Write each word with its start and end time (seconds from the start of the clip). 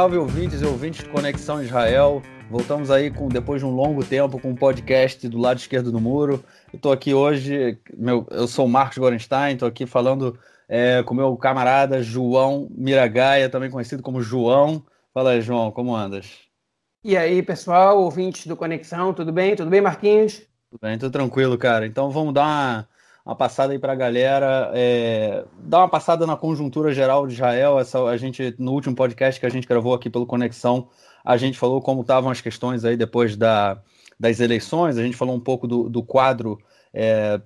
Salve, 0.00 0.16
ouvintes 0.16 0.62
e 0.62 0.64
ouvintes 0.64 1.04
de 1.04 1.10
Conexão 1.10 1.62
Israel. 1.62 2.22
Voltamos 2.50 2.90
aí 2.90 3.10
com 3.10 3.28
depois 3.28 3.60
de 3.60 3.66
um 3.66 3.70
longo 3.70 4.02
tempo 4.02 4.40
com 4.40 4.48
um 4.48 4.54
podcast 4.54 5.28
do 5.28 5.36
lado 5.36 5.58
esquerdo 5.58 5.92
do 5.92 6.00
muro. 6.00 6.42
Eu 6.72 6.76
estou 6.78 6.90
aqui 6.90 7.12
hoje, 7.12 7.78
meu, 7.98 8.26
eu 8.30 8.48
sou 8.48 8.64
o 8.64 8.68
Marcos 8.68 8.96
Gorenstein, 8.96 9.52
estou 9.52 9.68
aqui 9.68 9.84
falando 9.84 10.38
é, 10.66 11.02
com 11.02 11.12
meu 11.12 11.36
camarada 11.36 12.02
João 12.02 12.66
Miragaia, 12.70 13.50
também 13.50 13.70
conhecido 13.70 14.02
como 14.02 14.22
João. 14.22 14.82
Fala 15.12 15.32
aí, 15.32 15.42
João, 15.42 15.70
como 15.70 15.94
andas? 15.94 16.30
E 17.04 17.14
aí, 17.14 17.42
pessoal, 17.42 18.00
ouvintes 18.00 18.46
do 18.46 18.56
Conexão, 18.56 19.12
tudo 19.12 19.30
bem? 19.30 19.54
Tudo 19.54 19.68
bem, 19.68 19.82
Marquinhos? 19.82 20.38
Tudo 20.70 20.80
bem, 20.80 20.96
tudo 20.96 21.12
tranquilo, 21.12 21.58
cara. 21.58 21.86
Então 21.86 22.08
vamos 22.10 22.32
dar 22.32 22.46
uma 22.46 22.88
uma 23.30 23.36
passada 23.36 23.72
aí 23.72 23.78
para 23.78 23.92
a 23.92 23.96
galera, 23.96 24.72
é, 24.74 25.44
dar 25.60 25.78
uma 25.78 25.88
passada 25.88 26.26
na 26.26 26.36
conjuntura 26.36 26.92
geral 26.92 27.28
de 27.28 27.34
Israel. 27.34 27.78
Essa, 27.78 28.02
a 28.02 28.16
gente 28.16 28.56
no 28.58 28.72
último 28.72 28.96
podcast 28.96 29.38
que 29.38 29.46
a 29.46 29.50
gente 29.50 29.68
gravou 29.68 29.94
aqui 29.94 30.10
pelo 30.10 30.26
Conexão, 30.26 30.88
a 31.24 31.36
gente 31.36 31.56
falou 31.56 31.80
como 31.80 32.00
estavam 32.00 32.28
as 32.28 32.40
questões 32.40 32.84
aí 32.84 32.96
depois 32.96 33.36
da, 33.36 33.80
das 34.18 34.40
eleições. 34.40 34.98
A 34.98 35.02
gente 35.04 35.16
falou 35.16 35.36
um 35.36 35.40
pouco 35.40 35.68
do, 35.68 35.88
do 35.88 36.02
quadro 36.02 36.58
é, 36.92 37.40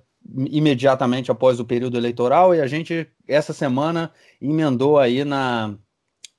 imediatamente 0.49 1.29
após 1.29 1.59
o 1.59 1.65
período 1.65 1.97
eleitoral 1.97 2.55
e 2.55 2.61
a 2.61 2.65
gente 2.65 3.07
essa 3.27 3.53
semana 3.53 4.11
emendou 4.41 4.97
aí 4.97 5.23
na 5.23 5.75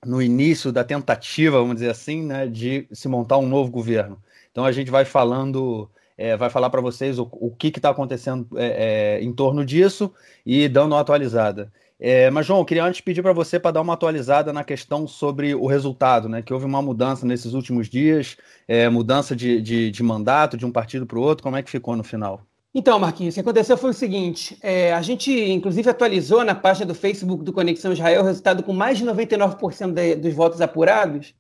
no 0.05 0.21
início 0.21 0.73
da 0.73 0.83
tentativa, 0.83 1.59
vamos 1.59 1.77
dizer 1.77 1.91
assim, 1.91 2.23
né, 2.25 2.49
de 2.49 2.87
se 2.93 3.09
montar 3.09 3.39
um 3.39 3.49
novo 3.49 3.71
governo. 3.71 4.21
Então 4.51 4.65
a 4.65 4.73
gente 4.73 4.91
vai 4.91 5.05
falando 5.05 5.89
é, 6.17 6.37
vai 6.37 6.49
falar 6.49 6.71
para 6.71 6.81
vocês 6.81 7.19
o, 7.19 7.29
o 7.33 7.51
que 7.51 7.69
está 7.69 7.91
acontecendo 7.91 8.47
é, 8.57 9.19
é, 9.19 9.23
em 9.23 9.33
torno 9.33 9.65
disso 9.65 10.13
e 10.45 10.69
dando 10.69 10.93
uma 10.93 11.01
atualizada. 11.01 11.73
É, 11.99 12.31
mas, 12.31 12.45
João, 12.45 12.61
eu 12.61 12.65
queria 12.65 12.85
antes 12.85 13.01
pedir 13.01 13.23
para 13.23 13.33
você 13.33 13.59
para 13.59 13.71
dar 13.71 13.81
uma 13.81 13.95
atualizada 13.95 14.53
na 14.53 14.63
questão 14.63 15.07
sobre 15.07 15.55
o 15.55 15.67
resultado, 15.67 16.29
né? 16.29 16.43
Que 16.43 16.53
houve 16.53 16.67
uma 16.67 16.83
mudança 16.83 17.25
nesses 17.27 17.55
últimos 17.55 17.89
dias, 17.89 18.37
é, 18.69 18.89
mudança 18.89 19.35
de, 19.35 19.61
de, 19.63 19.91
de, 19.91 20.03
mandato 20.03 20.59
de 20.59 20.67
um 20.67 20.71
partido 20.71 21.07
para 21.07 21.19
o 21.19 21.23
outro. 21.23 21.43
Como 21.43 21.57
é 21.57 21.63
que 21.63 21.71
ficou 21.71 21.97
no 21.97 22.05
final? 22.05 22.43
Então, 22.75 22.99
Marquinhos, 22.99 23.33
o 23.33 23.37
que 23.37 23.41
aconteceu 23.41 23.79
foi 23.79 23.91
o 23.91 23.95
seguinte: 23.95 24.59
é, 24.63 24.93
a 24.93 25.01
gente, 25.01 25.33
inclusive, 25.33 25.89
atualizou 25.89 26.45
na 26.45 26.55
página 26.55 26.85
do 26.85 26.95
Facebook 26.95 27.43
do 27.43 27.53
Conexão 27.53 27.93
Israel 27.93 28.21
o 28.21 28.27
resultado 28.27 28.63
com 28.63 28.75
mais 28.75 28.99
de 28.99 29.07
99% 29.07 29.93
de, 29.93 30.17
dos 30.17 30.35
votos 30.35 30.61
apurados, 30.61 31.35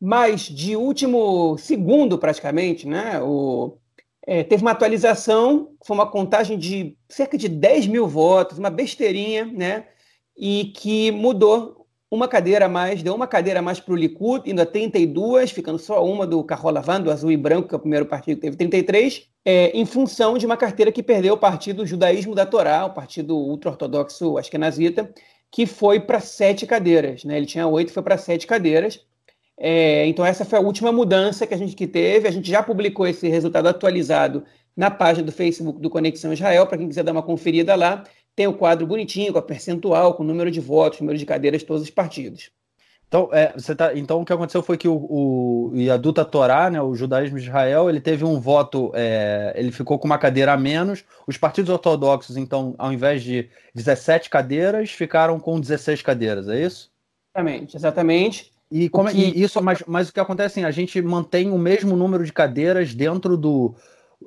mas 0.00 0.42
de 0.42 0.76
último 0.76 1.58
segundo, 1.58 2.16
praticamente, 2.18 2.86
né? 2.86 3.20
O, 3.20 3.76
é, 4.28 4.44
teve 4.44 4.60
uma 4.60 4.72
atualização, 4.72 5.70
foi 5.82 5.96
uma 5.96 6.06
contagem 6.06 6.58
de 6.58 6.94
cerca 7.08 7.38
de 7.38 7.48
10 7.48 7.86
mil 7.86 8.06
votos, 8.06 8.58
uma 8.58 8.68
besteirinha, 8.68 9.46
né? 9.46 9.86
E 10.36 10.66
que 10.76 11.10
mudou 11.10 11.86
uma 12.10 12.28
cadeira 12.28 12.66
a 12.66 12.68
mais, 12.68 13.02
deu 13.02 13.14
uma 13.14 13.26
cadeira 13.26 13.60
a 13.60 13.62
mais 13.62 13.80
para 13.80 13.94
o 13.94 13.96
Likud, 13.96 14.50
indo 14.50 14.60
a 14.60 14.66
32, 14.66 15.50
ficando 15.50 15.78
só 15.78 16.04
uma 16.04 16.26
do 16.26 16.44
Carrola 16.44 16.82
Van, 16.82 17.00
do 17.00 17.10
Azul 17.10 17.32
e 17.32 17.38
Branco, 17.38 17.68
que 17.68 17.74
é 17.74 17.78
o 17.78 17.80
primeiro 17.80 18.04
partido 18.04 18.36
que 18.36 18.42
teve 18.42 18.56
33, 18.58 19.26
é, 19.46 19.70
em 19.70 19.86
função 19.86 20.36
de 20.36 20.44
uma 20.44 20.58
carteira 20.58 20.92
que 20.92 21.02
perdeu 21.02 21.32
o 21.32 21.38
partido 21.38 21.86
Judaísmo 21.86 22.34
da 22.34 22.44
Torá, 22.44 22.84
o 22.84 22.92
partido 22.92 23.34
ultra-ortodoxo 23.34 24.36
Ashkenazita, 24.36 25.10
que 25.50 25.64
foi 25.64 26.00
para 26.00 26.20
sete 26.20 26.66
cadeiras. 26.66 27.24
Né? 27.24 27.38
Ele 27.38 27.46
tinha 27.46 27.66
oito, 27.66 27.94
foi 27.94 28.02
para 28.02 28.18
sete 28.18 28.46
cadeiras. 28.46 29.00
É, 29.58 30.06
então, 30.06 30.24
essa 30.24 30.44
foi 30.44 30.58
a 30.58 30.62
última 30.62 30.92
mudança 30.92 31.46
que 31.46 31.54
a 31.54 31.56
gente 31.56 31.74
que 31.74 31.86
teve. 31.86 32.28
A 32.28 32.30
gente 32.30 32.48
já 32.48 32.62
publicou 32.62 33.06
esse 33.06 33.28
resultado 33.28 33.68
atualizado 33.68 34.44
na 34.76 34.90
página 34.90 35.26
do 35.26 35.32
Facebook 35.32 35.80
do 35.80 35.90
Conexão 35.90 36.32
Israel, 36.32 36.66
para 36.66 36.78
quem 36.78 36.88
quiser 36.88 37.02
dar 37.02 37.12
uma 37.12 37.22
conferida 37.22 37.74
lá. 37.74 38.04
Tem 38.36 38.46
o 38.46 38.54
quadro 38.54 38.86
bonitinho, 38.86 39.32
com 39.32 39.38
a 39.38 39.42
percentual, 39.42 40.14
com 40.14 40.22
o 40.22 40.26
número 40.26 40.50
de 40.50 40.60
votos, 40.60 41.00
número 41.00 41.18
de 41.18 41.26
cadeiras 41.26 41.62
de 41.62 41.66
todos 41.66 41.82
os 41.82 41.90
partidos. 41.90 42.52
Então, 43.08 43.30
é, 43.32 43.46
tá, 43.74 43.96
então 43.96 44.20
o 44.20 44.24
que 44.24 44.32
aconteceu 44.32 44.62
foi 44.62 44.76
que 44.76 44.86
o, 44.86 44.94
o 44.94 45.72
Yaduta 45.74 46.26
Torá, 46.26 46.68
né, 46.68 46.80
o 46.80 46.94
judaísmo 46.94 47.38
de 47.38 47.46
Israel, 47.46 47.88
ele 47.88 48.00
teve 48.00 48.22
um 48.22 48.38
voto, 48.38 48.92
é, 48.94 49.54
ele 49.56 49.72
ficou 49.72 49.98
com 49.98 50.06
uma 50.06 50.18
cadeira 50.18 50.52
a 50.52 50.58
menos. 50.58 51.04
Os 51.26 51.38
partidos 51.38 51.70
ortodoxos, 51.70 52.36
então, 52.36 52.74
ao 52.78 52.92
invés 52.92 53.22
de 53.22 53.48
17 53.74 54.28
cadeiras, 54.28 54.90
ficaram 54.90 55.40
com 55.40 55.58
16 55.58 56.02
cadeiras, 56.02 56.48
é 56.48 56.62
isso? 56.62 56.92
Exatamente, 57.34 57.76
exatamente. 57.76 58.57
E, 58.70 58.88
como, 58.88 59.08
é, 59.08 59.12
que... 59.12 59.18
e 59.18 59.42
isso, 59.42 59.62
mas, 59.62 59.82
mas 59.86 60.08
o 60.08 60.12
que 60.12 60.20
acontece 60.20 60.60
é 60.60 60.62
assim, 60.62 60.68
a 60.68 60.70
gente 60.70 61.00
mantém 61.00 61.50
o 61.50 61.58
mesmo 61.58 61.96
número 61.96 62.24
de 62.24 62.32
cadeiras 62.32 62.94
dentro 62.94 63.36
do, 63.36 63.74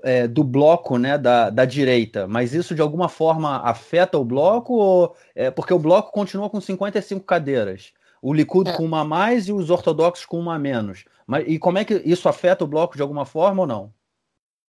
é, 0.04 0.28
do 0.28 0.44
bloco 0.44 0.98
né, 0.98 1.18
da, 1.18 1.50
da 1.50 1.66
direita, 1.66 2.28
mas 2.28 2.54
isso 2.54 2.74
de 2.74 2.82
alguma 2.82 3.08
forma 3.08 3.58
afeta 3.58 4.18
o 4.18 4.26
bloco? 4.26 4.74
Ou, 4.74 5.16
é, 5.36 5.52
porque 5.52 5.74
o 5.74 5.80
bloco 5.80 6.12
continua 6.12 6.50
com 6.50 6.60
55 6.60 7.24
cadeiras. 7.26 7.94
O 8.22 8.34
Likud 8.34 8.70
é. 8.70 8.74
com 8.74 8.84
uma 8.86 9.02
a 9.02 9.06
mais 9.06 9.48
e 9.48 9.54
os 9.54 9.70
ortodoxos 9.70 10.26
com 10.26 10.40
uma 10.40 10.56
a 10.56 10.60
menos. 10.60 11.06
Mas, 11.26 11.46
e 11.48 11.58
como 11.58 11.78
é 11.78 11.86
que 11.86 12.02
isso 12.06 12.30
afeta 12.30 12.64
o 12.64 12.68
bloco 12.68 12.96
de 12.96 13.02
alguma 13.02 13.26
forma 13.26 13.62
ou 13.62 13.68
não? 13.68 13.94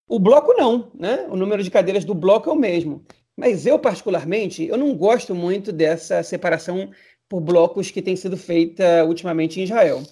O 0.09 0.19
bloco 0.19 0.53
não, 0.55 0.91
né? 0.95 1.27
O 1.31 1.37
número 1.37 1.63
de 1.63 1.71
cadeiras 1.71 2.05
do 2.05 2.15
bloco 2.15 2.49
é 2.49 2.53
o 2.53 2.57
mesmo. 2.57 3.05
Mas 3.37 3.67
eu, 3.67 3.79
particularmente, 3.79 4.67
eu 4.67 4.77
não 4.77 4.95
gosto 4.95 5.35
muito 5.35 5.73
dessa 5.73 6.23
separação 6.23 6.91
por 7.33 7.41
blocos 7.41 7.91
que 7.91 8.03
tem 8.03 8.15
sido 8.15 8.37
feita 8.37 9.07
ultimamente 9.07 9.59
em 9.59 9.65
Israel. 9.65 10.03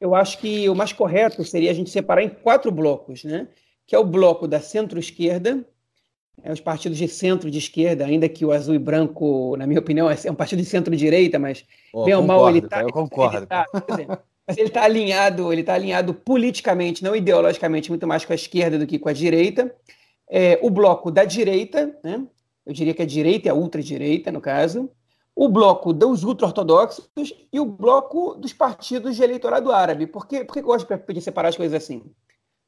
Eu 0.00 0.14
acho 0.14 0.38
que 0.38 0.68
o 0.68 0.76
mais 0.76 0.92
correto 0.92 1.42
seria 1.42 1.72
a 1.72 1.74
gente 1.74 1.90
separar 1.90 2.22
em 2.22 2.28
quatro 2.28 2.70
blocos, 2.70 3.24
né? 3.24 3.48
Que 3.84 3.96
é 3.96 3.98
o 3.98 4.04
bloco 4.04 4.46
da 4.46 4.60
centro-esquerda, 4.60 5.66
é 6.40 6.52
os 6.52 6.60
partidos 6.60 6.96
de 6.96 7.08
centro 7.08 7.50
de 7.50 7.58
esquerda, 7.58 8.06
ainda 8.06 8.28
que 8.28 8.44
o 8.44 8.52
azul 8.52 8.76
e 8.76 8.78
branco, 8.78 9.56
na 9.56 9.66
minha 9.66 9.80
opinião, 9.80 10.08
é 10.08 10.30
um 10.30 10.36
partido 10.36 10.62
de 10.62 10.66
centro-direita, 10.66 11.36
mas 11.36 11.64
oh, 11.92 12.04
bem 12.04 12.14
ou 12.14 12.22
mal 12.22 12.48
ele 12.48 12.60
está. 12.60 12.80
Eu 12.80 12.92
concordo. 12.92 13.38
Ele 13.38 13.46
tá, 13.46 13.66
mas 14.46 14.56
ele 14.56 14.68
está 14.68 14.84
alinhado, 14.84 15.52
ele 15.52 15.62
está 15.62 15.74
alinhado 15.74 16.14
politicamente, 16.14 17.02
não 17.02 17.16
ideologicamente, 17.16 17.90
muito 17.90 18.06
mais 18.06 18.24
com 18.24 18.32
a 18.32 18.36
esquerda 18.36 18.78
do 18.78 18.86
que 18.86 19.00
com 19.00 19.08
a 19.08 19.12
direita. 19.12 19.74
É, 20.30 20.60
o 20.62 20.70
bloco 20.70 21.10
da 21.10 21.24
direita, 21.24 21.98
né? 22.04 22.24
Eu 22.64 22.72
diria 22.72 22.94
que 22.94 23.02
a 23.02 23.06
direita 23.06 23.48
e 23.48 23.50
a 23.50 23.54
ultradireita, 23.54 24.30
no 24.30 24.40
caso 24.40 24.88
o 25.40 25.48
bloco 25.48 25.92
dos 25.92 26.24
ultra-ortodoxos 26.24 27.32
e 27.52 27.60
o 27.60 27.64
bloco 27.64 28.34
dos 28.34 28.52
partidos 28.52 29.14
de 29.14 29.22
eleitorado 29.22 29.70
árabe. 29.70 30.04
Por, 30.04 30.26
quê? 30.26 30.44
Por 30.44 30.52
que 30.52 30.58
eu 30.58 30.64
gosto 30.64 30.88
de 31.14 31.20
separar 31.20 31.50
as 31.50 31.56
coisas 31.56 31.80
assim? 31.80 32.02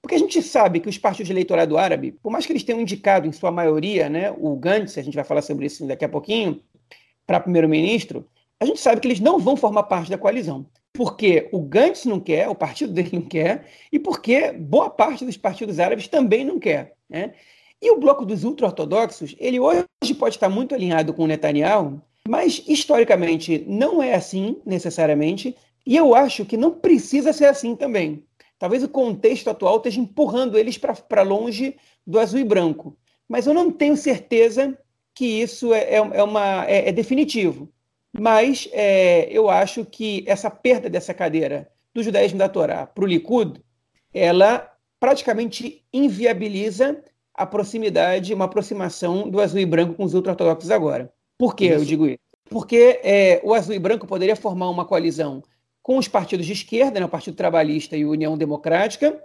Porque 0.01 0.15
a 0.15 0.19
gente 0.19 0.41
sabe 0.41 0.79
que 0.79 0.89
os 0.89 0.97
partidos 0.97 1.27
de 1.27 1.33
eleitorado 1.33 1.77
árabe, 1.77 2.13
por 2.13 2.31
mais 2.31 2.47
que 2.47 2.53
eles 2.53 2.63
tenham 2.63 2.81
indicado 2.81 3.27
em 3.27 3.33
sua 3.33 3.51
maioria 3.51 4.09
né, 4.09 4.33
o 4.39 4.55
Gantz, 4.55 4.97
a 4.97 5.03
gente 5.03 5.17
vai 5.17 5.25
falar 5.25 5.43
sobre 5.43 5.67
isso 5.67 5.85
daqui 5.85 6.05
a 6.05 6.09
pouquinho, 6.09 6.63
para 7.27 7.41
primeiro-ministro, 7.41 8.25
a 8.61 8.65
gente 8.65 8.79
sabe 8.79 9.01
que 9.01 9.09
eles 9.09 9.19
não 9.19 9.41
vão 9.41 9.57
formar 9.57 9.83
parte 9.83 10.09
da 10.09 10.17
coalizão. 10.17 10.65
Porque 10.93 11.49
o 11.51 11.61
Gantz 11.61 12.05
não 12.05 12.21
quer, 12.21 12.49
o 12.49 12.55
partido 12.55 12.93
dele 12.93 13.11
não 13.15 13.23
quer, 13.23 13.67
e 13.91 13.99
porque 13.99 14.53
boa 14.53 14.89
parte 14.89 15.25
dos 15.25 15.37
partidos 15.37 15.81
árabes 15.81 16.07
também 16.07 16.45
não 16.45 16.61
quer. 16.61 16.95
Né? 17.09 17.33
E 17.83 17.91
o 17.91 17.99
bloco 17.99 18.25
dos 18.25 18.45
ultra-ortodoxos, 18.45 19.35
ele 19.41 19.59
hoje 19.59 20.15
pode 20.17 20.37
estar 20.37 20.49
muito 20.49 20.73
alinhado 20.73 21.13
com 21.13 21.25
o 21.25 21.27
Netanyahu, 21.27 22.01
mas, 22.29 22.63
historicamente, 22.67 23.65
não 23.67 24.03
é 24.03 24.15
assim, 24.15 24.61
necessariamente, 24.65 25.57
e 25.87 25.97
eu 25.97 26.15
acho 26.15 26.45
que 26.45 26.57
não 26.57 26.71
precisa 26.71 27.33
ser 27.33 27.47
assim 27.47 27.75
também. 27.75 28.25
Talvez 28.59 28.83
o 28.83 28.89
contexto 28.89 29.49
atual 29.49 29.79
esteja 29.79 30.01
empurrando 30.01 30.59
eles 30.59 30.77
para 30.77 31.23
longe 31.23 31.77
do 32.07 32.19
azul 32.19 32.39
e 32.39 32.45
branco. 32.45 32.97
Mas 33.27 33.47
eu 33.47 33.55
não 33.55 33.71
tenho 33.73 33.97
certeza 33.97 34.77
que 35.15 35.25
isso 35.25 35.73
é, 35.73 35.81
é, 35.81 35.97
é 35.97 36.23
uma, 36.23 36.67
é, 36.67 36.89
é 36.89 36.93
definitivo. 36.93 37.73
Mas 38.13 38.69
é, 38.73 39.29
eu 39.31 39.49
acho 39.49 39.85
que 39.85 40.25
essa 40.27 40.51
perda 40.51 40.91
dessa 40.91 41.15
cadeira 41.15 41.71
do 41.95 42.03
judaísmo 42.03 42.39
da 42.39 42.49
Torá 42.49 42.87
para 42.87 43.05
o 43.05 43.07
Likud, 43.07 43.61
ela 44.13 44.71
praticamente 44.99 45.85
inviabiliza 45.93 47.03
a 47.33 47.47
proximidade, 47.47 48.35
uma 48.35 48.45
aproximação 48.45 49.29
do 49.31 49.41
azul 49.41 49.61
e 49.61 49.67
branco 49.67 49.95
com 49.95 50.05
os 50.05 50.13
ultra-ortodoxos 50.13 50.71
agora. 50.71 51.13
Por 51.41 51.57
que 51.57 51.65
eu 51.65 51.83
digo 51.83 52.07
isso? 52.07 52.19
Porque 52.51 53.01
é, 53.03 53.41
o 53.43 53.55
Azul 53.55 53.75
e 53.75 53.79
Branco 53.79 54.07
poderia 54.07 54.37
formar 54.37 54.69
uma 54.69 54.85
coalizão 54.85 55.43
com 55.83 55.97
os 55.97 56.07
partidos 56.07 56.45
de 56.45 56.53
esquerda, 56.53 57.01
né, 57.01 57.07
o 57.07 57.09
Partido 57.09 57.35
Trabalhista 57.35 57.97
e 57.97 58.03
a 58.03 58.07
União 58.07 58.37
Democrática, 58.37 59.19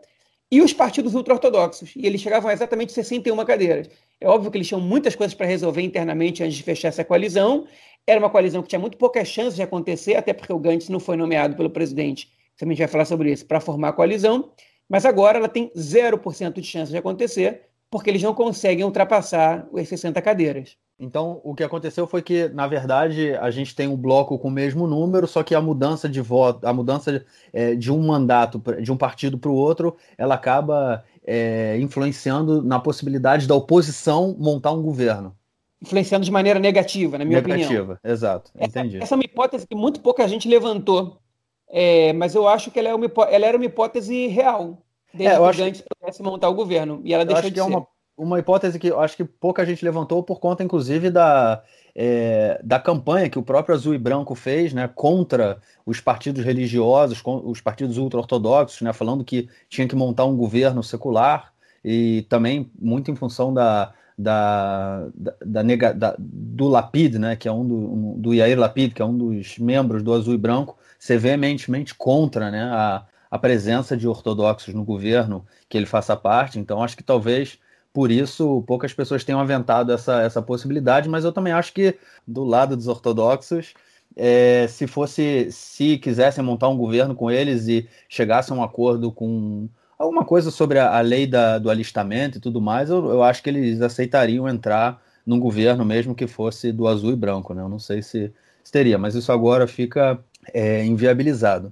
e 0.49 0.61
os 0.61 0.71
partidos 0.71 1.13
ultra-ortodoxos. 1.13 1.91
E 1.93 2.05
eles 2.05 2.21
chegavam 2.21 2.49
a 2.49 2.53
exatamente 2.53 2.93
61 2.93 3.43
cadeiras. 3.43 3.89
É 4.21 4.29
óbvio 4.29 4.49
que 4.49 4.57
eles 4.57 4.65
tinham 4.65 4.79
muitas 4.79 5.13
coisas 5.13 5.33
para 5.33 5.45
resolver 5.45 5.81
internamente 5.81 6.41
antes 6.41 6.55
de 6.55 6.63
fechar 6.63 6.87
essa 6.87 7.03
coalizão. 7.03 7.67
Era 8.07 8.17
uma 8.17 8.29
coalizão 8.29 8.61
que 8.61 8.69
tinha 8.69 8.79
muito 8.79 8.97
poucas 8.97 9.27
chances 9.27 9.57
de 9.57 9.61
acontecer, 9.61 10.15
até 10.15 10.31
porque 10.31 10.53
o 10.53 10.59
Gantz 10.59 10.87
não 10.87 11.01
foi 11.01 11.17
nomeado 11.17 11.57
pelo 11.57 11.69
presidente. 11.69 12.31
A 12.61 12.65
gente 12.65 12.77
vai 12.77 12.87
falar 12.87 13.03
sobre 13.03 13.29
isso, 13.29 13.45
para 13.45 13.59
formar 13.59 13.89
a 13.89 13.93
coalizão. 13.93 14.51
Mas 14.87 15.05
agora 15.05 15.37
ela 15.37 15.49
tem 15.49 15.69
0% 15.75 16.53
de 16.53 16.63
chance 16.63 16.91
de 16.91 16.97
acontecer, 16.97 17.63
porque 17.89 18.09
eles 18.09 18.23
não 18.23 18.33
conseguem 18.33 18.85
ultrapassar 18.85 19.67
as 19.75 19.89
60 19.89 20.21
cadeiras. 20.21 20.77
Então, 20.97 21.41
o 21.43 21.53
que 21.53 21.63
aconteceu 21.63 22.07
foi 22.07 22.21
que, 22.21 22.47
na 22.49 22.67
verdade, 22.67 23.35
a 23.35 23.51
gente 23.51 23.75
tem 23.75 23.87
um 23.87 23.97
bloco 23.97 24.39
com 24.39 24.47
o 24.47 24.51
mesmo 24.51 24.87
número, 24.87 25.27
só 25.27 25.43
que 25.43 25.53
a 25.53 25.59
mudança 25.59 26.07
de 26.07 26.21
voto, 26.21 26.65
a 26.65 26.73
mudança 26.73 27.25
é, 27.51 27.75
de 27.75 27.91
um 27.91 27.99
mandato, 27.99 28.61
de 28.81 28.91
um 28.91 28.97
partido 28.97 29.37
para 29.37 29.51
o 29.51 29.55
outro, 29.55 29.97
ela 30.17 30.35
acaba 30.35 31.03
é, 31.25 31.77
influenciando 31.79 32.61
na 32.61 32.79
possibilidade 32.79 33.45
da 33.45 33.55
oposição 33.55 34.35
montar 34.39 34.71
um 34.71 34.81
governo. 34.81 35.35
Influenciando 35.81 36.23
de 36.23 36.31
maneira 36.31 36.59
negativa, 36.59 37.17
na 37.17 37.25
minha 37.25 37.41
negativa, 37.41 37.63
opinião. 37.65 37.87
Negativa, 37.87 37.99
exato, 38.03 38.51
essa, 38.55 38.79
entendi. 38.79 39.03
Essa 39.03 39.15
é 39.15 39.17
uma 39.17 39.25
hipótese 39.25 39.67
que 39.67 39.75
muito 39.75 39.99
pouca 39.99 40.25
gente 40.27 40.47
levantou 40.47 41.19
é, 41.67 42.13
mas 42.13 42.35
eu 42.35 42.47
acho 42.47 42.71
que 42.71 42.79
ela, 42.79 42.89
é 42.89 42.95
uma, 42.95 43.05
ela 43.29 43.45
era 43.45 43.57
uma 43.57 43.65
hipótese 43.65 44.27
real, 44.27 44.81
desde 45.13 45.35
é, 45.35 45.37
eu 45.37 45.43
que 45.43 45.49
acho... 45.49 45.59
Gantz 45.59 45.81
pudesse 45.81 46.23
montar 46.23 46.49
o 46.49 46.53
governo, 46.53 47.01
e 47.03 47.13
ela 47.13 47.23
eu 47.23 47.27
deixou 47.27 47.49
de 47.49 47.55
ser. 47.55 47.61
É 47.61 47.63
uma, 47.63 47.87
uma 48.17 48.39
hipótese 48.39 48.79
que 48.79 48.87
eu 48.87 48.99
acho 48.99 49.17
que 49.17 49.25
pouca 49.25 49.65
gente 49.65 49.83
levantou 49.83 50.23
por 50.23 50.39
conta, 50.39 50.63
inclusive, 50.63 51.09
da, 51.09 51.61
é, 51.93 52.59
da 52.63 52.79
campanha 52.79 53.29
que 53.29 53.37
o 53.37 53.43
próprio 53.43 53.75
Azul 53.75 53.93
e 53.93 53.97
Branco 53.97 54.33
fez 54.35 54.73
né, 54.73 54.87
contra 54.87 55.59
os 55.85 55.99
partidos 55.99 56.43
religiosos, 56.43 57.21
os 57.25 57.61
partidos 57.61 57.97
ultra-ortodoxos, 57.97 58.81
né, 58.81 58.93
falando 58.93 59.23
que 59.23 59.49
tinha 59.69 59.87
que 59.87 59.95
montar 59.95 60.25
um 60.25 60.35
governo 60.35 60.81
secular 60.81 61.53
e 61.83 62.25
também 62.29 62.71
muito 62.79 63.11
em 63.11 63.15
função 63.15 63.53
da, 63.53 63.93
da, 64.17 65.07
da, 65.45 65.63
da, 65.63 65.93
da 65.93 66.15
do 66.17 66.67
Lapid, 66.69 67.15
né, 67.15 67.35
que 67.35 67.47
é 67.47 67.51
um 67.51 67.67
do, 67.67 67.75
um, 67.75 68.19
do 68.19 68.33
Yair 68.33 68.57
Lapid, 68.57 68.93
que 68.93 69.01
é 69.01 69.05
um 69.05 69.17
dos 69.17 69.59
membros 69.59 70.01
do 70.01 70.13
Azul 70.13 70.33
e 70.33 70.37
Branco, 70.37 70.77
ser 70.97 71.19
veementemente 71.19 71.93
contra 71.93 72.49
né, 72.49 72.63
a, 72.63 73.05
a 73.29 73.37
presença 73.37 73.97
de 73.97 74.07
ortodoxos 74.07 74.73
no 74.73 74.85
governo 74.85 75.45
que 75.67 75.77
ele 75.77 75.85
faça 75.85 76.15
parte. 76.15 76.57
Então, 76.57 76.81
acho 76.81 76.95
que 76.95 77.03
talvez 77.03 77.59
por 77.95 78.11
isso 78.11 78.61
poucas 78.67 78.93
pessoas 78.93 79.23
tenham 79.23 79.39
aventado 79.39 79.93
essa, 79.93 80.21
essa 80.21 80.41
possibilidade, 80.41 81.07
mas 81.07 81.23
eu 81.23 81.31
também 81.31 81.53
acho 81.53 81.71
que 81.71 81.97
do 82.27 82.43
lado 82.43 82.75
dos 82.75 82.89
ortodoxos, 82.89 83.73
é, 84.17 84.67
se 84.67 84.85
fosse, 84.85 85.49
se 85.49 85.97
quisessem 85.97 86.43
montar 86.43 86.67
um 86.67 86.75
governo 86.75 87.15
com 87.15 87.31
eles 87.31 87.69
e 87.69 87.87
chegassem 88.09 88.53
a 88.53 88.59
um 88.59 88.61
acordo 88.61 89.13
com 89.13 89.69
alguma 89.97 90.25
coisa 90.25 90.51
sobre 90.51 90.77
a, 90.77 90.97
a 90.97 90.99
lei 90.99 91.25
da, 91.25 91.57
do 91.57 91.69
alistamento 91.69 92.37
e 92.37 92.41
tudo 92.41 92.59
mais, 92.59 92.89
eu, 92.89 92.97
eu, 93.11 93.23
acho 93.23 93.41
que 93.41 93.49
eles 93.49 93.79
aceitariam 93.81 94.49
entrar 94.49 95.01
num 95.25 95.39
governo 95.39 95.85
mesmo 95.85 96.13
que 96.13 96.27
fosse 96.27 96.73
do 96.73 96.89
azul 96.89 97.13
e 97.13 97.15
branco, 97.15 97.53
né? 97.53 97.61
Eu 97.61 97.69
não 97.69 97.79
sei 97.79 98.01
se, 98.01 98.29
se 98.61 98.71
teria, 98.73 98.97
mas 98.97 99.15
isso 99.15 99.31
agora 99.31 99.67
fica 99.67 100.19
é, 100.53 100.83
inviabilizado. 100.83 101.71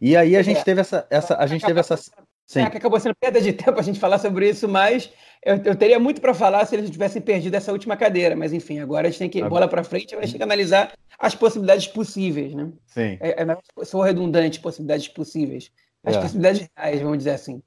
E 0.00 0.16
aí 0.16 0.36
a 0.36 0.42
gente 0.42 0.60
é. 0.60 0.62
teve 0.62 0.80
essa, 0.80 1.04
essa 1.10 1.36
a 1.36 1.48
gente 1.48 1.66
teve 1.66 1.80
essa 1.80 1.96
Sim. 2.46 2.60
É, 2.60 2.70
que 2.70 2.76
acabou 2.76 3.00
sendo 3.00 3.14
perda 3.14 3.40
de 3.40 3.52
tempo 3.52 3.78
a 3.78 3.82
gente 3.82 3.98
falar 3.98 4.18
sobre 4.18 4.48
isso, 4.48 4.68
mas 4.68 5.10
eu, 5.44 5.56
eu 5.64 5.76
teria 5.76 5.98
muito 5.98 6.20
para 6.20 6.32
falar 6.32 6.64
se 6.64 6.74
eles 6.74 6.90
tivessem 6.90 7.20
perdido 7.20 7.54
essa 7.54 7.70
última 7.70 7.96
cadeira. 7.96 8.34
Mas 8.34 8.52
enfim, 8.52 8.78
agora 8.78 9.06
a 9.06 9.10
gente 9.10 9.18
tem 9.18 9.28
que 9.28 9.38
ir 9.38 9.48
bola 9.48 9.68
para 9.68 9.84
frente, 9.84 10.14
a 10.14 10.20
gente 10.20 10.30
tem 10.30 10.38
que 10.38 10.42
analisar 10.42 10.92
as 11.18 11.34
possibilidades 11.34 11.86
possíveis, 11.86 12.54
né? 12.54 12.70
Sim. 12.86 13.18
É, 13.20 13.42
é, 13.42 13.84
sou 13.84 14.02
redundante, 14.02 14.60
possibilidades 14.60 15.08
possíveis. 15.08 15.70
As 16.02 16.16
é. 16.16 16.20
possibilidades 16.20 16.68
reais, 16.76 17.00
vamos 17.00 17.18
dizer 17.18 17.30
assim. 17.30 17.62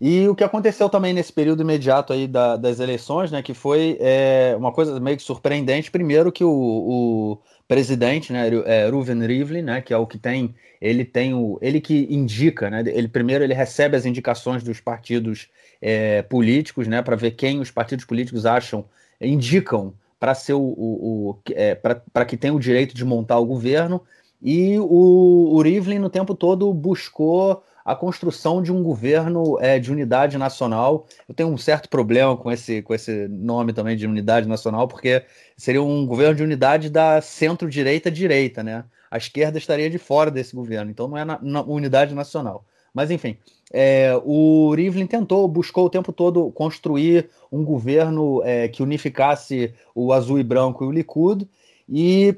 E 0.00 0.26
o 0.28 0.34
que 0.34 0.42
aconteceu 0.42 0.88
também 0.88 1.12
nesse 1.12 1.30
período 1.30 1.62
imediato 1.62 2.14
aí 2.14 2.26
da, 2.26 2.56
das 2.56 2.80
eleições, 2.80 3.30
né, 3.30 3.42
que 3.42 3.52
foi 3.52 3.98
é, 4.00 4.54
uma 4.56 4.72
coisa 4.72 4.98
meio 4.98 5.18
que 5.18 5.22
surpreendente. 5.22 5.90
Primeiro 5.90 6.32
que 6.32 6.42
o, 6.42 6.50
o 6.50 7.38
presidente, 7.68 8.32
né, 8.32 8.48
é, 8.64 8.88
Ruven 8.88 9.26
Rivlin, 9.26 9.60
né, 9.60 9.82
que 9.82 9.92
é 9.92 9.96
o 9.98 10.06
que 10.06 10.16
tem, 10.16 10.54
ele 10.80 11.04
tem 11.04 11.34
o, 11.34 11.58
ele 11.60 11.82
que 11.82 12.06
indica, 12.08 12.70
né, 12.70 12.82
ele 12.86 13.08
primeiro 13.08 13.44
ele 13.44 13.52
recebe 13.52 13.94
as 13.94 14.06
indicações 14.06 14.62
dos 14.62 14.80
partidos 14.80 15.50
é, 15.80 16.22
políticos, 16.22 16.86
né, 16.86 17.02
para 17.02 17.16
ver 17.16 17.32
quem 17.32 17.60
os 17.60 17.70
partidos 17.70 18.04
políticos 18.04 18.44
acham, 18.46 18.84
indicam 19.20 19.94
para 20.18 20.34
ser 20.34 20.52
o, 20.52 20.60
o, 20.60 21.30
o 21.30 21.38
é, 21.52 21.74
para 21.74 22.24
que 22.24 22.36
tenha 22.36 22.52
o 22.52 22.60
direito 22.60 22.94
de 22.94 23.04
montar 23.04 23.38
o 23.38 23.46
governo. 23.46 24.02
E 24.42 24.78
o, 24.78 25.54
o 25.54 25.62
Rivlin 25.62 25.98
no 25.98 26.10
tempo 26.10 26.34
todo 26.34 26.72
buscou 26.72 27.62
a 27.84 27.94
construção 27.94 28.62
de 28.62 28.70
um 28.70 28.82
governo 28.82 29.58
é, 29.60 29.78
de 29.78 29.90
unidade 29.90 30.36
nacional. 30.38 31.06
Eu 31.28 31.34
tenho 31.34 31.48
um 31.48 31.56
certo 31.56 31.88
problema 31.88 32.36
com 32.36 32.50
esse, 32.50 32.82
com 32.82 32.94
esse 32.94 33.26
nome 33.28 33.72
também 33.72 33.96
de 33.96 34.06
unidade 34.06 34.46
nacional, 34.46 34.86
porque 34.86 35.24
seria 35.56 35.82
um 35.82 36.06
governo 36.06 36.34
de 36.34 36.42
unidade 36.42 36.90
da 36.90 37.20
centro-direita-direita, 37.20 38.62
né? 38.62 38.84
A 39.10 39.16
esquerda 39.16 39.58
estaria 39.58 39.90
de 39.90 39.98
fora 39.98 40.30
desse 40.30 40.54
governo, 40.54 40.90
então 40.90 41.08
não 41.08 41.16
é 41.16 41.24
na, 41.24 41.38
na 41.42 41.62
unidade 41.62 42.14
nacional. 42.14 42.64
Mas 42.94 43.10
enfim, 43.10 43.36
é, 43.72 44.20
o 44.24 44.74
Rivlin 44.74 45.06
tentou, 45.06 45.46
buscou 45.46 45.86
o 45.86 45.90
tempo 45.90 46.12
todo 46.12 46.50
construir 46.50 47.30
um 47.50 47.64
governo 47.64 48.42
é, 48.44 48.68
que 48.68 48.82
unificasse 48.82 49.72
o 49.94 50.12
azul 50.12 50.38
e 50.38 50.42
branco 50.42 50.84
e 50.84 50.86
o 50.86 50.92
Likud, 50.92 51.48
e 51.88 52.36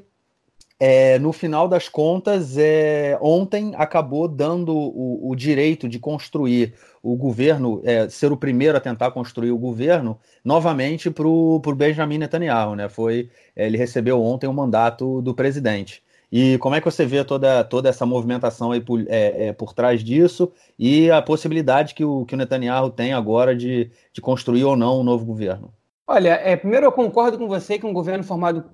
é, 0.85 1.17
no 1.17 1.31
final 1.31 1.65
das 1.65 1.87
contas, 1.87 2.57
é, 2.57 3.17
ontem 3.21 3.73
acabou 3.77 4.27
dando 4.27 4.75
o, 4.75 5.31
o, 5.31 5.33
direito 5.33 5.87
de 5.87 5.97
construir 5.97 6.73
o 7.01 7.15
governo, 7.15 7.81
é, 7.85 8.09
ser 8.09 8.33
o 8.33 8.35
primeiro 8.35 8.77
a 8.77 8.81
tentar 8.81 9.11
construir 9.11 9.51
o 9.51 9.57
governo, 9.57 10.19
novamente 10.43 11.09
para 11.09 11.25
o 11.25 11.61
Benjamin 11.73 12.17
Netanyahu. 12.17 12.75
Né? 12.75 12.89
Foi, 12.89 13.29
é, 13.55 13.65
ele 13.65 13.77
recebeu 13.77 14.21
ontem 14.21 14.45
o 14.45 14.53
mandato 14.53 15.21
do 15.21 15.33
presidente. 15.33 16.02
E 16.35 16.57
como 16.57 16.73
é 16.73 16.81
que 16.81 16.85
você 16.85 17.05
vê 17.05 17.23
toda, 17.23 17.63
toda 17.63 17.87
essa 17.87 18.07
movimentação 18.07 18.71
aí 18.71 18.81
por, 18.81 19.01
é, 19.01 19.49
é, 19.49 19.53
por 19.53 19.71
trás 19.71 20.03
disso 20.03 20.51
e 20.79 21.11
a 21.11 21.21
possibilidade 21.21 21.93
que 21.93 22.03
o, 22.03 22.25
que 22.25 22.33
o 22.33 22.37
Netanyahu 22.37 22.89
tem 22.89 23.13
agora 23.13 23.55
de, 23.55 23.91
de 24.11 24.19
construir 24.19 24.63
ou 24.63 24.75
não 24.75 24.99
um 24.99 25.03
novo 25.03 25.23
governo? 25.23 25.71
Olha, 26.07 26.31
é, 26.43 26.55
primeiro 26.55 26.87
eu 26.87 26.91
concordo 26.91 27.37
com 27.37 27.47
você 27.47 27.77
que 27.77 27.85
um 27.85 27.93
governo 27.93 28.23
formado 28.23 28.65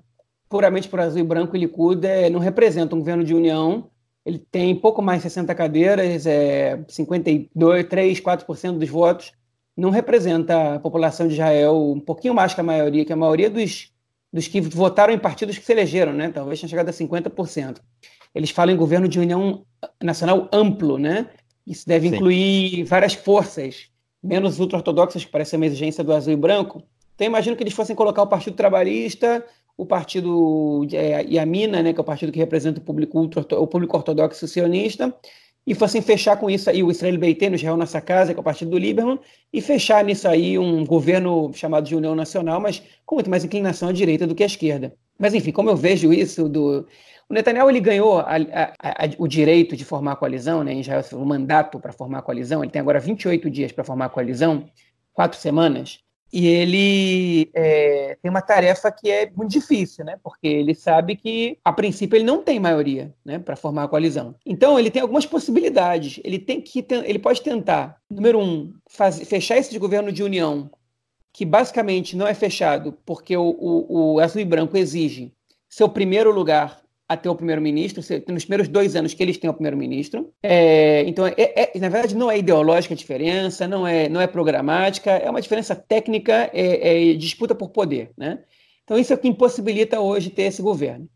puramente 0.48 0.88
por 0.88 1.00
azul 1.00 1.20
e 1.20 1.22
branco 1.22 1.54
e 1.54 1.60
Likud 1.60 2.02
é, 2.02 2.30
não 2.30 2.40
representa 2.40 2.96
um 2.96 3.00
governo 3.00 3.24
de 3.24 3.34
união. 3.34 3.90
Ele 4.24 4.38
tem 4.38 4.74
pouco 4.74 5.02
mais 5.02 5.18
de 5.18 5.24
60 5.24 5.54
cadeiras, 5.54 6.26
é 6.26 6.82
52, 6.88 7.86
3, 7.86 8.20
4% 8.22 8.78
dos 8.78 8.88
votos. 8.88 9.32
Não 9.76 9.90
representa 9.90 10.76
a 10.76 10.80
população 10.80 11.28
de 11.28 11.34
Israel 11.34 11.92
um 11.92 12.00
pouquinho 12.00 12.32
mais 12.32 12.54
que 12.54 12.60
a 12.62 12.64
maioria, 12.64 13.04
que 13.04 13.12
a 13.12 13.16
maioria 13.16 13.50
dos, 13.50 13.92
dos 14.32 14.46
que 14.46 14.60
votaram 14.60 15.12
em 15.12 15.18
partidos 15.18 15.58
que 15.58 15.64
se 15.64 15.72
elegeram, 15.72 16.12
né? 16.12 16.30
Talvez 16.30 16.60
tenha 16.60 16.70
chegado 16.70 16.88
a 16.88 16.92
50%. 16.92 17.78
Eles 18.34 18.50
falam 18.50 18.74
em 18.74 18.78
governo 18.78 19.08
de 19.08 19.18
união 19.18 19.64
nacional 20.00 20.48
amplo, 20.52 20.98
né? 20.98 21.28
Isso 21.66 21.86
deve 21.86 22.08
Sim. 22.08 22.14
incluir 22.14 22.84
várias 22.84 23.14
forças, 23.14 23.88
menos 24.22 24.60
ultra-ortodoxas, 24.60 25.24
que 25.24 25.30
parece 25.30 25.56
uma 25.56 25.66
exigência 25.66 26.04
do 26.04 26.12
azul 26.12 26.32
e 26.32 26.36
branco. 26.36 26.82
Então, 27.14 27.26
imagino 27.26 27.56
que 27.56 27.62
eles 27.62 27.74
fossem 27.74 27.94
colocar 27.94 28.22
o 28.22 28.26
Partido 28.26 28.56
Trabalhista, 28.56 29.44
o 29.76 29.84
partido 29.84 30.86
é, 30.92 31.22
Yamina, 31.22 31.82
né, 31.82 31.92
que 31.92 31.98
é 31.98 32.02
o 32.02 32.04
partido 32.04 32.30
que 32.30 32.38
representa 32.38 32.80
o 32.80 32.82
público, 32.82 33.18
ultra, 33.18 33.42
o 33.58 33.66
público 33.66 33.96
ortodoxo 33.96 34.46
sionista, 34.46 35.14
e 35.66 35.74
fossem 35.74 36.00
fechar 36.00 36.36
com 36.36 36.48
isso 36.48 36.68
aí 36.70 36.82
o 36.82 36.90
Israel 36.90 37.18
Beiteno, 37.18 37.54
Israel 37.54 37.76
Nossa 37.76 38.00
Casa, 38.00 38.32
que 38.32 38.38
é 38.38 38.40
o 38.40 38.44
partido 38.44 38.70
do 38.70 38.78
Lieberman, 38.78 39.18
e 39.52 39.60
fechar 39.60 40.02
nisso 40.04 40.26
aí 40.26 40.58
um 40.58 40.84
governo 40.84 41.52
chamado 41.54 41.86
de 41.86 41.94
União 41.94 42.14
Nacional, 42.14 42.60
mas 42.60 42.82
com 43.04 43.16
muito 43.16 43.30
mais 43.30 43.44
inclinação 43.44 43.88
à 43.88 43.92
direita 43.92 44.26
do 44.26 44.34
que 44.34 44.42
à 44.42 44.46
esquerda. 44.46 44.94
Mas 45.18 45.34
enfim, 45.34 45.52
como 45.52 45.70
eu 45.70 45.76
vejo 45.76 46.12
isso 46.12 46.48
do... 46.48 46.86
O 47.28 47.34
Netanyahu 47.34 47.70
ele 47.70 47.78
ganhou 47.78 48.18
a, 48.18 48.36
a, 48.36 48.72
a, 48.80 49.10
o 49.18 49.28
direito 49.28 49.76
de 49.76 49.84
formar 49.84 50.12
a 50.12 50.16
coalizão, 50.16 50.64
né, 50.64 50.72
em 50.72 50.80
Israel, 50.80 51.04
o 51.12 51.24
mandato 51.24 51.78
para 51.78 51.92
formar 51.92 52.18
a 52.18 52.22
coalizão, 52.22 52.64
ele 52.64 52.72
tem 52.72 52.80
agora 52.80 52.98
28 52.98 53.48
dias 53.48 53.70
para 53.70 53.84
formar 53.84 54.06
a 54.06 54.08
coalizão, 54.08 54.68
quatro 55.12 55.38
semanas, 55.38 56.00
e 56.32 56.46
ele 56.46 57.50
é, 57.54 58.16
tem 58.22 58.30
uma 58.30 58.40
tarefa 58.40 58.90
que 58.92 59.10
é 59.10 59.30
muito 59.34 59.50
difícil, 59.50 60.04
né? 60.04 60.18
Porque 60.22 60.46
ele 60.46 60.74
sabe 60.74 61.16
que, 61.16 61.58
a 61.64 61.72
princípio, 61.72 62.16
ele 62.16 62.24
não 62.24 62.42
tem 62.42 62.60
maioria, 62.60 63.12
né, 63.24 63.38
para 63.38 63.56
formar 63.56 63.84
a 63.84 63.88
coalizão. 63.88 64.34
Então, 64.46 64.78
ele 64.78 64.90
tem 64.90 65.02
algumas 65.02 65.26
possibilidades. 65.26 66.20
Ele 66.22 66.38
tem 66.38 66.60
que, 66.60 66.86
ele 67.04 67.18
pode 67.18 67.42
tentar, 67.42 67.96
número 68.08 68.38
um, 68.38 68.72
faz, 68.88 69.20
fechar 69.28 69.56
esse 69.56 69.76
governo 69.78 70.12
de 70.12 70.22
união, 70.22 70.70
que 71.32 71.44
basicamente 71.44 72.16
não 72.16 72.26
é 72.26 72.34
fechado 72.34 72.96
porque 73.04 73.36
o, 73.36 73.56
o, 73.58 74.14
o 74.14 74.20
azul 74.20 74.40
e 74.40 74.44
branco 74.44 74.76
exige 74.76 75.32
seu 75.68 75.88
primeiro 75.88 76.32
lugar 76.32 76.79
até 77.10 77.28
o 77.28 77.34
primeiro-ministro, 77.34 78.00
nos 78.28 78.44
primeiros 78.44 78.68
dois 78.68 78.94
anos 78.94 79.12
que 79.12 79.20
eles 79.20 79.36
têm 79.36 79.50
o 79.50 79.52
primeiro-ministro. 79.52 80.32
É, 80.40 81.02
então, 81.08 81.26
é, 81.26 81.34
é, 81.36 81.72
na 81.80 81.88
verdade, 81.88 82.14
não 82.14 82.30
é 82.30 82.38
ideológica 82.38 82.94
a 82.94 82.96
diferença, 82.96 83.66
não 83.66 83.84
é, 83.84 84.08
não 84.08 84.20
é 84.20 84.28
programática, 84.28 85.10
é 85.10 85.28
uma 85.28 85.40
diferença 85.40 85.74
técnica, 85.74 86.48
é, 86.54 87.10
é 87.10 87.14
disputa 87.14 87.52
por 87.52 87.70
poder. 87.70 88.12
Né? 88.16 88.38
Então, 88.84 88.96
isso 88.96 89.12
é 89.12 89.16
o 89.16 89.18
que 89.18 89.26
impossibilita 89.26 89.98
hoje 89.98 90.30
ter 90.30 90.42
esse 90.42 90.62
governo. 90.62 91.08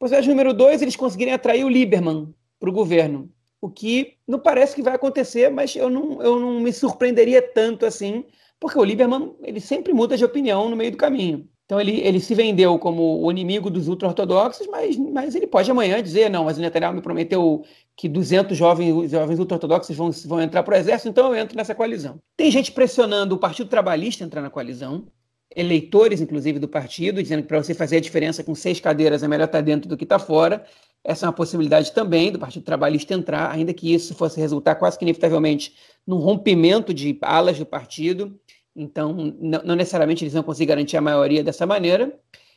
Possibilidade 0.00 0.28
número 0.28 0.52
dois, 0.52 0.82
eles 0.82 0.96
conseguirem 0.96 1.34
atrair 1.34 1.64
o 1.64 1.68
Lieberman 1.68 2.34
para 2.58 2.68
o 2.68 2.72
governo, 2.72 3.30
o 3.60 3.70
que 3.70 4.14
não 4.26 4.40
parece 4.40 4.74
que 4.74 4.82
vai 4.82 4.96
acontecer, 4.96 5.48
mas 5.48 5.76
eu 5.76 5.88
não, 5.88 6.20
eu 6.20 6.40
não 6.40 6.58
me 6.58 6.72
surpreenderia 6.72 7.40
tanto 7.40 7.86
assim, 7.86 8.24
porque 8.58 8.80
o 8.80 8.84
Lieberman 8.84 9.32
ele 9.44 9.60
sempre 9.60 9.92
muda 9.92 10.16
de 10.16 10.24
opinião 10.24 10.68
no 10.68 10.74
meio 10.74 10.90
do 10.90 10.96
caminho. 10.96 11.48
Então 11.66 11.80
ele, 11.80 12.00
ele 12.00 12.20
se 12.20 12.32
vendeu 12.32 12.78
como 12.78 13.20
o 13.22 13.30
inimigo 13.30 13.68
dos 13.68 13.88
ultra-ortodoxos, 13.88 14.68
mas, 14.68 14.96
mas 14.96 15.34
ele 15.34 15.48
pode 15.48 15.68
amanhã 15.68 16.00
dizer, 16.00 16.30
não, 16.30 16.44
mas 16.44 16.56
o 16.56 16.60
Netanyahu 16.60 16.94
me 16.94 17.02
prometeu 17.02 17.64
que 17.96 18.08
200 18.08 18.56
jovens, 18.56 19.10
jovens 19.10 19.38
ultra-ortodoxos 19.40 19.96
vão, 19.96 20.10
vão 20.26 20.40
entrar 20.40 20.62
para 20.62 20.76
o 20.76 20.78
exército, 20.78 21.08
então 21.08 21.26
eu 21.26 21.34
entro 21.34 21.56
nessa 21.56 21.74
coalizão. 21.74 22.20
Tem 22.36 22.52
gente 22.52 22.70
pressionando 22.70 23.34
o 23.34 23.38
Partido 23.38 23.68
Trabalhista 23.68 24.22
a 24.22 24.26
entrar 24.26 24.42
na 24.42 24.50
coalizão, 24.50 25.08
eleitores, 25.54 26.20
inclusive, 26.20 26.58
do 26.60 26.68
partido, 26.68 27.22
dizendo 27.22 27.42
que 27.42 27.48
para 27.48 27.62
você 27.62 27.74
fazer 27.74 27.96
a 27.96 28.00
diferença 28.00 28.44
com 28.44 28.54
seis 28.54 28.78
cadeiras 28.78 29.22
é 29.22 29.28
melhor 29.28 29.46
estar 29.46 29.58
tá 29.58 29.62
dentro 29.64 29.88
do 29.88 29.96
que 29.96 30.04
estar 30.04 30.18
tá 30.18 30.24
fora. 30.24 30.64
Essa 31.02 31.24
é 31.24 31.28
uma 31.28 31.32
possibilidade 31.32 31.92
também 31.92 32.30
do 32.30 32.38
Partido 32.38 32.64
Trabalhista 32.64 33.14
entrar, 33.14 33.50
ainda 33.50 33.72
que 33.72 33.92
isso 33.92 34.14
fosse 34.14 34.38
resultar 34.38 34.74
quase 34.74 34.98
que 34.98 35.04
inevitavelmente 35.04 35.74
num 36.06 36.18
rompimento 36.18 36.92
de 36.92 37.16
alas 37.22 37.58
do 37.58 37.64
partido. 37.64 38.38
Então, 38.76 39.14
não, 39.40 39.74
necessariamente 39.74 40.22
eles 40.22 40.34
vão 40.34 40.42
conseguir 40.42 40.66
garantir 40.66 40.98
a 40.98 41.00
maioria 41.00 41.42
dessa 41.42 41.64
maneira. 41.64 42.14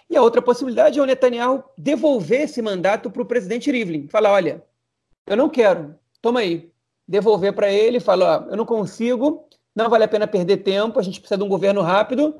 E 0.10 0.18
a 0.18 0.22
outra 0.22 0.42
possibilidade 0.42 1.00
é 1.00 1.02
o 1.02 1.06
Netanyahu 1.06 1.64
devolver 1.78 2.42
esse 2.42 2.62
mandato 2.62 3.10
para 3.10 3.22
o 3.22 3.26
presidente 3.26 3.72
Rivlin. 3.72 4.08
Falar, 4.10 4.34
olha, 4.34 4.64
eu 5.26 5.38
não 5.38 5.48
quero, 5.48 5.96
toma 6.22 6.42
aí. 6.42 6.70
Devolver 7.08 7.54
para 7.54 7.72
ele, 7.72 8.00
fala, 8.00 8.48
ó, 8.48 8.52
eu 8.52 8.58
não 8.58 8.66
consigo, 8.66 9.48
não 9.76 9.90
vale 9.90 10.04
a 10.04 10.08
pena 10.08 10.28
perder 10.28 10.58
tempo, 10.58 11.00
a 11.00 11.02
gente 11.02 11.20
precisa 11.20 11.38
de 11.38 11.44
um 11.44 11.50
governo 11.50 11.82
rápido, 11.82 12.40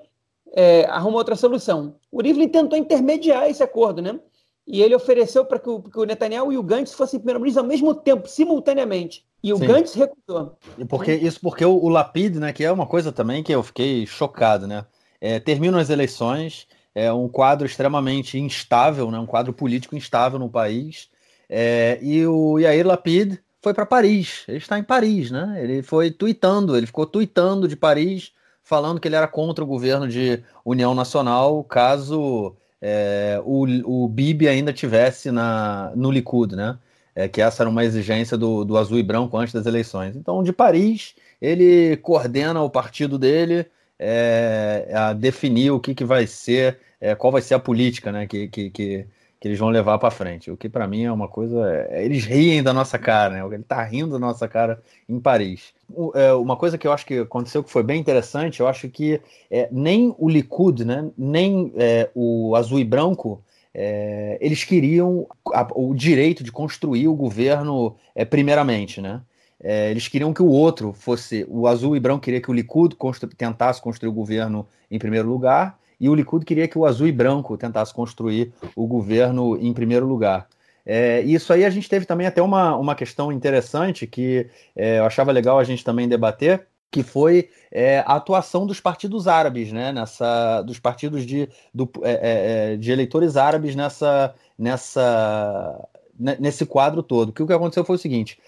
é, 0.52 0.86
arruma 0.86 1.18
outra 1.18 1.36
solução. 1.36 1.96
O 2.12 2.22
Rivlin 2.22 2.50
tentou 2.50 2.78
intermediar 2.78 3.50
esse 3.50 3.64
acordo, 3.64 4.02
né? 4.02 4.20
E 4.68 4.82
ele 4.82 4.94
ofereceu 4.94 5.46
para 5.46 5.58
que, 5.58 5.66
que, 5.66 6.00
o 6.00 6.06
Netanyahu 6.06 6.52
e 6.52 6.58
o 6.58 6.64
Gantz 6.64 6.94
fossem 6.94 7.20
primeiro-ministros 7.20 7.64
ao 7.64 7.68
mesmo 7.68 7.96
tempo, 7.96 8.28
simultaneamente. 8.28 9.26
E 9.42 9.54
o 9.54 9.58
Sim. 9.58 9.68
Gantz 9.68 9.94
recusou. 9.94 10.58
E 10.78 10.86
porque, 10.86 11.14
isso 11.14 11.40
porque 11.40 11.64
o, 11.64 11.72
o 11.72 11.90
Lapid, 11.90 12.36
né, 12.36 12.52
que 12.52 12.64
é 12.64 12.72
uma 12.72 12.86
coisa 12.86 13.12
também 13.12 13.42
que 13.42 13.54
eu 13.54 13.64
fiquei 13.64 14.06
chocado, 14.06 14.68
né? 14.68 14.86
É, 15.22 15.40
terminam 15.40 15.80
as 15.80 15.90
eleições, 15.90 16.68
é 16.94 17.12
um 17.12 17.28
quadro 17.28 17.66
extremamente 17.66 18.38
instável, 18.38 19.10
né, 19.12 19.20
um 19.20 19.26
quadro 19.26 19.54
político 19.54 19.96
instável 19.96 20.40
no 20.40 20.50
país. 20.50 21.10
É, 21.50 21.98
e 22.02 22.26
o 22.28 22.60
Yair 22.60 22.86
Lapid 22.86 23.40
foi 23.62 23.74
para 23.74 23.86
Paris. 23.86 24.44
Ele 24.48 24.58
está 24.58 24.78
em 24.78 24.84
Paris, 24.84 25.32
né? 25.32 25.60
Ele 25.62 25.82
foi 25.82 26.12
tweetando, 26.12 26.76
ele 26.78 26.86
ficou 26.86 27.06
tweetando 27.06 27.68
de 27.68 27.76
Paris, 27.76 28.32
falando 28.64 29.00
que 29.00 29.08
ele 29.08 29.16
era 29.16 29.28
contra 29.28 29.64
o 29.64 29.68
governo 29.68 30.08
de 30.08 30.44
União 30.64 30.94
Nacional, 30.94 31.64
caso 31.64 32.56
é, 32.82 33.42
o, 33.44 33.66
o 34.04 34.08
Bibi 34.08 34.48
ainda 34.48 34.72
tivesse 34.72 35.32
na, 35.32 35.92
no 35.96 36.12
Likud, 36.12 36.56
né? 36.56 36.78
É, 37.20 37.28
que 37.28 37.42
essa 37.42 37.64
era 37.64 37.70
uma 37.70 37.84
exigência 37.84 38.38
do, 38.38 38.64
do 38.64 38.78
azul 38.78 38.98
e 38.98 39.04
branco 39.04 39.36
antes 39.36 39.54
das 39.54 39.66
eleições. 39.66 40.16
Então, 40.16 40.42
de 40.42 40.54
Paris, 40.54 41.16
ele 41.42 41.98
coordena 41.98 42.62
o 42.62 42.70
partido 42.70 43.20
dele 43.20 43.66
é, 44.00 44.90
a 44.94 45.12
definir 45.12 45.72
o 45.72 45.82
que, 45.82 45.94
que 45.94 46.06
vai 46.06 46.26
ser, 46.26 46.80
é, 47.02 47.14
qual 47.16 47.34
vai 47.34 47.42
ser 47.42 47.56
a 47.56 47.60
política 47.60 48.10
né, 48.10 48.26
que, 48.26 48.48
que, 48.48 48.70
que, 48.70 49.06
que 49.38 49.48
eles 49.50 49.60
vão 49.60 49.68
levar 49.68 50.00
para 50.00 50.10
frente. 50.10 50.50
O 50.50 50.56
que 50.56 50.70
para 50.70 50.88
mim 50.88 51.04
é 51.04 51.12
uma 51.12 51.28
coisa. 51.28 51.70
É, 51.90 52.06
eles 52.06 52.24
riem 52.24 52.64
da 52.64 52.72
nossa 52.72 52.98
cara, 52.98 53.34
né? 53.34 53.46
Ele 53.46 53.64
está 53.64 53.84
rindo 53.84 54.14
da 54.14 54.20
nossa 54.20 54.48
cara 54.48 54.82
em 55.10 55.20
Paris. 55.20 55.74
É, 56.16 56.32
uma 56.32 56.56
coisa 56.56 56.78
que 56.78 56.88
eu 56.88 56.94
acho 56.94 57.06
que 57.06 57.20
aconteceu 57.20 57.62
que 57.62 57.70
foi 57.70 57.84
bem 57.84 58.00
interessante, 58.00 58.62
eu 58.62 58.68
acho 58.70 58.88
que 58.88 59.20
é, 59.52 59.68
nem 59.74 60.16
o 60.18 60.30
Likud, 60.30 60.86
né, 60.86 61.10
nem 61.18 61.74
é, 61.76 62.10
o 62.16 62.56
azul 62.56 62.80
e 62.80 62.86
branco. 62.86 63.44
É, 63.82 64.38
eles 64.42 64.66
queriam 64.66 65.26
a, 65.54 65.66
o 65.74 65.94
direito 65.94 66.44
de 66.44 66.52
construir 66.52 67.08
o 67.08 67.16
governo 67.16 67.96
é, 68.14 68.26
primeiramente, 68.26 69.00
né? 69.00 69.22
eles 69.62 70.08
queriam 70.08 70.34
que 70.34 70.42
o 70.42 70.48
outro 70.48 70.94
fosse 70.94 71.46
o 71.50 71.68
azul 71.68 71.94
e 71.94 72.00
branco 72.00 72.22
queria 72.22 72.40
que 72.40 72.50
o 72.50 72.54
Likud 72.54 72.96
constru, 72.96 73.30
tentasse 73.36 73.82
construir 73.82 74.10
o 74.10 74.14
governo 74.14 74.66
em 74.90 74.98
primeiro 74.98 75.28
lugar 75.28 75.78
e 76.00 76.08
o 76.08 76.16
Likud 76.16 76.46
queria 76.46 76.68
que 76.68 76.78
o 76.78 76.86
azul 76.86 77.08
e 77.08 77.12
branco 77.12 77.58
tentasse 77.58 77.94
construir 77.94 78.54
o 78.76 78.88
governo 78.88 79.58
em 79.58 79.74
primeiro 79.74 80.06
lugar. 80.06 80.48
É, 80.86 81.22
isso 81.22 81.52
aí 81.52 81.66
a 81.66 81.70
gente 81.70 81.90
teve 81.90 82.06
também 82.06 82.26
até 82.26 82.42
uma, 82.42 82.76
uma 82.76 82.96
questão 82.96 83.32
interessante 83.32 84.08
que 84.08 84.48
é, 84.76 85.00
eu 85.00 85.06
achava 85.06 85.32
legal 85.32 85.60
a 85.60 85.64
gente 85.64 85.84
também 85.84 86.08
debater, 86.08 86.66
que 86.92 87.04
foi 87.04 87.50
é, 87.72 88.00
a 88.00 88.16
atuação 88.16 88.66
dos 88.66 88.80
partidos 88.80 89.28
árabes, 89.28 89.72
né, 89.72 89.92
nessa, 89.92 90.62
dos 90.64 90.80
partidos 90.80 91.26
de, 91.26 91.48
do, 91.74 91.90
é, 92.02 92.12
é, 92.12 92.74
é, 92.74 92.78
de 92.78 92.92
eleitores 92.92 93.38
árabes 93.38 93.76
nessa, 93.76 94.34
nessa, 94.58 95.88
nesse 96.18 96.66
quadro 96.66 97.04
todo. 97.04 97.32
Que 97.32 97.44
o 97.44 97.48
que 97.48 97.54
aconteceu 97.54 97.86
foi 97.86 97.96
o 97.96 98.00
seguinte: 98.00 98.40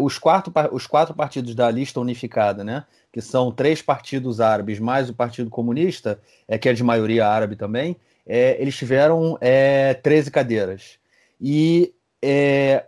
os, 0.00 0.18
quatro, 0.18 0.52
os 0.72 0.86
quatro 0.86 1.14
partidos 1.14 1.54
da 1.54 1.70
lista 1.70 2.00
unificada, 2.00 2.64
né, 2.64 2.84
que 3.12 3.20
são 3.20 3.50
três 3.50 3.82
partidos 3.82 4.40
árabes 4.40 4.78
mais 4.78 5.10
o 5.10 5.14
Partido 5.14 5.50
Comunista, 5.50 6.20
é, 6.46 6.56
que 6.56 6.68
é 6.68 6.72
de 6.72 6.84
maioria 6.84 7.26
árabe 7.26 7.56
também, 7.56 7.96
é, 8.26 8.60
eles 8.60 8.76
tiveram 8.76 9.36
é, 9.40 9.94
13 9.94 10.30
cadeiras. 10.30 10.98
E 11.40 11.92
é, 12.22 12.86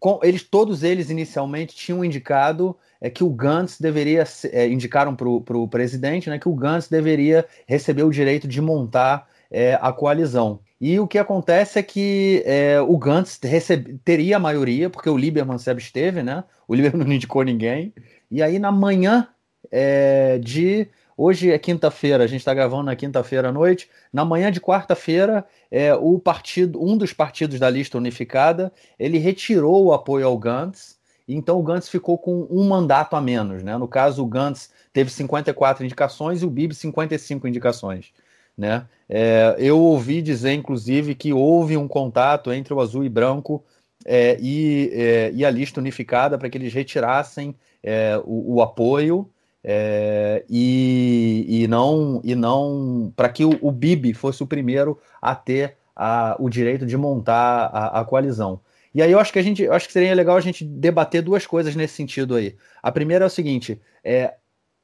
com, 0.00 0.18
eles, 0.22 0.42
todos 0.42 0.82
eles 0.82 1.10
inicialmente 1.10 1.76
tinham 1.76 2.04
indicado 2.04 2.76
é, 3.02 3.10
que 3.10 3.24
o 3.24 3.28
Gantz 3.28 3.80
deveria, 3.80 4.24
é, 4.52 4.68
indicaram 4.68 5.16
para 5.16 5.28
o 5.28 5.68
presidente 5.68 6.30
né, 6.30 6.38
que 6.38 6.48
o 6.48 6.54
Gantz 6.54 6.88
deveria 6.88 7.44
receber 7.66 8.04
o 8.04 8.10
direito 8.10 8.46
de 8.46 8.62
montar 8.62 9.28
é, 9.50 9.76
a 9.82 9.92
coalizão. 9.92 10.60
E 10.80 10.98
o 11.00 11.06
que 11.06 11.18
acontece 11.18 11.80
é 11.80 11.82
que 11.82 12.42
é, 12.46 12.80
o 12.80 12.96
Gantz 12.96 13.40
recebe, 13.42 13.98
teria 14.04 14.36
a 14.36 14.40
maioria, 14.40 14.88
porque 14.88 15.10
o 15.10 15.16
Lieberman 15.16 15.58
se 15.58 15.68
absteve, 15.68 16.22
né? 16.22 16.44
O 16.66 16.74
Lieberman 16.74 17.06
não 17.06 17.12
indicou 17.12 17.42
ninguém. 17.42 17.92
E 18.30 18.40
aí, 18.40 18.58
na 18.58 18.72
manhã 18.72 19.28
é, 19.70 20.38
de. 20.38 20.88
Hoje 21.14 21.52
é 21.52 21.58
quinta-feira, 21.58 22.24
a 22.24 22.26
gente 22.26 22.40
está 22.40 22.54
gravando 22.54 22.84
na 22.84 22.96
quinta-feira 22.96 23.50
à 23.50 23.52
noite. 23.52 23.88
Na 24.12 24.24
manhã 24.24 24.50
de 24.50 24.60
quarta-feira, 24.60 25.44
é, 25.70 25.94
o 25.94 26.18
partido, 26.18 26.82
um 26.82 26.96
dos 26.96 27.12
partidos 27.12 27.60
da 27.60 27.68
lista 27.68 27.98
unificada, 27.98 28.72
ele 28.98 29.18
retirou 29.18 29.84
o 29.84 29.92
apoio 29.92 30.26
ao 30.26 30.38
Gantz. 30.38 30.91
Então 31.28 31.58
o 31.58 31.62
Gantz 31.62 31.88
ficou 31.88 32.18
com 32.18 32.46
um 32.50 32.68
mandato 32.68 33.16
a 33.16 33.20
menos. 33.20 33.62
Né? 33.62 33.76
No 33.76 33.88
caso, 33.88 34.22
o 34.22 34.26
Gantz 34.26 34.70
teve 34.92 35.10
54 35.10 35.84
indicações 35.84 36.42
e 36.42 36.46
o 36.46 36.50
Bibi 36.50 36.74
55 36.74 37.46
indicações. 37.46 38.12
Né? 38.56 38.86
É, 39.08 39.54
eu 39.58 39.78
ouvi 39.78 40.20
dizer, 40.20 40.52
inclusive, 40.52 41.14
que 41.14 41.32
houve 41.32 41.76
um 41.76 41.88
contato 41.88 42.52
entre 42.52 42.72
o 42.74 42.80
azul 42.80 43.04
e 43.04 43.08
branco 43.08 43.64
é, 44.04 44.36
e, 44.40 44.90
é, 44.92 45.30
e, 45.34 45.44
a 45.44 45.50
lista 45.50 45.80
unificada 45.80 46.36
para 46.36 46.50
que 46.50 46.58
eles 46.58 46.72
retirassem 46.72 47.54
é, 47.82 48.20
o, 48.24 48.56
o, 48.56 48.62
apoio 48.62 49.28
é, 49.62 50.44
e, 50.50 51.46
e, 51.48 51.68
não 51.68 52.20
e 52.24 52.34
não 52.34 53.12
para 53.14 53.28
que 53.28 53.44
o, 53.44 53.56
o 53.60 53.70
Bibi 53.70 54.12
fosse 54.12 54.42
o 54.42 54.46
primeiro 54.46 54.98
a 55.20 55.34
ter 55.34 55.76
a, 55.94 56.36
o 56.38 56.48
direito 56.48 56.84
de 56.84 56.96
montar 56.96 57.66
a, 57.66 58.00
a, 58.00 58.04
coalizão. 58.04 58.60
E 58.94 59.02
aí 59.02 59.10
eu 59.10 59.18
acho 59.18 59.32
que 59.32 59.38
a 59.38 59.42
gente 59.42 59.66
acho 59.68 59.86
que 59.86 59.92
seria 59.92 60.14
legal 60.14 60.36
a 60.36 60.40
gente 60.40 60.64
debater 60.64 61.22
duas 61.22 61.46
coisas 61.46 61.74
nesse 61.74 61.94
sentido 61.94 62.34
aí. 62.34 62.56
A 62.82 62.92
primeira 62.92 63.24
é 63.24 63.26
o 63.26 63.30
seguinte: 63.30 63.80
é, 64.04 64.34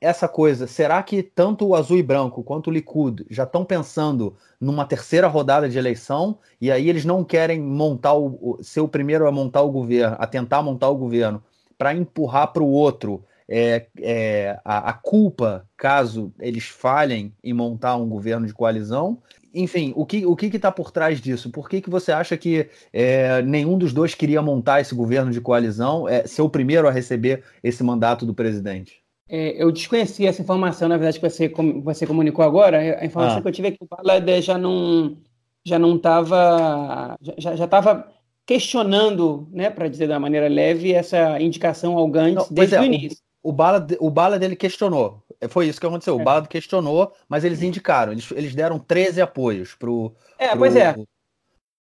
essa 0.01 0.29
coisa, 0.29 0.67
será 0.67 1.03
que 1.03 1.23
tanto 1.23 1.67
o 1.67 1.75
azul 1.75 1.99
e 1.99 2.03
branco 2.03 2.43
quanto 2.43 2.69
o 2.69 2.71
Likud 2.71 3.27
já 3.29 3.43
estão 3.43 3.65
pensando 3.65 4.37
numa 4.61 4.85
terceira 4.85 5.27
rodada 5.27 5.69
de 5.69 5.77
eleição 5.77 6.39
e 6.61 6.71
aí 6.71 6.89
eles 6.89 7.05
não 7.05 7.25
querem 7.25 7.61
montar 7.61 8.15
o, 8.15 8.59
ser 8.63 8.81
o 8.81 8.89
primeiro 8.89 9.27
a 9.27 9.33
montar 9.33 9.63
o 9.63 9.73
governo, 9.73 10.17
a 10.19 10.27
tentar 10.27 10.63
montar 10.63 10.89
o 10.89 10.97
governo, 10.97 11.43
para 11.77 11.95
empurrar 11.95 12.53
para 12.53 12.63
o 12.63 12.71
outro 12.71 13.25
é, 13.49 13.87
é, 14.01 14.61
a, 14.65 14.91
a, 14.91 14.93
culpa 14.93 15.67
caso 15.77 16.33
eles 16.39 16.65
falhem 16.65 17.33
em 17.43 17.55
montar 17.55 17.97
um 17.97 18.09
governo 18.09 18.47
de 18.47 18.53
coalizão. 18.53 19.23
Enfim, 19.55 19.93
o 19.97 20.05
que 20.05 20.27
o 20.27 20.37
que 20.37 20.47
está 20.47 20.71
por 20.71 20.91
trás 20.91 21.21
disso? 21.21 21.51
Por 21.51 21.69
que, 21.69 21.81
que 21.81 21.89
você 21.89 22.13
acha 22.13 22.37
que 22.37 22.69
é, 22.93 23.41
nenhum 23.43 23.79
dos 23.79 23.93
dois 23.95 24.15
queria 24.15 24.43
montar 24.43 24.81
esse 24.81 24.95
governo 24.95 25.31
de 25.31 25.41
coalizão, 25.41 26.07
é, 26.07 26.27
ser 26.27 26.43
o 26.43 26.51
primeiro 26.51 26.87
a 26.87 26.91
receber 26.91 27.43
esse 27.65 27.83
mandato 27.83 28.27
do 28.27 28.35
presidente? 28.35 29.03
É, 29.31 29.63
eu 29.63 29.73
desconheci 29.73 30.27
essa 30.27 30.43
informação, 30.43 30.89
na 30.89 30.97
verdade, 30.97 31.19
que 31.19 31.29
você, 31.29 31.53
você 31.83 32.07
comunicou 32.07 32.45
agora. 32.45 33.01
A 33.01 33.05
informação 33.05 33.39
ah. 33.39 33.43
que 33.43 33.49
eu 33.49 33.53
tive 33.53 33.69
é 33.69 33.71
que 33.71 33.79
o 33.81 33.89
Baladev 33.89 34.43
já 34.43 34.59
não 34.59 35.17
já 35.65 35.79
não 35.79 35.97
estava 35.97 37.17
já 37.21 37.65
estava 37.65 38.09
questionando, 38.47 39.47
né, 39.53 39.69
para 39.69 39.89
dizer 39.89 40.09
da 40.09 40.19
maneira 40.19 40.49
leve, 40.49 40.95
essa 40.95 41.39
indicação 41.39 41.99
ao 41.99 42.09
Gantz 42.09 42.49
desde 42.51 42.77
é, 42.77 42.81
o 42.81 42.85
início. 42.85 43.19
O, 43.43 43.53
bala, 43.53 43.87
o 44.01 44.11
bala 44.11 44.39
dele 44.39 44.57
questionou. 44.57 45.23
Foi 45.49 45.69
isso 45.69 45.81
que 45.81 45.87
aconteceu. 45.87 46.19
É. 46.19 46.21
O 46.21 46.25
bala 46.25 46.47
questionou, 46.47 47.13
mas 47.29 47.45
eles 47.45 47.63
indicaram. 47.63 48.13
Eles, 48.13 48.31
eles 48.33 48.55
deram 48.55 48.79
13 48.79 49.21
apoios 49.21 49.75
pro. 49.75 50.15
É, 50.39 50.49
pro, 50.49 50.59
pois 50.59 50.77
é. 50.77 50.95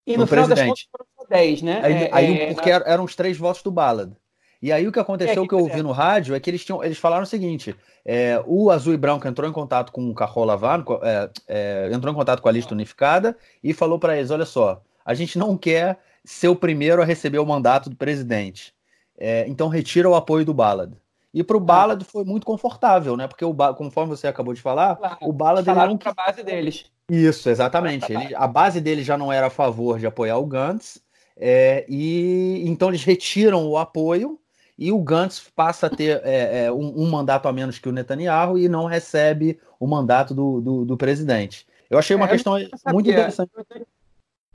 E 0.05 0.15
no 0.15 0.25
final 0.25 0.45
presidente. 0.45 0.55
das 0.55 0.67
contas 0.67 0.87
foram 1.17 1.29
10, 1.29 1.61
né? 1.63 1.81
Aí, 1.83 1.93
é, 1.93 2.09
aí 2.13 2.41
é, 2.41 2.53
porque 2.53 2.69
eram 2.69 3.03
os 3.03 3.15
três 3.15 3.37
votos 3.37 3.61
do 3.61 3.71
Ballad. 3.71 4.13
E 4.61 4.71
aí 4.71 4.87
o 4.87 4.91
que 4.91 4.99
aconteceu, 4.99 5.43
é, 5.43 5.47
que 5.47 5.53
eu 5.53 5.59
ouvi 5.59 5.83
no 5.83 5.91
rádio, 5.91 6.33
é 6.33 6.39
que 6.39 6.49
eles, 6.49 6.65
tinham, 6.65 6.83
eles 6.83 6.97
falaram 6.97 7.23
o 7.23 7.27
seguinte: 7.27 7.75
é, 8.05 8.41
o 8.45 8.71
Azul 8.71 8.93
e 8.93 8.97
Branco 8.97 9.27
entrou 9.27 9.47
em 9.49 9.53
contato 9.53 9.91
com 9.91 10.09
o 10.09 10.15
Carrola 10.15 10.59
é, 11.03 11.29
é, 11.47 11.89
entrou 11.93 12.11
em 12.11 12.15
contato 12.15 12.41
com 12.41 12.49
a 12.49 12.51
lista 12.51 12.73
unificada 12.73 13.37
e 13.63 13.73
falou 13.73 13.99
para 13.99 14.17
eles: 14.17 14.31
olha 14.31 14.45
só, 14.45 14.81
a 15.05 15.13
gente 15.13 15.37
não 15.37 15.57
quer 15.57 15.99
ser 16.23 16.47
o 16.47 16.55
primeiro 16.55 17.01
a 17.01 17.05
receber 17.05 17.39
o 17.39 17.45
mandato 17.45 17.89
do 17.89 17.95
presidente. 17.95 18.73
É, 19.17 19.45
então 19.47 19.67
retira 19.67 20.09
o 20.09 20.15
apoio 20.15 20.45
do 20.45 20.53
Ballad. 20.53 20.93
E 21.37 21.43
para 21.43 21.55
o 21.55 21.59
Ballad 21.59 22.03
foi 22.03 22.23
muito 22.23 22.47
confortável, 22.47 23.15
né? 23.15 23.27
Porque, 23.27 23.45
o, 23.45 23.53
conforme 23.75 24.09
você 24.09 24.25
acabou 24.25 24.55
de 24.55 24.61
falar, 24.61 24.95
claro, 24.95 25.17
o 25.21 25.31
Ballad 25.31 25.69
ele 25.69 25.75
não... 25.75 25.99
a 26.03 26.13
base 26.13 26.41
deles. 26.41 26.85
Isso, 27.07 27.47
exatamente. 27.47 28.11
Ele, 28.11 28.33
a 28.33 28.47
base 28.47 28.81
dele 28.81 29.03
já 29.03 29.15
não 29.15 29.31
era 29.31 29.45
a 29.45 29.51
favor 29.51 29.99
de 29.99 30.07
apoiar 30.07 30.39
o 30.39 30.47
Gantz, 30.47 30.99
é, 31.37 31.85
e 31.87 32.63
então 32.65 32.89
eles 32.89 33.03
retiram 33.03 33.67
o 33.67 33.77
apoio 33.77 34.39
e 34.75 34.91
o 34.91 34.99
Gantz 34.99 35.47
passa 35.55 35.85
a 35.85 35.89
ter 35.91 36.19
é, 36.23 36.65
é, 36.65 36.71
um, 36.71 37.03
um, 37.03 37.07
mandato 37.07 37.47
a 37.47 37.53
menos 37.53 37.77
que 37.77 37.87
o 37.87 37.91
Netanyahu 37.91 38.57
e 38.57 38.67
não 38.67 38.85
recebe 38.85 39.59
o 39.79 39.85
mandato 39.85 40.33
do, 40.33 40.59
do, 40.59 40.85
do 40.85 40.97
presidente. 40.97 41.67
Eu 41.87 41.99
achei 41.99 42.15
uma 42.15 42.25
é, 42.25 42.29
questão 42.29 42.53
muito 42.87 43.11
interessante. 43.11 43.51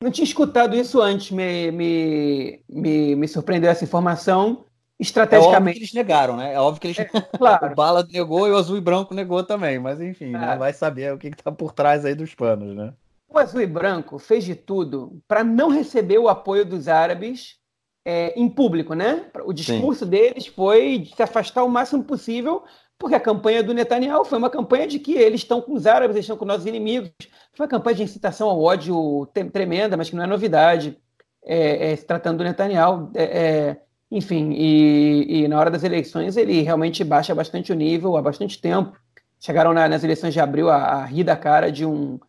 Não 0.01 0.11
tinha 0.11 0.25
escutado 0.25 0.75
isso 0.75 1.01
antes, 1.01 1.31
me, 1.31 1.71
me, 1.71 2.61
me, 2.69 3.15
me 3.15 3.29
surpreendeu 3.29 3.71
essa 3.71 3.85
informação 3.85 4.65
estrategicamente. 5.03 5.55
É 5.55 5.59
óbvio 5.59 5.73
que 5.73 5.79
eles 5.81 5.93
negaram, 5.93 6.37
né? 6.37 6.55
É 6.55 6.61
óbvio 6.61 6.81
que 6.81 6.87
eles. 6.87 6.99
É, 6.99 7.05
claro. 7.37 7.67
o 7.67 7.75
Bala 7.75 8.07
negou 8.11 8.49
e 8.49 8.51
o 8.51 8.57
azul 8.57 8.77
e 8.77 8.81
branco 8.81 9.15
negou 9.15 9.43
também, 9.43 9.79
mas 9.79 10.01
enfim, 10.01 10.31
né? 10.31 10.55
É. 10.55 10.57
vai 10.57 10.73
saber 10.73 11.13
o 11.13 11.19
que 11.19 11.29
está 11.29 11.53
por 11.53 11.73
trás 11.73 12.05
aí 12.05 12.15
dos 12.15 12.35
panos, 12.35 12.75
né? 12.75 12.95
O 13.29 13.39
azul 13.39 13.61
e 13.61 13.67
branco 13.67 14.19
fez 14.19 14.45
de 14.45 14.55
tudo 14.55 15.21
para 15.27 15.43
não 15.43 15.69
receber 15.69 16.19
o 16.19 16.29
apoio 16.29 16.65
dos 16.65 16.87
árabes 16.87 17.57
é, 18.05 18.39
em 18.39 18.49
público, 18.49 18.95
né? 18.95 19.27
O 19.45 19.53
discurso 19.53 20.05
Sim. 20.05 20.11
deles 20.11 20.47
foi 20.47 20.99
de 20.99 21.15
se 21.15 21.23
afastar 21.23 21.65
o 21.65 21.69
máximo 21.69 22.05
possível, 22.05 22.63
porque 22.99 23.15
a 23.15 23.21
campanha 23.21 23.63
do 23.63 23.75
Netanyahu 23.75 24.25
foi 24.25 24.39
uma 24.39 24.51
campanha 24.51 24.87
de 24.87 24.99
que 24.99 25.15
eles 25.15 25.41
estão 25.41 25.61
com 25.61 25.73
os 25.73 25.87
árabes, 25.87 26.15
eles 26.15 26.25
estão 26.25 26.37
com 26.37 26.45
nossos 26.45 26.67
inimigos. 26.67 27.11
Foi 27.55 27.65
uma 27.65 27.71
campanha 27.71 27.97
de 27.97 28.03
incitação 28.03 28.49
ao 28.49 28.61
ódio 28.61 29.27
tremenda, 29.53 29.97
mas 29.97 30.11
que 30.11 30.17
não 30.17 30.25
é 30.25 30.27
novidade, 30.27 30.99
é, 31.45 31.93
é, 31.93 31.97
se 31.97 32.05
tratando 32.05 32.39
do 32.39 32.45
Netanyahu. 32.45 33.11
É, 33.15 33.23
é, 33.25 33.83
enfim, 34.13 34.53
e, 34.53 35.43
e, 35.45 35.49
na 35.49 35.59
hora 35.59 35.71
das 35.71 35.83
eleições 35.83 36.37
ele 36.37 36.61
realmente 36.61 37.03
baixa 37.03 37.35
bastante 37.35 37.73
o 37.73 37.75
nível 37.75 38.17
há 38.17 38.23
bastante 38.23 38.61
tempo. 38.61 38.93
Chegaram 39.41 39.73
na, 39.73 39.89
nas 39.89 40.05
eleições 40.05 40.35
de 40.35 40.41
abril 40.41 40.71
a, 40.71 40.77
a 40.77 41.05
rir 41.05 41.25
da 41.25 41.35
cara 41.35 41.73
de 41.73 41.87
um 41.87 42.21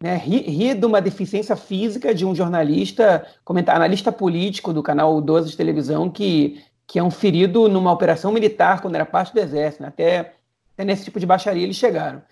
né, 0.00 0.16
ri, 0.16 0.38
ri, 0.42 0.74
de 0.74 0.86
uma 0.86 1.00
deficiência 1.00 1.56
física 1.56 2.14
de 2.14 2.24
um 2.24 2.34
jornalista, 2.34 3.26
comentar, 3.44 3.76
analista 3.76 4.12
político 4.12 4.72
do 4.72 4.82
canal 4.82 5.20
12 5.20 5.50
de 5.50 5.56
televisão, 5.56 6.10
que, 6.10 6.62
que 6.86 6.98
é 6.98 7.02
um 7.02 7.10
ferido 7.10 7.68
numa 7.68 7.92
operação 7.92 8.32
militar 8.32 8.80
quando 8.80 8.94
era 8.94 9.04
parte 9.04 9.32
do 9.32 9.40
exército. 9.40 9.82
Né? 9.82 9.88
Até, 9.88 10.34
até, 10.74 10.84
nesse 10.84 11.04
tipo 11.04 11.20
de 11.20 11.26
baixaria 11.26 11.64
eles 11.64 11.76
chegaram. 11.76 12.22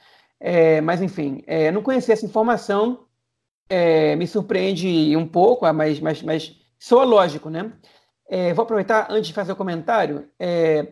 É, 0.41 0.81
mas, 0.81 1.03
enfim, 1.03 1.43
é, 1.47 1.71
não 1.71 1.83
conhecia 1.83 2.15
essa 2.15 2.25
informação, 2.25 3.07
é, 3.69 4.17
me 4.17 4.27
surpreende 4.27 5.17
um 5.17 5.27
pouco, 5.27 5.71
mas, 5.73 5.99
mas, 6.01 6.23
mas 6.23 6.57
soa 6.79 7.05
lógico, 7.05 7.51
né? 7.51 7.73
É, 8.29 8.53
vou 8.53 8.63
aproveitar 8.63 9.07
antes 9.11 9.29
de 9.29 9.35
fazer 9.35 9.53
o 9.53 9.57
comentário. 9.57 10.29
É, 10.39 10.89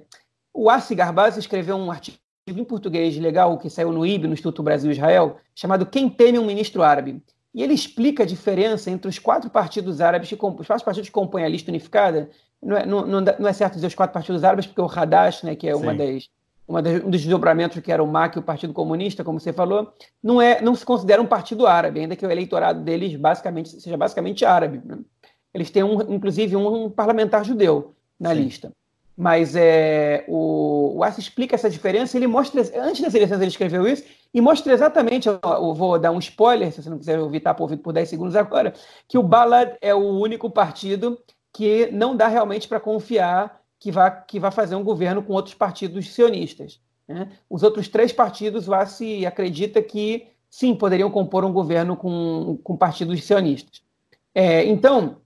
o 0.53 0.71
Arce 0.71 0.95
Garbaz 0.95 1.37
escreveu 1.37 1.77
um 1.77 1.91
artigo 1.91 2.19
em 2.49 2.65
português 2.65 3.17
legal 3.19 3.59
que 3.59 3.69
saiu 3.69 3.93
no 3.93 4.07
IB, 4.07 4.27
no 4.27 4.33
Instituto 4.33 4.63
Brasil-Israel, 4.63 5.37
chamado 5.55 5.85
Quem 5.85 6.09
Teme 6.09 6.39
um 6.39 6.47
Ministro 6.47 6.83
Árabe. 6.83 7.23
E 7.53 7.63
ele 7.63 7.75
explica 7.75 8.23
a 8.23 8.27
diferença 8.27 8.91
entre 8.91 9.09
os 9.09 9.19
quatro 9.19 9.51
partidos 9.51 10.01
árabes, 10.01 10.29
que, 10.29 10.35
os 10.35 10.67
quatro 10.67 10.85
partidos 10.85 11.09
que 11.09 11.15
compõem 11.15 11.45
a 11.45 11.49
lista 11.49 11.71
unificada. 11.71 12.31
Não 12.63 12.77
é, 12.77 12.87
não, 12.87 13.07
não 13.07 13.49
é, 13.49 13.53
certo 13.53 13.75
dizer 13.75 13.87
os 13.87 13.95
quatro 13.95 14.15
partidos 14.15 14.45
árabes, 14.45 14.67
porque 14.67 14.81
o 14.81 14.87
Hadash, 14.87 15.43
né, 15.43 15.55
que 15.55 15.69
é 15.69 15.75
uma 15.75 15.95
das, 15.95 16.29
uma 16.69 16.83
das, 16.83 17.03
um 17.03 17.11
dos 17.11 17.21
desdobramentos 17.21 17.81
que 17.81 17.93
era 17.93 18.03
o 18.03 18.07
MAC, 18.07 18.39
o 18.39 18.43
Partido 18.43 18.73
Comunista, 18.73 19.25
como 19.25 19.41
você 19.41 19.53
falou, 19.53 19.93
não, 20.23 20.41
é, 20.41 20.61
não 20.61 20.75
se 20.75 20.85
considera 20.85 21.23
um 21.23 21.27
partido 21.27 21.67
árabe, 21.67 22.01
ainda 22.01 22.17
que 22.17 22.27
o 22.27 22.31
eleitorado 22.31 22.83
deles 22.83 23.15
basicamente 23.17 23.81
seja 23.81 23.97
basicamente 23.97 24.45
árabe. 24.45 24.81
Né? 24.85 24.99
Eles 25.57 25.71
têm, 25.71 25.83
um, 25.83 26.15
inclusive, 26.15 26.55
um, 26.55 26.91
parlamentar 26.91 27.43
judeu 27.43 27.95
na 28.21 28.35
Sim. 28.35 28.43
lista. 28.43 28.73
Mas 29.17 29.57
é, 29.57 30.27
o, 30.29 30.99
o 30.99 31.03
Arce 31.03 31.19
explica 31.19 31.55
essa 31.55 31.71
diferença, 31.71 32.15
ele 32.19 32.27
mostra, 32.27 32.61
antes 32.79 33.01
das 33.01 33.15
eleições 33.15 33.39
ele 33.39 33.47
escreveu 33.47 33.89
isso, 33.89 34.05
e 34.35 34.43
mostra 34.43 34.75
exatamente, 34.75 35.27
eu, 35.27 35.41
eu 35.43 35.73
vou 35.73 35.99
dar 35.99 36.11
um 36.11 36.19
spoiler, 36.19 36.71
se 36.71 36.83
você 36.83 36.91
não 36.91 36.99
quiser 36.99 37.19
ouvir, 37.19 37.41
tá 37.41 37.55
por 37.55 37.63
ouvido 37.63 37.81
por 37.81 37.95
10 37.95 38.07
segundos 38.07 38.37
agora, 38.37 38.75
que 39.09 39.17
o 39.17 39.23
Balad 39.23 39.73
é 39.81 39.95
o 39.95 40.21
único 40.21 40.51
partido 40.51 41.19
que 41.55 41.87
não 41.91 42.15
dá 42.15 42.29
realmente 42.29 42.69
para 42.69 42.79
confiar 42.79 43.63
que 43.81 43.91
vai, 43.91 44.25
que 44.27 44.39
vai 44.39 44.51
fazer 44.51 44.77
um 44.77 44.85
governo 44.85 45.23
com 45.23 45.33
outros 45.33 45.55
partidos 45.55 46.13
sionistas. 46.13 46.79
Né? 47.09 47.31
Os 47.49 47.63
outros 47.63 47.89
três 47.89 48.13
partidos, 48.13 48.69
o 48.69 48.75
Arce 48.75 49.25
acredita 49.25 49.81
que, 49.81 50.27
sim, 50.51 50.75
poderiam 50.75 51.11
compor 51.11 51.43
um 51.43 51.53
governo 51.55 51.97
com, 51.97 52.59
com 52.63 52.77
partidos 52.77 53.25
sionistas. 53.25 53.81
É, 54.35 54.67
então, 54.67 55.17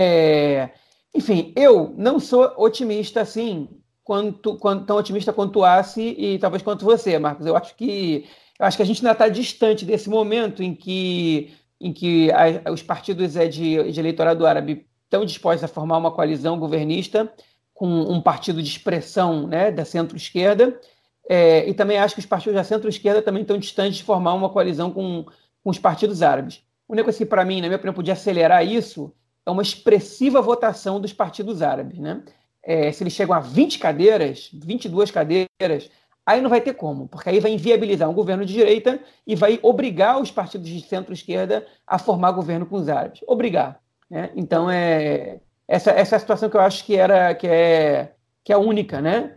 é, 0.00 0.70
enfim, 1.12 1.52
eu 1.56 1.92
não 1.96 2.20
sou 2.20 2.54
otimista 2.56 3.20
assim, 3.20 3.68
quanto, 4.04 4.56
quanto, 4.56 4.86
tão 4.86 4.96
otimista 4.96 5.32
quanto 5.32 5.64
Assi 5.64 6.14
e 6.16 6.38
talvez 6.38 6.62
quanto 6.62 6.84
você, 6.84 7.18
Marcos. 7.18 7.44
Eu 7.44 7.56
acho 7.56 7.74
que 7.74 8.24
eu 8.60 8.64
acho 8.64 8.76
que 8.76 8.82
a 8.82 8.86
gente 8.86 8.98
ainda 8.98 9.10
está 9.12 9.28
distante 9.28 9.84
desse 9.84 10.08
momento 10.08 10.62
em 10.62 10.72
que, 10.72 11.52
em 11.80 11.92
que 11.92 12.30
a, 12.30 12.70
os 12.70 12.80
partidos 12.80 13.36
é, 13.36 13.48
de, 13.48 13.90
de 13.90 14.00
eleitorado 14.00 14.46
árabe 14.46 14.86
estão 15.04 15.24
dispostos 15.24 15.64
a 15.64 15.68
formar 15.68 15.96
uma 15.96 16.12
coalizão 16.12 16.58
governista 16.60 17.32
com 17.74 17.88
um 17.88 18.20
partido 18.20 18.62
de 18.62 18.68
expressão 18.68 19.48
né, 19.48 19.72
da 19.72 19.84
centro-esquerda. 19.84 20.80
É, 21.28 21.68
e 21.68 21.74
também 21.74 21.98
acho 21.98 22.14
que 22.14 22.20
os 22.20 22.26
partidos 22.26 22.54
da 22.54 22.64
centro-esquerda 22.64 23.20
também 23.20 23.42
estão 23.42 23.58
distantes 23.58 23.98
de 23.98 24.04
formar 24.04 24.34
uma 24.34 24.48
coalizão 24.48 24.92
com, 24.92 25.24
com 25.62 25.70
os 25.70 25.78
partidos 25.78 26.22
árabes. 26.22 26.62
O 26.86 26.92
único 26.92 27.12
que, 27.12 27.26
para 27.26 27.44
mim, 27.44 27.60
na 27.60 27.66
minha 27.66 27.76
opinião, 27.76 27.94
podia 27.94 28.14
acelerar 28.14 28.64
isso 28.64 29.12
é 29.48 29.50
uma 29.50 29.62
expressiva 29.62 30.42
votação 30.42 31.00
dos 31.00 31.12
partidos 31.12 31.62
árabes. 31.62 31.98
Né? 31.98 32.22
É, 32.62 32.92
se 32.92 33.02
eles 33.02 33.14
chegam 33.14 33.34
a 33.34 33.40
20 33.40 33.78
cadeiras, 33.78 34.50
22 34.52 35.10
cadeiras, 35.10 35.90
aí 36.26 36.42
não 36.42 36.50
vai 36.50 36.60
ter 36.60 36.74
como, 36.74 37.08
porque 37.08 37.30
aí 37.30 37.40
vai 37.40 37.52
inviabilizar 37.52 38.10
um 38.10 38.14
governo 38.14 38.44
de 38.44 38.52
direita 38.52 39.00
e 39.26 39.34
vai 39.34 39.58
obrigar 39.62 40.20
os 40.20 40.30
partidos 40.30 40.68
de 40.68 40.82
centro-esquerda 40.82 41.66
a 41.86 41.98
formar 41.98 42.32
governo 42.32 42.66
com 42.66 42.76
os 42.76 42.90
árabes. 42.90 43.20
Obrigar. 43.26 43.80
Né? 44.10 44.30
Então, 44.36 44.70
é, 44.70 45.40
essa, 45.66 45.92
essa 45.92 46.16
é 46.16 46.18
a 46.18 46.20
situação 46.20 46.50
que 46.50 46.56
eu 46.56 46.60
acho 46.60 46.84
que, 46.84 46.94
era, 46.94 47.34
que, 47.34 47.46
é, 47.46 48.12
que 48.44 48.52
é 48.52 48.56
única, 48.58 49.00
né? 49.00 49.34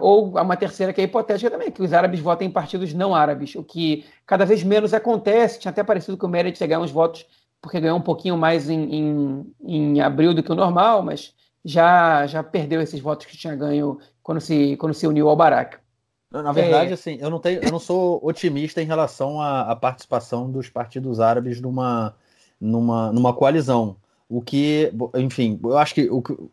ou 0.00 0.30
uma 0.30 0.56
terceira 0.56 0.92
que 0.92 1.00
é 1.00 1.04
hipotética 1.04 1.50
também, 1.50 1.70
que 1.70 1.82
os 1.82 1.92
árabes 1.92 2.20
votem 2.20 2.48
em 2.48 2.50
partidos 2.50 2.92
não 2.92 3.14
árabes, 3.14 3.54
o 3.56 3.62
que 3.62 4.04
cada 4.24 4.44
vez 4.44 4.62
menos 4.62 4.94
acontece. 4.94 5.58
Tinha 5.58 5.70
até 5.70 5.82
parecido 5.82 6.16
que 6.16 6.24
o 6.24 6.28
Meredith 6.28 6.64
ganhar 6.64 6.80
uns 6.80 6.92
votos 6.92 7.26
porque 7.64 7.80
ganhou 7.80 7.96
um 7.96 8.02
pouquinho 8.02 8.36
mais 8.36 8.68
em, 8.68 8.94
em, 8.94 9.54
em, 9.66 10.00
abril 10.02 10.34
do 10.34 10.42
que 10.42 10.52
o 10.52 10.54
normal, 10.54 11.02
mas 11.02 11.32
já, 11.64 12.26
já 12.26 12.42
perdeu 12.42 12.82
esses 12.82 13.00
votos 13.00 13.24
que 13.24 13.38
tinha 13.38 13.56
ganho 13.56 13.98
quando 14.22 14.38
se, 14.38 14.76
quando 14.76 14.92
se 14.92 15.06
uniu 15.06 15.30
ao 15.30 15.36
Barack. 15.36 15.78
Na 16.30 16.52
verdade, 16.52 16.90
é... 16.90 16.94
assim, 16.94 17.16
eu 17.20 17.30
não, 17.30 17.38
tenho, 17.38 17.64
eu 17.64 17.70
não 17.70 17.78
sou 17.78 18.20
otimista 18.22 18.82
em 18.82 18.84
relação 18.84 19.40
à, 19.40 19.62
à 19.62 19.76
participação 19.76 20.50
dos 20.50 20.68
partidos 20.68 21.20
árabes 21.20 21.58
numa, 21.58 22.14
numa, 22.60 23.10
numa 23.10 23.32
coalizão. 23.32 23.96
O 24.28 24.42
que, 24.42 24.92
enfim, 25.14 25.58
eu 25.64 25.78
acho 25.78 25.94
que, 25.94 26.06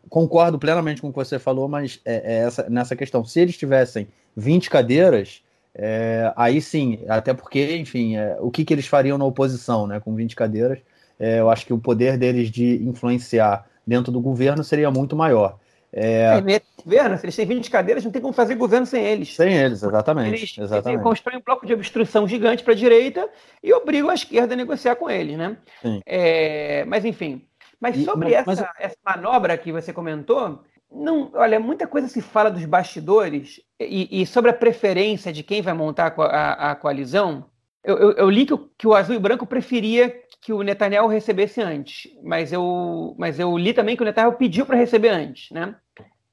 concordo 0.08 0.58
plenamente 0.58 1.02
com 1.02 1.08
o 1.08 1.12
que 1.12 1.18
você 1.18 1.38
falou, 1.38 1.68
mas 1.68 2.00
é, 2.06 2.36
é 2.36 2.38
essa, 2.46 2.70
nessa 2.70 2.96
questão. 2.96 3.22
Se 3.22 3.38
eles 3.38 3.58
tivessem 3.58 4.08
20 4.34 4.70
cadeiras, 4.70 5.42
é, 5.74 6.32
aí 6.36 6.62
sim, 6.62 7.00
até 7.06 7.34
porque, 7.34 7.76
enfim, 7.76 8.16
é, 8.16 8.38
o 8.40 8.50
que, 8.50 8.64
que 8.64 8.72
eles 8.72 8.86
fariam 8.86 9.18
na 9.18 9.24
oposição, 9.26 9.86
né, 9.86 10.00
com 10.00 10.14
20 10.14 10.36
cadeiras? 10.36 10.78
É, 11.22 11.38
eu 11.38 11.48
acho 11.48 11.64
que 11.64 11.72
o 11.72 11.78
poder 11.78 12.18
deles 12.18 12.50
de 12.50 12.82
influenciar 12.82 13.64
dentro 13.86 14.10
do 14.10 14.20
governo 14.20 14.64
seria 14.64 14.90
muito 14.90 15.14
maior. 15.14 15.56
É... 15.92 16.42
é 16.44 16.62
governo, 16.82 17.16
se 17.16 17.24
eles 17.24 17.36
têm 17.36 17.46
20 17.46 17.70
cadeiras, 17.70 18.04
não 18.04 18.10
tem 18.10 18.20
como 18.20 18.34
fazer 18.34 18.56
governo 18.56 18.86
sem 18.86 19.04
eles. 19.04 19.36
Sem 19.36 19.54
eles, 19.54 19.84
exatamente. 19.84 20.36
Eles, 20.36 20.58
exatamente. 20.58 20.88
eles 20.88 21.02
constroem 21.02 21.38
um 21.38 21.42
bloco 21.42 21.64
de 21.64 21.74
obstrução 21.74 22.26
gigante 22.26 22.64
para 22.64 22.72
a 22.72 22.76
direita 22.76 23.28
e 23.62 23.72
obrigam 23.72 24.10
a 24.10 24.14
esquerda 24.14 24.54
a 24.54 24.56
negociar 24.56 24.96
com 24.96 25.08
eles, 25.08 25.38
né? 25.38 25.56
É, 26.04 26.84
mas 26.86 27.04
enfim. 27.04 27.46
Mas 27.78 28.02
sobre 28.04 28.30
e, 28.30 28.44
mas, 28.44 28.58
essa, 28.58 28.72
mas... 28.74 28.84
essa 28.86 28.96
manobra 29.04 29.56
que 29.56 29.70
você 29.70 29.92
comentou, 29.92 30.60
não, 30.90 31.30
olha, 31.34 31.60
muita 31.60 31.86
coisa 31.86 32.08
se 32.08 32.20
fala 32.20 32.50
dos 32.50 32.64
bastidores 32.64 33.60
e, 33.78 34.22
e 34.22 34.26
sobre 34.26 34.50
a 34.50 34.54
preferência 34.54 35.32
de 35.32 35.44
quem 35.44 35.62
vai 35.62 35.72
montar 35.72 36.12
a, 36.16 36.24
a, 36.24 36.70
a 36.72 36.74
coalizão. 36.74 37.44
Eu, 37.84 37.98
eu, 37.98 38.12
eu, 38.12 38.30
li 38.30 38.44
que 38.44 38.54
o, 38.54 38.58
que 38.76 38.86
o 38.88 38.94
azul 38.94 39.14
e 39.14 39.20
branco 39.20 39.46
preferia 39.46 40.12
que 40.42 40.52
o 40.52 40.62
Netanyahu 40.62 41.06
recebesse 41.06 41.62
antes, 41.62 42.10
mas 42.20 42.52
eu, 42.52 43.14
mas 43.16 43.38
eu 43.38 43.56
li 43.56 43.72
também 43.72 43.96
que 43.96 44.02
o 44.02 44.04
Netanyahu 44.04 44.32
pediu 44.32 44.66
para 44.66 44.76
receber 44.76 45.10
antes, 45.10 45.48
né? 45.52 45.76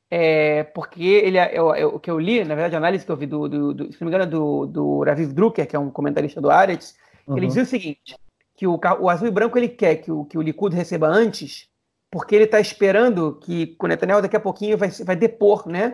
É, 0.10 0.64
porque 0.64 1.04
ele, 1.04 1.38
eu, 1.38 1.76
eu, 1.76 1.90
o 1.90 2.00
que 2.00 2.10
eu 2.10 2.20
li, 2.20 2.44
na 2.44 2.56
verdade, 2.56 2.74
a 2.74 2.80
análise 2.80 3.06
que 3.06 3.12
eu 3.12 3.16
vi 3.16 3.28
do, 3.28 3.48
do, 3.48 3.74
do 3.76 3.94
se 3.94 4.02
não 4.02 4.10
me 4.10 4.16
engano, 4.16 4.30
do, 4.30 4.66
do 4.66 5.04
Raviv 5.04 5.32
Drucker, 5.32 5.68
que 5.68 5.76
é 5.76 5.80
um 5.80 5.92
comentarista 5.92 6.42
do 6.42 6.50
Aretz, 6.50 6.96
uhum. 7.28 7.38
ele 7.38 7.46
dizia 7.46 7.62
o 7.62 7.68
seguinte, 7.68 8.18
que 8.56 8.66
o, 8.66 8.80
o 9.00 9.10
azul 9.10 9.28
e 9.28 9.32
branco 9.32 9.60
ele 9.60 9.70
quer 9.70 9.98
que 9.98 10.12
o, 10.12 10.26
que 10.26 10.40
o 10.40 10.42
Likud 10.42 10.76
receba 10.76 11.08
antes, 11.08 11.70
porque 12.10 12.34
ele 12.34 12.46
está 12.46 12.60
esperando 12.60 13.38
que 13.44 13.78
o 13.80 13.86
Netanyahu 13.86 14.24
daqui 14.24 14.36
a 14.36 14.40
pouquinho 14.40 14.76
vai, 14.76 14.90
vai 14.90 15.16
depor, 15.16 15.68
né, 15.68 15.94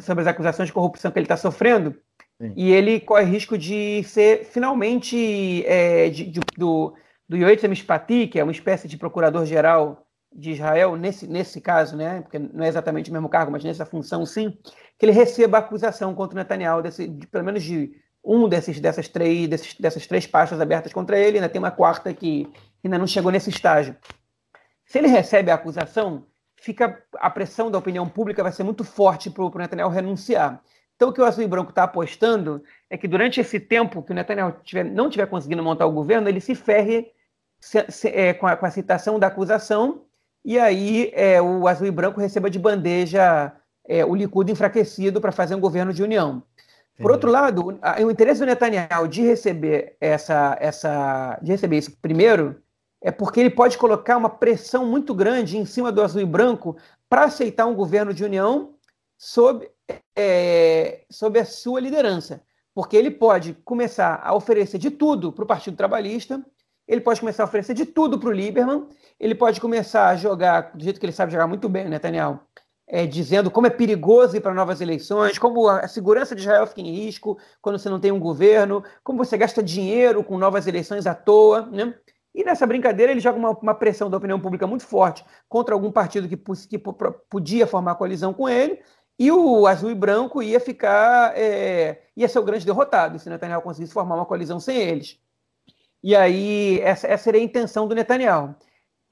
sobre 0.00 0.22
as 0.22 0.28
acusações 0.28 0.68
de 0.68 0.72
corrupção 0.72 1.10
que 1.10 1.18
ele 1.18 1.24
está 1.24 1.36
sofrendo, 1.36 1.96
Sim. 2.40 2.52
e 2.54 2.70
ele 2.70 3.00
corre 3.00 3.24
risco 3.24 3.58
de 3.58 4.04
ser 4.04 4.44
finalmente 4.44 5.64
é, 5.66 6.08
de, 6.08 6.24
de, 6.26 6.40
do, 6.56 6.94
do 7.32 7.38
Yoetz 7.38 7.64
Mishpati, 7.64 8.26
que 8.26 8.38
é 8.38 8.42
uma 8.42 8.52
espécie 8.52 8.86
de 8.86 8.98
procurador-geral 8.98 10.06
de 10.30 10.50
Israel, 10.50 10.96
nesse, 10.96 11.26
nesse 11.26 11.62
caso, 11.62 11.96
né, 11.96 12.20
porque 12.20 12.38
não 12.38 12.62
é 12.62 12.68
exatamente 12.68 13.08
o 13.08 13.12
mesmo 13.12 13.26
cargo, 13.26 13.50
mas 13.50 13.64
nessa 13.64 13.86
função 13.86 14.26
sim, 14.26 14.50
que 14.98 15.06
ele 15.06 15.12
receba 15.12 15.56
a 15.56 15.60
acusação 15.60 16.14
contra 16.14 16.38
Netanyahu, 16.38 16.82
desse, 16.82 17.08
de, 17.08 17.26
pelo 17.26 17.42
menos 17.42 17.62
de 17.62 17.90
um 18.22 18.46
desses, 18.46 18.78
dessas, 18.78 19.08
três, 19.08 19.48
desses, 19.48 19.74
dessas 19.80 20.06
três 20.06 20.26
pastas 20.26 20.60
abertas 20.60 20.92
contra 20.92 21.18
ele, 21.18 21.38
ainda 21.38 21.48
tem 21.48 21.58
uma 21.58 21.70
quarta 21.70 22.12
que 22.12 22.46
ainda 22.84 22.98
não 22.98 23.06
chegou 23.06 23.32
nesse 23.32 23.48
estágio. 23.48 23.96
Se 24.84 24.98
ele 24.98 25.08
recebe 25.08 25.50
a 25.50 25.54
acusação, 25.54 26.26
fica 26.56 27.02
a 27.14 27.30
pressão 27.30 27.70
da 27.70 27.78
opinião 27.78 28.06
pública 28.06 28.42
vai 28.42 28.52
ser 28.52 28.62
muito 28.62 28.84
forte 28.84 29.30
para 29.30 29.42
o 29.42 29.58
Netanyahu 29.58 29.90
renunciar. 29.90 30.62
Então, 30.96 31.08
o 31.08 31.12
que 31.14 31.20
o 31.20 31.24
Azul 31.24 31.44
e 31.44 31.48
Branco 31.48 31.70
está 31.70 31.84
apostando 31.84 32.62
é 32.90 32.98
que 32.98 33.08
durante 33.08 33.40
esse 33.40 33.58
tempo 33.58 34.02
que 34.02 34.12
o 34.12 34.14
Netanyahu 34.14 34.52
tiver, 34.62 34.84
não 34.84 35.08
tiver 35.08 35.26
conseguindo 35.26 35.62
montar 35.62 35.86
o 35.86 35.92
governo, 35.92 36.28
ele 36.28 36.40
se 36.40 36.54
ferre 36.54 37.10
se, 37.62 37.86
se, 37.90 38.08
é, 38.08 38.34
com, 38.34 38.46
a, 38.46 38.56
com, 38.56 38.66
a, 38.66 38.70
citação 38.70 39.20
da 39.20 39.28
acusação, 39.28 40.02
e 40.44 40.58
aí 40.58 41.12
é, 41.14 41.40
o 41.40 41.68
azul 41.68 41.86
e 41.86 41.92
branco 41.92 42.20
receba 42.20 42.50
de 42.50 42.58
bandeja 42.58 43.52
é, 43.86 44.04
o 44.04 44.16
Likud 44.16 44.50
enfraquecido 44.50 45.20
para 45.20 45.30
fazer 45.30 45.54
um 45.54 45.60
governo 45.60 45.92
de 45.92 46.02
união. 46.02 46.42
Por 46.98 47.12
outro 47.12 47.30
lado, 47.30 47.78
a, 47.80 48.02
o 48.02 48.10
interesse 48.10 48.40
do 48.40 48.46
Netanyahu 48.46 49.06
de 49.06 49.22
receber 49.22 49.96
essa, 50.00 50.56
essa, 50.60 51.38
de 51.40 51.52
receber 51.52 51.78
isso 51.78 51.96
primeiro 52.02 52.60
é 53.00 53.12
porque 53.12 53.38
ele 53.38 53.50
pode 53.50 53.78
colocar 53.78 54.16
uma 54.16 54.28
pressão 54.28 54.84
muito 54.84 55.14
grande 55.14 55.56
em 55.56 55.64
cima 55.64 55.92
do 55.92 56.02
azul 56.02 56.20
e 56.20 56.26
branco 56.26 56.76
para 57.08 57.24
aceitar 57.24 57.66
um 57.66 57.74
governo 57.74 58.12
de 58.12 58.24
união 58.24 58.74
sob, 59.16 59.68
é, 60.16 61.04
sob 61.08 61.38
a 61.38 61.44
sua 61.44 61.80
liderança. 61.80 62.42
Porque 62.74 62.96
ele 62.96 63.10
pode 63.10 63.54
começar 63.64 64.20
a 64.22 64.34
oferecer 64.34 64.78
de 64.78 64.90
tudo 64.90 65.32
para 65.32 65.44
o 65.44 65.46
Partido 65.46 65.76
Trabalhista, 65.76 66.44
ele 66.92 67.00
pode 67.00 67.20
começar 67.20 67.42
a 67.42 67.46
oferecer 67.46 67.72
de 67.72 67.86
tudo 67.86 68.18
para 68.18 68.28
o 68.28 68.32
Lieberman, 68.32 68.86
ele 69.18 69.34
pode 69.34 69.58
começar 69.60 70.08
a 70.08 70.16
jogar 70.16 70.72
do 70.74 70.84
jeito 70.84 71.00
que 71.00 71.06
ele 71.06 71.12
sabe 71.12 71.32
jogar 71.32 71.46
muito 71.46 71.66
bem, 71.66 71.88
Netanyahu, 71.88 72.38
é, 72.86 73.06
dizendo 73.06 73.50
como 73.50 73.66
é 73.66 73.70
perigoso 73.70 74.36
ir 74.36 74.40
para 74.42 74.52
novas 74.52 74.82
eleições, 74.82 75.38
como 75.38 75.68
a 75.68 75.88
segurança 75.88 76.34
de 76.34 76.42
Israel 76.42 76.66
fica 76.66 76.82
em 76.82 76.92
risco 76.92 77.38
quando 77.62 77.78
você 77.78 77.88
não 77.88 77.98
tem 77.98 78.12
um 78.12 78.20
governo, 78.20 78.84
como 79.02 79.24
você 79.24 79.38
gasta 79.38 79.62
dinheiro 79.62 80.22
com 80.22 80.36
novas 80.36 80.66
eleições 80.66 81.06
à 81.06 81.14
toa. 81.14 81.62
Né? 81.72 81.94
E 82.34 82.44
nessa 82.44 82.66
brincadeira 82.66 83.10
ele 83.10 83.20
joga 83.20 83.38
uma, 83.38 83.50
uma, 83.50 83.74
pressão 83.74 84.10
da 84.10 84.18
opinião 84.18 84.38
pública 84.38 84.66
muito 84.66 84.84
forte 84.84 85.24
contra 85.48 85.74
algum 85.74 85.90
partido 85.90 86.28
que, 86.28 86.36
que 86.68 86.78
podia 87.30 87.66
formar 87.66 87.94
coalizão 87.94 88.34
com 88.34 88.46
ele, 88.46 88.78
e 89.18 89.32
o 89.32 89.66
azul 89.66 89.90
e 89.90 89.94
branco 89.94 90.42
ia 90.42 90.60
ficar, 90.60 91.32
é, 91.38 92.02
ia 92.14 92.28
ser 92.28 92.38
o 92.38 92.44
grande 92.44 92.66
derrotado 92.66 93.18
se 93.18 93.30
Netanyahu 93.30 93.62
conseguisse 93.62 93.94
formar 93.94 94.16
uma 94.16 94.26
coalizão 94.26 94.60
sem 94.60 94.76
eles. 94.76 95.21
E 96.02 96.16
aí, 96.16 96.80
essa, 96.80 97.06
essa 97.06 97.24
seria 97.24 97.40
a 97.40 97.44
intenção 97.44 97.86
do 97.86 97.94
Netanyahu. 97.94 98.54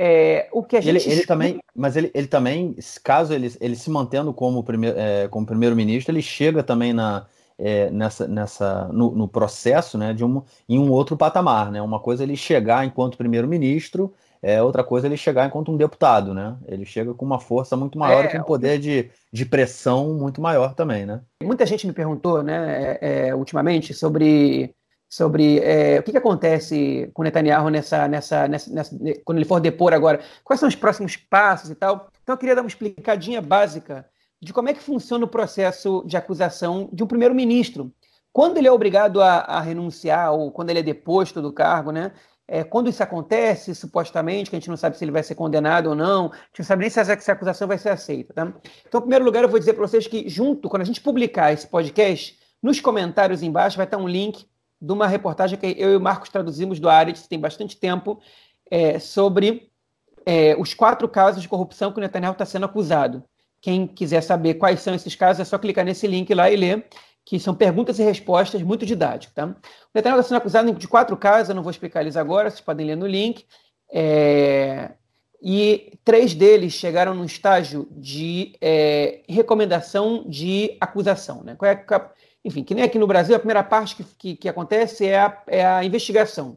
É, 0.02 0.48
o 0.50 0.62
que 0.62 0.78
a 0.78 0.80
gente 0.80 1.04
ele, 1.04 1.16
ele 1.16 1.26
também, 1.26 1.60
mas 1.76 1.94
ele, 1.94 2.10
ele 2.14 2.26
também, 2.26 2.74
caso 3.04 3.34
ele, 3.34 3.54
ele 3.60 3.76
se 3.76 3.90
mantendo 3.90 4.32
como, 4.32 4.64
primeiro, 4.64 4.98
é, 4.98 5.28
como 5.28 5.44
primeiro-ministro, 5.44 6.10
ele 6.10 6.22
chega 6.22 6.62
também 6.62 6.94
na, 6.94 7.26
é, 7.58 7.90
nessa, 7.90 8.26
nessa, 8.26 8.88
no, 8.88 9.10
no, 9.10 9.28
processo 9.28 9.98
né, 9.98 10.14
de 10.14 10.24
um, 10.24 10.42
em 10.66 10.78
um 10.78 10.90
outro 10.90 11.18
patamar. 11.18 11.70
Né? 11.70 11.82
Uma 11.82 12.00
coisa 12.00 12.22
é 12.22 12.24
ele 12.24 12.34
chegar 12.34 12.86
enquanto 12.86 13.18
primeiro-ministro, 13.18 14.14
é 14.42 14.62
outra 14.62 14.82
coisa 14.82 15.06
é 15.06 15.08
ele 15.08 15.18
chegar 15.18 15.46
enquanto 15.46 15.70
um 15.70 15.76
deputado. 15.76 16.32
Né? 16.32 16.56
Ele 16.66 16.86
chega 16.86 17.12
com 17.12 17.26
uma 17.26 17.38
força 17.38 17.76
muito 17.76 17.98
maior 17.98 18.24
é, 18.24 18.28
e 18.28 18.30
com 18.30 18.38
um 18.38 18.44
poder 18.44 18.78
de, 18.78 19.10
de 19.30 19.44
pressão 19.44 20.14
muito 20.14 20.40
maior 20.40 20.74
também. 20.74 21.04
Né? 21.04 21.20
Muita 21.42 21.66
gente 21.66 21.86
me 21.86 21.92
perguntou 21.92 22.42
né, 22.42 22.96
é, 23.02 23.28
é, 23.28 23.34
ultimamente 23.34 23.92
sobre 23.92 24.74
sobre 25.10 25.58
é, 25.58 25.98
o 25.98 26.04
que, 26.04 26.12
que, 26.12 26.18
acontece 26.18 27.10
com 27.12 27.24
Netanyahu 27.24 27.68
nessa, 27.68 28.06
nessa, 28.06 28.46
nessa, 28.46 28.72
nessa, 28.72 28.96
quando 29.24 29.38
ele 29.38 29.44
for 29.44 29.60
depor 29.60 29.92
agora, 29.92 30.20
quais 30.44 30.60
são 30.60 30.68
os 30.68 30.76
próximos 30.76 31.16
passos 31.16 31.68
e 31.68 31.74
tal. 31.74 32.08
Então 32.22 32.34
eu 32.34 32.38
queria 32.38 32.54
dar 32.54 32.62
uma 32.62 32.68
explicadinha 32.68 33.42
básica 33.42 34.06
de 34.40 34.52
como 34.52 34.68
é 34.68 34.72
que 34.72 34.80
funciona 34.80 35.24
o 35.24 35.28
processo 35.28 36.04
de 36.06 36.16
acusação 36.16 36.88
de 36.92 37.02
um 37.02 37.08
primeiro-ministro. 37.08 37.92
Quando 38.32 38.58
ele 38.58 38.68
é 38.68 38.72
obrigado 38.72 39.20
a, 39.20 39.40
a, 39.40 39.60
renunciar 39.60 40.32
ou 40.32 40.52
quando 40.52 40.70
ele 40.70 40.78
é 40.78 40.82
deposto 40.82 41.42
do 41.42 41.52
cargo, 41.52 41.90
né? 41.90 42.12
É, 42.46 42.62
quando 42.62 42.88
isso 42.88 43.02
acontece, 43.02 43.74
supostamente, 43.74 44.48
que 44.48 44.56
a 44.56 44.58
gente 44.58 44.70
não 44.70 44.76
sabe 44.76 44.96
se 44.96 45.04
ele 45.04 45.12
vai 45.12 45.24
ser 45.24 45.34
condenado 45.34 45.88
ou 45.88 45.94
não, 45.94 46.26
a 46.26 46.36
gente 46.46 46.60
não 46.60 46.64
sabe 46.64 46.80
nem 46.82 46.90
se 46.90 47.00
essa, 47.00 47.18
se 47.20 47.30
a 47.30 47.34
acusação 47.34 47.66
vai 47.66 47.78
ser 47.78 47.90
aceita. 47.90 48.32
Tá? 48.32 48.52
Então, 48.86 48.98
em 48.98 49.02
primeiro 49.02 49.24
lugar, 49.24 49.42
eu 49.42 49.48
vou 49.48 49.58
dizer 49.58 49.72
para 49.72 49.86
vocês 49.86 50.06
que, 50.06 50.28
junto, 50.28 50.68
quando 50.68 50.82
a 50.82 50.84
gente 50.84 51.00
publicar 51.00 51.52
esse 51.52 51.66
podcast, 51.66 52.36
nos 52.60 52.80
comentários 52.80 53.42
embaixo 53.42 53.76
vai 53.76 53.86
estar 53.86 53.98
um 53.98 54.08
link 54.08 54.46
de 54.80 54.92
uma 54.92 55.06
reportagem 55.06 55.58
que 55.58 55.74
eu 55.78 55.92
e 55.92 55.96
o 55.96 56.00
Marcos 56.00 56.28
traduzimos 56.28 56.80
do 56.80 56.88
Ares, 56.88 57.26
tem 57.26 57.38
bastante 57.38 57.76
tempo, 57.76 58.20
é, 58.70 58.98
sobre 58.98 59.70
é, 60.24 60.56
os 60.58 60.74
quatro 60.74 61.08
casos 61.08 61.42
de 61.42 61.48
corrupção 61.48 61.92
que 61.92 61.98
o 61.98 62.00
Netanyahu 62.00 62.32
está 62.32 62.46
sendo 62.46 62.66
acusado. 62.66 63.22
Quem 63.60 63.86
quiser 63.86 64.22
saber 64.22 64.54
quais 64.54 64.80
são 64.80 64.94
esses 64.94 65.14
casos, 65.14 65.40
é 65.40 65.44
só 65.44 65.58
clicar 65.58 65.84
nesse 65.84 66.06
link 66.06 66.32
lá 66.32 66.50
e 66.50 66.56
ler, 66.56 66.86
que 67.24 67.38
são 67.38 67.54
perguntas 67.54 67.98
e 67.98 68.02
respostas 68.02 68.62
muito 68.62 68.86
didáticas. 68.86 69.34
Tá? 69.34 69.46
O 69.46 69.54
Netanyahu 69.94 70.20
está 70.20 70.28
sendo 70.28 70.38
acusado 70.38 70.72
de 70.72 70.88
quatro 70.88 71.16
casos, 71.16 71.50
eu 71.50 71.54
não 71.54 71.62
vou 71.62 71.70
explicar 71.70 72.00
eles 72.00 72.16
agora, 72.16 72.48
vocês 72.48 72.60
podem 72.60 72.86
ler 72.86 72.96
no 72.96 73.06
link. 73.06 73.44
É, 73.92 74.92
e 75.42 75.98
três 76.04 76.34
deles 76.34 76.72
chegaram 76.72 77.14
no 77.14 77.24
estágio 77.24 77.88
de 77.90 78.54
é, 78.60 79.22
recomendação 79.28 80.24
de 80.28 80.76
acusação. 80.80 81.42
Né? 81.42 81.54
Qual 81.56 81.70
é 81.70 81.74
a, 81.74 82.10
enfim, 82.44 82.64
que 82.64 82.74
nem 82.74 82.84
aqui 82.84 82.98
no 82.98 83.06
Brasil, 83.06 83.34
a 83.34 83.38
primeira 83.38 83.62
parte 83.62 83.96
que, 83.96 84.04
que, 84.04 84.36
que 84.36 84.48
acontece 84.48 85.06
é 85.06 85.18
a, 85.18 85.42
é 85.46 85.66
a 85.66 85.84
investigação. 85.84 86.56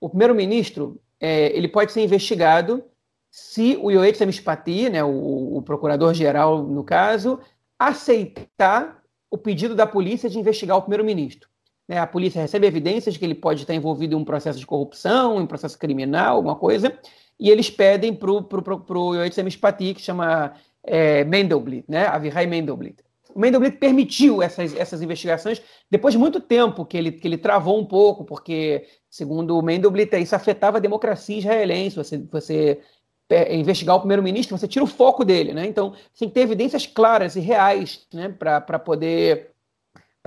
O 0.00 0.08
primeiro-ministro 0.08 1.00
é, 1.20 1.56
ele 1.56 1.68
pode 1.68 1.92
ser 1.92 2.02
investigado 2.02 2.82
se 3.30 3.78
o 3.80 3.90
Yoetz 3.90 4.20
Amishpati, 4.20 4.90
né, 4.90 5.02
o, 5.02 5.56
o 5.56 5.62
procurador-geral 5.62 6.62
no 6.64 6.84
caso, 6.84 7.38
aceitar 7.78 9.02
o 9.30 9.38
pedido 9.38 9.74
da 9.74 9.86
polícia 9.86 10.28
de 10.28 10.38
investigar 10.38 10.76
o 10.76 10.82
primeiro-ministro. 10.82 11.48
Né, 11.88 11.98
a 11.98 12.06
polícia 12.06 12.42
recebe 12.42 12.66
evidências 12.66 13.14
de 13.14 13.18
que 13.18 13.24
ele 13.24 13.34
pode 13.34 13.62
estar 13.62 13.74
envolvido 13.74 14.14
em 14.14 14.18
um 14.18 14.24
processo 14.24 14.58
de 14.58 14.66
corrupção, 14.66 15.38
em 15.38 15.44
um 15.44 15.46
processo 15.46 15.78
criminal, 15.78 16.36
alguma 16.36 16.56
coisa, 16.56 16.98
e 17.38 17.48
eles 17.48 17.70
pedem 17.70 18.14
para 18.14 18.30
o 18.30 19.14
Yoetz 19.14 19.38
Amishpati, 19.38 19.94
que 19.94 20.02
chama 20.02 20.54
é, 20.82 21.24
Mendelblit, 21.24 21.84
né, 21.88 22.06
Avihai 22.06 22.46
Mendelblit. 22.46 22.96
O 23.34 23.38
Mendelblit 23.40 23.78
permitiu 23.78 24.42
essas, 24.42 24.74
essas 24.76 25.02
investigações 25.02 25.62
depois 25.90 26.12
de 26.12 26.18
muito 26.18 26.40
tempo 26.40 26.84
que 26.84 26.96
ele, 26.96 27.12
que 27.12 27.26
ele 27.26 27.38
travou 27.38 27.78
um 27.78 27.84
pouco, 27.84 28.24
porque, 28.24 28.86
segundo 29.10 29.58
o 29.58 29.62
Mendelblit, 29.62 30.14
isso 30.16 30.34
afetava 30.34 30.78
a 30.78 30.80
democracia 30.80 31.38
israelense. 31.38 31.96
Você, 31.96 32.18
você 32.18 32.80
é, 33.28 33.56
investigar 33.56 33.96
o 33.96 34.00
primeiro-ministro, 34.00 34.56
você 34.56 34.68
tira 34.68 34.84
o 34.84 34.88
foco 34.88 35.24
dele. 35.24 35.54
Né? 35.54 35.66
Então, 35.66 35.94
tem 36.18 36.28
que 36.28 36.34
ter 36.34 36.42
evidências 36.42 36.86
claras 36.86 37.36
e 37.36 37.40
reais 37.40 38.06
né, 38.12 38.28
para 38.28 38.78
poder, 38.78 39.52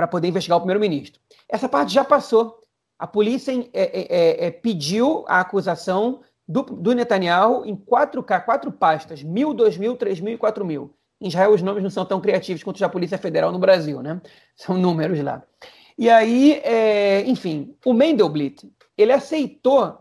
poder 0.09 0.27
investigar 0.27 0.57
o 0.57 0.61
primeiro-ministro. 0.61 1.21
Essa 1.47 1.69
parte 1.69 1.93
já 1.93 2.03
passou. 2.03 2.59
A 2.97 3.05
polícia 3.05 3.51
é, 3.51 3.67
é, 3.73 4.07
é, 4.09 4.45
é 4.47 4.51
pediu 4.51 5.25
a 5.27 5.41
acusação 5.41 6.21
do, 6.47 6.63
do 6.63 6.93
Netanyahu 6.93 7.65
em 7.65 7.75
4K, 7.75 8.45
quatro 8.45 8.71
pastas, 8.71 9.21
mil, 9.21 9.53
dois 9.53 9.77
mil, 9.77 9.95
três 9.95 10.19
mil 10.19 10.33
e 10.33 10.37
quatro 10.37 10.65
mil. 10.65 10.93
Em 11.19 11.27
Israel, 11.27 11.53
os 11.53 11.61
nomes 11.61 11.81
não 11.81 11.89
são 11.89 12.05
tão 12.05 12.19
criativos 12.19 12.63
quanto 12.63 12.83
a 12.83 12.89
Polícia 12.89 13.17
Federal 13.17 13.51
no 13.51 13.59
Brasil, 13.59 14.01
né? 14.01 14.21
São 14.55 14.77
números 14.77 15.19
lá. 15.21 15.43
E 15.97 16.09
aí, 16.09 16.61
é, 16.63 17.21
enfim, 17.25 17.73
o 17.85 17.93
Mendelblit, 17.93 18.69
ele 18.97 19.13
aceitou 19.13 19.97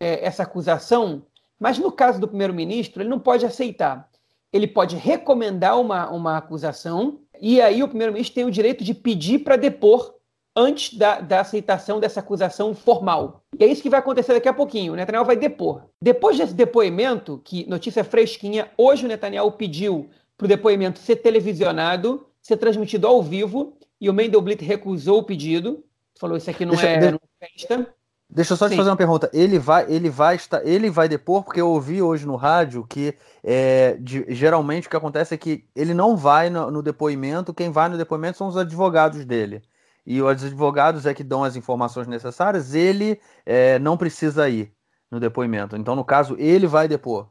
é, 0.00 0.24
essa 0.26 0.42
acusação, 0.42 1.24
mas 1.58 1.78
no 1.78 1.92
caso 1.92 2.20
do 2.20 2.26
primeiro-ministro, 2.26 3.00
ele 3.00 3.08
não 3.08 3.20
pode 3.20 3.46
aceitar. 3.46 4.08
Ele 4.52 4.66
pode 4.66 4.96
recomendar 4.96 5.80
uma, 5.80 6.10
uma 6.10 6.36
acusação, 6.36 7.20
e 7.40 7.60
aí 7.60 7.82
o 7.82 7.88
primeiro-ministro 7.88 8.34
tem 8.34 8.44
o 8.44 8.50
direito 8.50 8.82
de 8.82 8.92
pedir 8.94 9.40
para 9.40 9.56
depor 9.56 10.16
antes 10.56 10.96
da, 10.96 11.20
da, 11.20 11.40
aceitação 11.40 12.00
dessa 12.00 12.20
acusação 12.20 12.74
formal. 12.74 13.42
E 13.58 13.62
é 13.62 13.66
isso 13.66 13.82
que 13.82 13.90
vai 13.90 14.00
acontecer 14.00 14.32
daqui 14.32 14.48
a 14.48 14.54
pouquinho. 14.54 14.94
O 14.94 14.96
Netanyahu 14.96 15.26
vai 15.26 15.36
depor. 15.36 15.82
Depois 16.00 16.38
desse 16.38 16.54
depoimento, 16.54 17.40
que 17.44 17.68
notícia 17.68 18.02
fresquinha, 18.02 18.70
hoje 18.76 19.04
o 19.04 19.08
Netanyahu 19.08 19.52
pediu 19.52 20.08
para 20.36 20.44
o 20.44 20.48
depoimento 20.48 20.98
ser 20.98 21.16
televisionado, 21.16 22.26
ser 22.40 22.56
transmitido 22.56 23.06
ao 23.06 23.22
vivo, 23.22 23.76
e 24.00 24.10
o 24.10 24.12
Mendelblit 24.12 24.62
recusou 24.64 25.20
o 25.20 25.24
pedido, 25.24 25.84
falou 26.18 26.36
isso 26.36 26.50
aqui 26.50 26.64
não 26.64 26.72
deixa, 26.72 26.88
é 26.88 27.12
de... 27.12 27.20
festa. 27.40 27.94
Deixa 28.28 28.52
eu 28.52 28.56
só 28.56 28.66
Sim. 28.66 28.74
te 28.74 28.76
fazer 28.76 28.90
uma 28.90 28.96
pergunta. 28.96 29.30
Ele 29.32 29.58
vai, 29.58 29.90
ele 29.90 30.10
vai 30.10 30.34
estar, 30.34 30.66
ele 30.66 30.90
vai 30.90 31.08
depor 31.08 31.44
porque 31.44 31.60
eu 31.60 31.70
ouvi 31.70 32.02
hoje 32.02 32.26
no 32.26 32.34
rádio 32.34 32.84
que 32.84 33.14
é, 33.42 33.96
de, 34.00 34.26
geralmente 34.34 34.86
o 34.86 34.90
que 34.90 34.96
acontece 34.96 35.34
é 35.34 35.38
que 35.38 35.64
ele 35.76 35.94
não 35.94 36.16
vai 36.16 36.50
no, 36.50 36.70
no, 36.70 36.82
depoimento. 36.82 37.54
Quem 37.54 37.70
vai 37.70 37.88
no 37.88 37.96
depoimento 37.96 38.38
são 38.38 38.48
os 38.48 38.56
advogados 38.56 39.24
dele. 39.24 39.62
E 40.04 40.20
os 40.20 40.44
advogados 40.44 41.06
é 41.06 41.14
que 41.14 41.22
dão 41.22 41.44
as 41.44 41.54
informações 41.54 42.08
necessárias. 42.08 42.74
Ele 42.74 43.20
é, 43.44 43.78
não 43.78 43.96
precisa 43.96 44.48
ir 44.48 44.72
no 45.10 45.20
depoimento. 45.20 45.76
Então, 45.76 45.94
no 45.94 46.04
caso, 46.04 46.36
ele 46.38 46.66
vai 46.66 46.88
depor. 46.88 47.28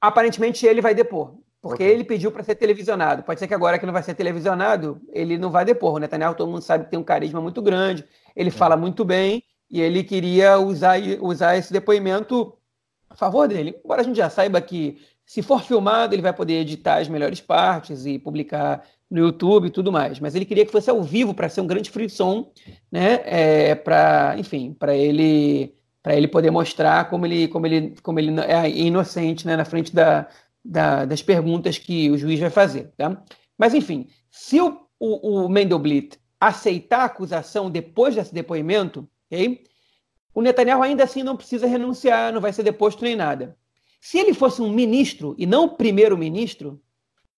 Aparentemente, 0.00 0.66
ele 0.66 0.80
vai 0.80 0.94
depor. 0.94 1.34
Porque 1.62 1.84
okay. 1.84 1.94
ele 1.94 2.02
pediu 2.02 2.32
para 2.32 2.42
ser 2.42 2.56
televisionado. 2.56 3.22
Pode 3.22 3.38
ser 3.38 3.46
que 3.46 3.54
agora 3.54 3.78
que 3.78 3.86
não 3.86 3.92
vai 3.92 4.02
ser 4.02 4.14
televisionado, 4.14 5.00
ele 5.12 5.38
não 5.38 5.48
vai 5.48 5.64
depor. 5.64 5.94
O 5.94 5.98
Netanyahu, 5.98 6.34
todo 6.34 6.50
mundo 6.50 6.60
sabe 6.60 6.84
que 6.84 6.90
tem 6.90 6.98
um 6.98 7.04
carisma 7.04 7.40
muito 7.40 7.62
grande, 7.62 8.04
ele 8.34 8.48
é. 8.48 8.52
fala 8.52 8.76
muito 8.76 9.04
bem, 9.04 9.44
e 9.70 9.80
ele 9.80 10.02
queria 10.02 10.58
usar, 10.58 10.98
usar 11.20 11.56
esse 11.56 11.72
depoimento 11.72 12.52
a 13.08 13.14
favor 13.14 13.46
dele. 13.46 13.78
Embora 13.82 14.00
a 14.00 14.04
gente 14.04 14.16
já 14.16 14.28
saiba 14.28 14.60
que, 14.60 15.00
se 15.24 15.40
for 15.40 15.62
filmado, 15.62 16.14
ele 16.14 16.20
vai 16.20 16.32
poder 16.32 16.54
editar 16.54 16.96
as 16.96 17.08
melhores 17.08 17.40
partes 17.40 18.04
e 18.06 18.18
publicar 18.18 18.84
no 19.08 19.20
YouTube 19.20 19.68
e 19.68 19.70
tudo 19.70 19.92
mais. 19.92 20.18
Mas 20.18 20.34
ele 20.34 20.44
queria 20.44 20.66
que 20.66 20.72
fosse 20.72 20.90
ao 20.90 21.00
vivo 21.02 21.32
para 21.32 21.48
ser 21.48 21.60
um 21.60 21.66
grande 21.66 21.90
frisson, 21.90 22.50
né? 22.90 23.20
É, 23.24 23.74
para, 23.76 24.34
enfim, 24.36 24.74
para 24.74 24.96
ele 24.96 25.74
para 26.02 26.16
ele 26.16 26.26
poder 26.26 26.50
mostrar 26.50 27.08
como 27.08 27.24
ele 27.26 27.46
como 27.46 27.64
ele 27.64 27.94
como 28.02 28.18
ele 28.18 28.32
é 28.40 28.68
inocente, 28.68 29.46
né, 29.46 29.56
na 29.56 29.64
frente 29.64 29.94
da, 29.94 30.26
da, 30.64 31.04
das 31.04 31.22
perguntas 31.22 31.78
que 31.78 32.10
o 32.10 32.18
juiz 32.18 32.38
vai 32.38 32.50
fazer. 32.50 32.92
Tá? 32.96 33.22
Mas, 33.56 33.74
enfim, 33.74 34.08
se 34.30 34.60
o, 34.60 34.86
o, 34.98 35.44
o 35.44 35.48
Mendelblit 35.48 36.18
aceitar 36.40 37.00
a 37.00 37.04
acusação 37.04 37.70
depois 37.70 38.14
desse 38.14 38.34
depoimento, 38.34 39.08
okay, 39.26 39.62
o 40.34 40.42
Netanyahu 40.42 40.82
ainda 40.82 41.04
assim 41.04 41.22
não 41.22 41.36
precisa 41.36 41.66
renunciar, 41.66 42.32
não 42.32 42.40
vai 42.40 42.52
ser 42.52 42.62
deposto 42.62 43.04
nem 43.04 43.14
nada. 43.14 43.56
Se 44.00 44.18
ele 44.18 44.34
fosse 44.34 44.60
um 44.60 44.72
ministro 44.72 45.34
e 45.38 45.46
não 45.46 45.68
primeiro-ministro, 45.68 46.82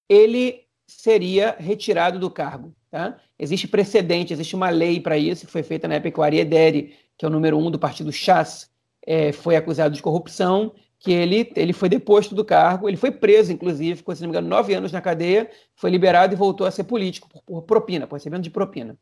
ele 0.09 0.65
seria 0.87 1.57
retirado 1.59 2.19
do 2.19 2.31
cargo. 2.31 2.75
Tá? 2.91 3.19
Existe 3.39 3.67
precedente, 3.67 4.33
existe 4.33 4.55
uma 4.55 4.71
lei 4.71 5.01
para 5.01 5.19
isso, 5.19 5.47
que 5.47 5.53
foi 5.53 5.63
feita 5.63 5.89
na 5.89 5.97
época 5.97 6.13
que 6.13 6.21
o 6.21 6.23
Ariederi, 6.23 6.95
que 7.19 7.25
é 7.25 7.29
o 7.29 7.31
número 7.31 7.59
um 7.59 7.71
do 7.71 7.79
partido 7.79 8.13
Chas, 8.13 8.71
é, 9.07 9.33
foi 9.33 9.57
acusado 9.57 9.95
de 9.95 10.01
corrupção, 10.01 10.73
que 11.05 11.13
ele, 11.13 11.53
ele 11.55 11.75
foi 11.75 11.91
deposto 11.91 12.35
do 12.35 12.43
cargo, 12.43 12.89
ele 12.89 12.97
foi 12.97 13.11
preso, 13.11 13.53
inclusive, 13.53 13.99
ficou, 13.99 14.17
se 14.17 14.23
não 14.23 14.29
me 14.29 14.33
engano, 14.33 14.49
nove 14.49 14.73
anos 14.73 14.91
na 14.91 15.03
cadeia, 15.03 15.51
foi 15.77 15.91
liberado 15.91 16.33
e 16.33 16.37
voltou 16.37 16.67
a 16.67 16.71
ser 16.71 16.85
político 16.85 17.29
por, 17.29 17.43
por 17.43 17.63
propina, 17.63 18.07
por 18.07 18.15
recebimento 18.15 18.45
de 18.45 18.51
propina. 18.51 18.97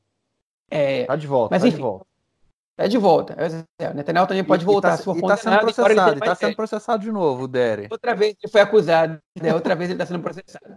É, 0.68 1.04
tá 1.04 1.14
de 1.14 1.28
volta, 1.28 1.54
mas, 1.54 1.62
tá 1.62 1.68
enfim, 1.68 1.76
de 1.76 1.82
volta. 1.82 2.06
É 2.76 2.88
de 2.88 2.98
volta. 2.98 3.36
É, 3.78 3.90
o 3.90 3.94
Netanyahu 3.94 4.26
também 4.26 4.42
pode 4.42 4.64
e, 4.64 4.66
voltar. 4.66 4.88
E 4.88 4.90
tá, 4.92 4.96
se 4.96 5.04
for 5.04 5.16
e 5.16 5.20
tá 5.20 5.36
sendo 5.36 5.58
processado, 5.60 6.18
está 6.18 6.34
sendo 6.34 6.56
processado 6.56 7.02
de 7.04 7.12
novo, 7.12 7.44
o 7.44 7.48
Dere. 7.48 7.86
Outra 7.88 8.16
vez 8.16 8.34
ele 8.42 8.50
foi 8.50 8.60
acusado, 8.60 9.20
né? 9.40 9.54
outra 9.54 9.76
vez 9.76 9.88
ele 9.88 9.94
está 9.94 10.06
sendo 10.06 10.22
processado. 10.22 10.74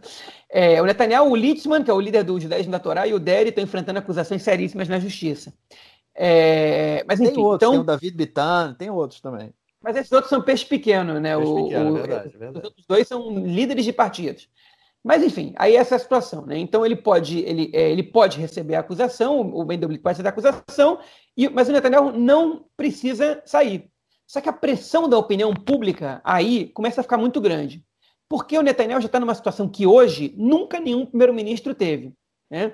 É, 0.48 0.80
o 0.80 0.86
Netanyahu, 0.86 1.32
o 1.32 1.36
Litzman, 1.36 1.84
que 1.84 1.90
é 1.90 1.94
o 1.94 2.00
líder 2.00 2.24
dos 2.24 2.44
judaísmos 2.44 2.72
da 2.72 2.80
Torá, 2.80 3.08
e 3.08 3.16
o 3.16 3.20
Dere 3.20 3.50
estão 3.50 3.64
enfrentando 3.64 3.98
acusações 3.98 4.44
seríssimas 4.44 4.88
na 4.88 5.00
justiça. 5.00 5.52
É, 6.14 7.04
mas 7.08 7.20
enfim, 7.20 7.34
tem 7.34 7.44
outros, 7.44 7.68
então... 7.68 7.72
tem 7.72 7.80
o 7.80 7.84
David 7.84 8.16
Bitan, 8.16 8.76
tem 8.78 8.90
outros 8.92 9.20
também. 9.20 9.52
Mas 9.86 9.98
esses 9.98 10.12
outros 10.12 10.32
são 10.32 10.42
peixe 10.42 10.66
pequeno, 10.66 11.20
né? 11.20 11.38
Peixe 11.38 11.52
o, 11.52 11.64
pequeno, 11.64 11.92
o, 11.92 11.94
verdade, 11.94 12.30
verdade. 12.36 12.58
Os 12.58 12.64
outros 12.64 12.86
dois 12.88 13.08
são 13.08 13.30
líderes 13.38 13.86
de 13.86 13.94
partidos. 13.94 14.50
Mas, 15.04 15.22
enfim, 15.22 15.54
aí 15.58 15.76
essa 15.76 15.94
é 15.94 15.98
a 15.98 16.00
situação, 16.00 16.44
né? 16.44 16.58
Então 16.58 16.84
ele 16.84 16.96
pode, 16.96 17.38
ele, 17.42 17.70
é, 17.72 17.92
ele 17.92 18.02
pode 18.02 18.40
receber 18.40 18.74
a 18.74 18.80
acusação, 18.80 19.42
o 19.42 19.64
Mendel 19.64 19.90
pode 19.90 20.18
receber 20.18 20.30
a 20.30 20.32
acusação, 20.32 20.98
e, 21.38 21.48
mas 21.48 21.70
o 21.70 21.72
Netanyahu 21.72 22.12
não 22.12 22.66
precisa 22.76 23.44
sair. 23.46 23.88
Só 24.26 24.42
que 24.42 24.50
a 24.50 24.54
pressão 24.54 25.08
da 25.08 25.20
opinião 25.20 25.54
pública 25.54 26.20
aí 26.24 26.70
começa 26.70 27.02
a 27.02 27.04
ficar 27.04 27.18
muito 27.18 27.40
grande. 27.40 27.86
Porque 28.28 28.58
o 28.58 28.64
Netanyahu 28.64 29.00
já 29.02 29.06
está 29.06 29.20
numa 29.20 29.36
situação 29.36 29.70
que 29.70 29.86
hoje 29.86 30.34
nunca 30.36 30.80
nenhum 30.80 31.06
primeiro-ministro 31.06 31.76
teve. 31.76 32.12
Né? 32.50 32.74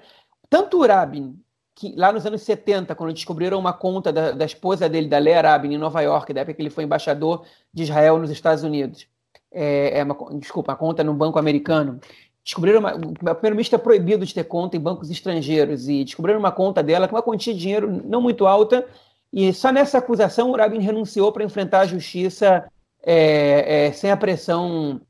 Tanto 0.49 0.77
o 0.77 0.87
Rabin, 0.87 1.37
que 1.81 1.95
lá 1.97 2.13
nos 2.13 2.25
anos 2.25 2.43
70, 2.43 2.93
quando 2.93 3.11
descobriram 3.11 3.57
uma 3.57 3.73
conta 3.73 4.13
da, 4.13 4.31
da 4.31 4.45
esposa 4.45 4.87
dele, 4.87 5.07
da 5.07 5.17
Lea 5.17 5.41
Rabin, 5.41 5.73
em 5.73 5.77
Nova 5.77 5.99
York, 6.01 6.31
da 6.31 6.41
época 6.41 6.53
que 6.53 6.61
ele 6.61 6.69
foi 6.69 6.83
embaixador 6.83 7.43
de 7.73 7.81
Israel 7.81 8.19
nos 8.19 8.29
Estados 8.29 8.63
Unidos, 8.63 9.07
é, 9.51 9.99
é 9.99 10.03
uma, 10.03 10.15
desculpa, 10.39 10.73
a 10.73 10.75
conta 10.75 11.03
no 11.03 11.13
banco 11.13 11.39
americano. 11.39 11.99
Descobriram 12.43 12.79
uma, 12.79 12.95
o 12.95 13.13
primeiro-ministro 13.35 13.75
é 13.75 13.79
proibido 13.79 14.25
de 14.25 14.33
ter 14.33 14.43
conta 14.43 14.77
em 14.77 14.79
bancos 14.79 15.09
estrangeiros 15.09 15.89
e 15.89 16.03
descobriram 16.03 16.39
uma 16.39 16.51
conta 16.51 16.83
dela 16.83 17.07
com 17.07 17.15
uma 17.15 17.23
quantia 17.23 17.53
de 17.53 17.59
dinheiro 17.59 18.01
não 18.05 18.21
muito 18.21 18.45
alta 18.45 18.85
e 19.33 19.53
só 19.53 19.71
nessa 19.71 19.97
acusação 19.97 20.51
o 20.51 20.55
Rabin 20.55 20.79
renunciou 20.79 21.31
para 21.31 21.43
enfrentar 21.43 21.81
a 21.81 21.85
justiça 21.85 22.69
é, 23.03 23.87
é, 23.87 23.91
sem 23.91 24.11
a 24.11 24.17
pressão 24.17 25.01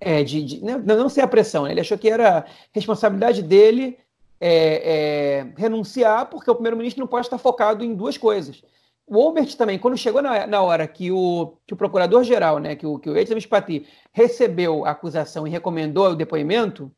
é, 0.00 0.22
de, 0.22 0.42
de 0.42 0.64
não, 0.64 0.78
não, 0.78 1.08
sem 1.08 1.24
a 1.24 1.28
pressão. 1.28 1.66
Ele 1.66 1.80
achou 1.80 1.98
que 1.98 2.08
era 2.08 2.44
responsabilidade 2.72 3.42
dele 3.42 3.98
é, 4.40 5.40
é, 5.40 5.52
renunciar 5.56 6.26
porque 6.26 6.50
o 6.50 6.54
primeiro-ministro 6.54 7.00
não 7.00 7.08
pode 7.08 7.26
estar 7.26 7.38
focado 7.38 7.84
em 7.84 7.94
duas 7.94 8.18
coisas 8.18 8.62
o 9.06 9.18
Obert 9.18 9.54
também, 9.56 9.78
quando 9.78 9.96
chegou 9.96 10.22
na, 10.22 10.46
na 10.46 10.62
hora 10.62 10.86
que 10.86 11.10
o, 11.10 11.58
que 11.66 11.74
o 11.74 11.76
procurador-geral, 11.76 12.58
né, 12.58 12.74
que 12.74 12.86
o, 12.86 12.98
que 12.98 13.10
o 13.10 13.16
Edson 13.16 13.38
Spati 13.38 13.86
recebeu 14.12 14.84
a 14.84 14.90
acusação 14.90 15.46
e 15.46 15.50
recomendou 15.50 16.10
o 16.10 16.16
depoimento, 16.16 16.90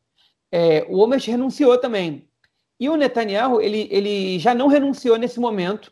é, 0.51 0.85
o 0.89 0.99
Obert 0.99 1.25
renunciou 1.27 1.77
também. 1.77 2.27
E 2.79 2.89
o 2.89 2.95
Netanyahu, 2.95 3.59
ele, 3.59 3.87
ele 3.91 4.39
já 4.39 4.53
não 4.55 4.67
renunciou 4.67 5.17
nesse 5.17 5.39
momento, 5.39 5.91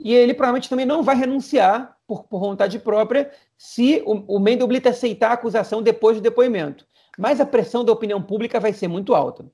e 0.00 0.12
ele 0.12 0.34
provavelmente 0.34 0.68
também 0.68 0.86
não 0.86 1.02
vai 1.02 1.14
renunciar 1.14 1.96
por, 2.06 2.24
por 2.24 2.40
vontade 2.40 2.78
própria 2.80 3.30
se 3.56 4.02
o, 4.04 4.36
o 4.36 4.40
Mendelblit 4.40 4.88
aceitar 4.88 5.30
a 5.30 5.34
acusação 5.34 5.82
depois 5.82 6.16
do 6.16 6.22
depoimento. 6.22 6.84
Mas 7.16 7.40
a 7.40 7.46
pressão 7.46 7.84
da 7.84 7.92
opinião 7.92 8.20
pública 8.20 8.58
vai 8.58 8.72
ser 8.72 8.88
muito 8.88 9.14
alta. 9.14 9.46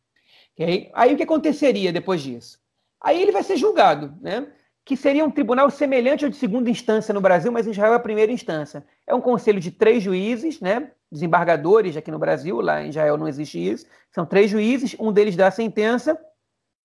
Okay? 0.60 0.90
Aí 0.92 1.14
o 1.14 1.16
que 1.16 1.22
aconteceria 1.22 1.92
depois 1.92 2.20
disso? 2.20 2.60
Aí 3.00 3.20
ele 3.20 3.32
vai 3.32 3.42
ser 3.42 3.56
julgado, 3.56 4.14
né? 4.20 4.46
que 4.84 4.96
seria 4.96 5.24
um 5.24 5.30
tribunal 5.30 5.70
semelhante 5.70 6.24
ao 6.24 6.30
de 6.30 6.36
segunda 6.36 6.68
instância 6.68 7.14
no 7.14 7.20
Brasil, 7.20 7.52
mas 7.52 7.64
em 7.64 7.70
Israel 7.70 7.92
é 7.92 7.96
a 7.96 8.00
primeira 8.00 8.32
instância. 8.32 8.84
É 9.06 9.14
um 9.14 9.20
conselho 9.20 9.60
de 9.60 9.70
três 9.70 10.02
juízes, 10.02 10.60
né, 10.60 10.90
desembargadores 11.12 11.96
aqui 11.96 12.10
no 12.10 12.18
Brasil, 12.18 12.60
lá 12.60 12.82
em 12.82 12.88
Israel 12.88 13.16
não 13.16 13.28
existe 13.28 13.58
isso. 13.58 13.86
São 14.10 14.26
três 14.26 14.50
juízes, 14.50 14.96
um 14.98 15.12
deles 15.12 15.36
dá 15.36 15.46
a 15.46 15.52
sentença, 15.52 16.18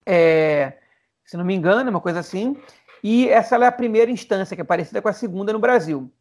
é, 0.06 0.74
se 1.26 1.36
não 1.36 1.44
me 1.44 1.56
engano, 1.56 1.90
uma 1.90 2.00
coisa 2.02 2.20
assim, 2.20 2.56
e 3.04 3.28
essa 3.28 3.56
é 3.56 3.66
a 3.66 3.72
primeira 3.72 4.12
instância, 4.12 4.56
que 4.56 4.62
é 4.62 4.66
parecida 4.66 5.02
com 5.02 5.10
a 5.10 5.14
segunda 5.14 5.52
no 5.52 5.60
Brasil. 5.60 6.12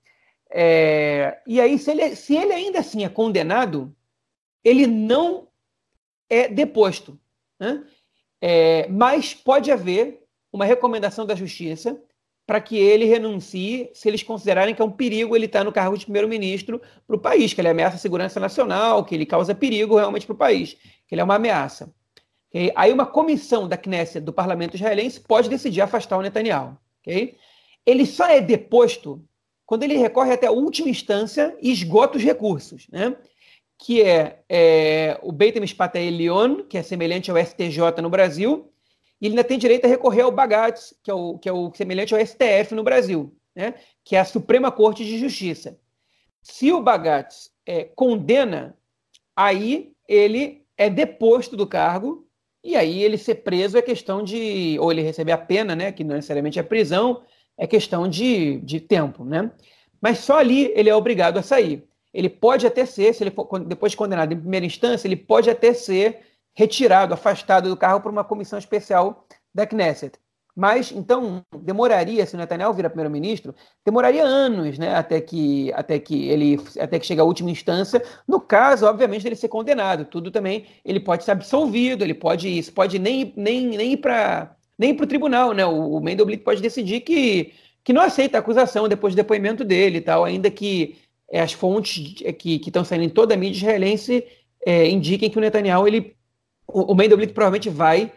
É, 0.51 1.39
e 1.47 1.61
aí, 1.61 1.79
se 1.79 1.91
ele, 1.91 2.17
se 2.17 2.35
ele 2.35 2.53
ainda 2.53 2.79
assim 2.79 3.05
é 3.05 3.09
condenado, 3.11 3.95
ele 4.63 4.87
não 4.87 5.49
é 6.31 6.49
deposto. 6.49 7.19
Né? 7.59 7.85
É, 8.41 8.89
mas 8.89 9.35
pode 9.35 9.71
haver 9.71 10.23
uma 10.53 10.65
recomendação 10.65 11.27
da 11.27 11.35
justiça 11.35 12.01
para 12.47 12.61
que 12.61 12.77
ele 12.77 13.07
renuncie 13.07 13.91
se 13.95 14.07
eles 14.07 14.23
considerarem 14.23 14.75
que 14.75 14.83
é 14.83 14.85
um 14.85 14.91
perigo 14.91 15.35
ele 15.35 15.47
estar 15.47 15.61
tá 15.61 15.65
no 15.65 15.73
cargo 15.73 15.97
de 15.97 16.05
primeiro-ministro 16.05 16.81
para 17.07 17.17
o 17.17 17.19
país, 17.19 17.55
que 17.55 17.61
ele 17.61 17.69
ameaça 17.69 17.97
a 17.97 17.99
segurança 17.99 18.39
nacional, 18.39 19.05
que 19.05 19.15
ele 19.15 19.25
causa 19.25 19.55
perigo 19.55 19.97
realmente 19.97 20.27
para 20.27 20.35
o 20.35 20.39
país, 20.39 20.75
que 21.07 21.15
ele 21.15 21.23
é 21.23 21.25
uma 21.25 21.37
ameaça. 21.37 21.93
Okay? 22.51 22.71
Aí 22.77 22.93
uma 22.93 23.07
comissão 23.07 23.67
da 23.67 23.77
Knesset, 23.77 24.21
do 24.21 24.33
parlamento 24.33 24.75
israelense, 24.75 25.21
pode 25.21 25.49
decidir 25.49 25.81
afastar 25.81 26.19
o 26.19 26.23
Netanyahu. 26.23 26.77
Okay? 27.01 27.37
Ele 27.87 28.05
só 28.05 28.27
é 28.27 28.41
deposto 28.41 29.25
quando 29.67 29.83
ele 29.83 29.97
recorre 29.97 30.33
até 30.33 30.47
a 30.47 30.53
última 30.53 30.91
instância 30.91 31.57
e 31.61 31.73
esgota 31.73 32.19
os 32.19 32.23
recursos, 32.23 32.87
né? 32.91 33.17
Que 33.79 34.03
é, 34.03 34.43
é 34.49 35.19
o 35.23 35.33
Beit 35.33 35.59
HaMishpat 35.59 35.97
Elion, 35.99 36.63
que 36.65 36.79
é 36.79 36.83
semelhante 36.83 37.31
ao 37.31 37.37
STJ 37.37 38.01
no 38.03 38.11
Brasil, 38.11 38.71
e 39.21 39.27
ele 39.27 39.33
ainda 39.33 39.45
tem 39.45 39.59
direito 39.59 39.85
a 39.85 39.89
recorrer 39.89 40.23
ao 40.23 40.31
Bagats, 40.31 40.95
que 41.03 41.11
é 41.11 41.15
o, 41.15 41.39
que 41.39 41.49
é 41.49 41.53
o 41.53 41.73
semelhante 41.75 42.15
ao 42.15 42.21
STF 42.25 42.75
no 42.75 42.83
Brasil, 42.83 43.35
né? 43.55 43.75
que 44.05 44.17
é 44.17 44.21
a 44.21 44.25
Suprema 44.25 44.71
Corte 44.71 45.05
de 45.05 45.19
Justiça. 45.19 45.79
Se 46.43 46.73
o 46.73 46.83
Bagats 46.83 47.51
é, 47.67 47.85
condena, 47.85 48.77
aí 49.35 49.93
ele 50.07 50.65
é 50.77 50.91
deposto 50.91 51.57
do 51.57 51.67
cargo, 51.67 52.29
e 52.63 52.77
aí 52.77 53.03
ele 53.03 53.19
ser 53.19 53.37
preso 53.37 53.77
é 53.77 53.83
questão 53.83 54.23
de. 54.23 54.79
ou 54.81 54.91
ele 54.91 55.03
receber 55.03 55.33
a 55.33 55.39
pena, 55.39 55.77
né? 55.77 55.93
que 55.93 56.03
não 56.03 56.15
necessariamente 56.15 56.59
é 56.59 56.63
prisão, 56.63 57.23
é 57.59 57.67
questão 57.67 58.09
de, 58.09 58.59
de 58.61 58.81
tempo. 58.81 59.25
Né? 59.25 59.51
Mas 60.01 60.19
só 60.19 60.39
ali 60.39 60.73
ele 60.75 60.89
é 60.89 60.95
obrigado 60.95 61.39
a 61.39 61.43
sair. 61.43 61.87
Ele 62.15 62.29
pode 62.29 62.67
até 62.67 62.87
ser, 62.87 63.13
se 63.13 63.25
ele 63.25 63.31
for 63.31 63.47
depois 63.59 63.93
de 63.93 63.99
condenado 63.99 64.33
em 64.33 64.39
primeira 64.39 64.65
instância, 64.65 65.09
ele 65.09 65.17
pode 65.17 65.51
até 65.51 65.75
ser 65.75 66.21
retirado, 66.55 67.13
afastado 67.13 67.69
do 67.69 67.77
cargo 67.77 68.01
por 68.01 68.13
uma 68.13 68.23
comissão 68.23 68.59
especial 68.59 69.27
da 69.53 69.67
Knesset. 69.67 70.19
Mas, 70.57 70.93
então, 70.93 71.43
demoraria, 71.63 72.25
se 72.25 72.37
o 72.37 72.39
Netanyahu 72.39 72.73
virar 72.73 72.89
primeiro-ministro, 72.89 73.53
demoraria 73.85 74.23
anos, 74.23 74.79
né, 74.79 74.95
até 74.95 75.21
que, 75.21 75.73
até 75.73 75.99
que 75.99 76.29
ele, 76.29 76.61
até 76.79 77.01
que 77.01 77.07
chegue 77.07 77.21
à 77.21 77.25
última 77.25 77.51
instância. 77.51 78.01
No 78.27 78.41
caso, 78.41 78.87
obviamente, 78.87 79.25
dele 79.25 79.35
ser 79.35 79.49
condenado. 79.49 80.05
Tudo 80.05 80.31
também, 80.31 80.67
ele 80.85 81.01
pode 81.01 81.25
ser 81.25 81.33
absolvido, 81.33 82.05
ele 82.05 82.15
pode, 82.15 82.49
isso 82.49 82.73
pode 82.73 83.01
nem, 83.01 83.33
nem, 83.37 83.67
nem 83.67 83.93
ir 83.95 83.97
para 83.97 84.55
nem 84.79 84.93
o 84.93 85.07
tribunal, 85.07 85.53
né? 85.53 85.67
O, 85.67 85.97
o 85.97 86.01
Mendelblit 86.01 86.43
pode 86.45 86.63
decidir 86.63 87.01
que, 87.01 87.53
que 87.83 87.93
não 87.93 88.03
aceita 88.03 88.39
a 88.39 88.41
acusação 88.41 88.89
depois 88.89 89.15
do 89.15 89.17
depoimento 89.17 89.65
dele 89.65 89.99
e 89.99 90.01
tal, 90.01 90.25
ainda 90.25 90.51
que 90.51 90.97
é, 91.35 91.41
as 91.41 91.53
fontes 91.53 92.15
que 92.39 92.61
estão 92.65 92.85
saindo 92.85 93.03
em 93.03 93.09
toda 93.09 93.35
a 93.35 93.37
mídia 93.37 93.59
israelense 93.59 94.25
é, 94.65 94.89
indiquem 94.89 95.29
que 95.29 95.37
o 95.37 95.41
Netanyahu 95.41 95.89
ele 95.89 96.15
o, 96.69 96.93
o 96.93 96.95
Mendelblit 96.95 97.33
provavelmente 97.33 97.69
vai 97.69 98.13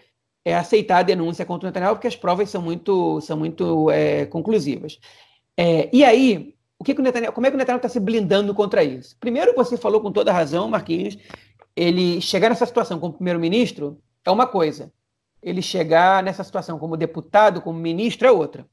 é, 0.46 0.56
aceitar 0.56 1.00
a 1.00 1.04
denúncia 1.04 1.44
contra 1.44 1.68
o 1.68 1.70
Netanyahu 1.70 1.96
porque 1.96 2.08
as 2.08 2.16
provas 2.16 2.48
são 2.48 2.62
muito, 2.62 3.20
são 3.22 3.36
muito 3.36 3.90
é, 3.90 4.28
conclusivas. 4.28 5.00
É, 5.58 5.90
e 5.92 6.04
aí, 6.04 6.54
o 6.78 6.84
que, 6.84 6.94
que 6.94 7.02
o 7.02 7.04
Netanyahu, 7.04 7.34
como 7.34 7.48
é 7.48 7.50
que 7.50 7.56
o 7.56 7.58
Netanyahu 7.58 7.78
está 7.78 7.90
se 7.90 8.00
blindando 8.00 8.54
contra 8.54 8.84
isso? 8.84 9.18
Primeiro, 9.20 9.56
você 9.56 9.78
falou 9.78 10.00
com 10.00 10.12
toda 10.12 10.32
razão, 10.32 10.70
Marquinhos, 10.70 11.18
ele 11.76 12.22
chegar 12.22 12.50
nessa 12.50 12.68
situação 12.68 13.00
como 13.00 13.14
primeiro-ministro 13.14 14.00
é 14.24 14.30
uma 14.30 14.46
coisa, 14.46 14.94
ele 15.42 15.64
chegar 15.64 16.22
nessa 16.22 16.44
situação 16.44 16.78
como 16.78 16.96
deputado, 16.96 17.62
como 17.62 17.80
ministro 17.80 18.28
é 18.28 18.32
outra. 18.32 18.68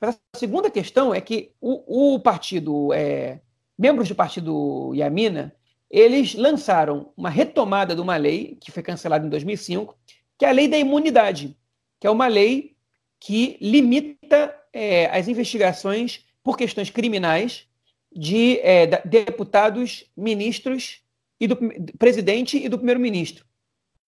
Mas 0.00 0.18
a 0.34 0.38
segunda 0.38 0.70
questão 0.70 1.14
é 1.14 1.20
que 1.20 1.52
o, 1.60 2.14
o 2.14 2.20
partido, 2.20 2.92
é, 2.94 3.40
membros 3.78 4.08
do 4.08 4.14
partido 4.14 4.92
Yamina, 4.94 5.54
eles 5.90 6.34
lançaram 6.34 7.12
uma 7.16 7.28
retomada 7.28 7.94
de 7.94 8.00
uma 8.00 8.16
lei 8.16 8.56
que 8.60 8.70
foi 8.70 8.82
cancelada 8.82 9.26
em 9.26 9.30
2005, 9.30 9.96
que 10.38 10.44
é 10.44 10.48
a 10.48 10.52
lei 10.52 10.66
da 10.66 10.78
imunidade, 10.78 11.56
que 12.00 12.06
é 12.06 12.10
uma 12.10 12.26
lei 12.26 12.74
que 13.20 13.58
limita 13.60 14.54
é, 14.72 15.06
as 15.16 15.28
investigações 15.28 16.24
por 16.42 16.56
questões 16.56 16.90
criminais 16.90 17.68
de 18.14 18.58
é, 18.60 18.86
deputados, 19.04 20.10
ministros 20.16 21.02
e 21.38 21.46
do 21.46 21.56
presidente 21.98 22.56
e 22.56 22.68
do 22.68 22.78
primeiro-ministro. 22.78 23.44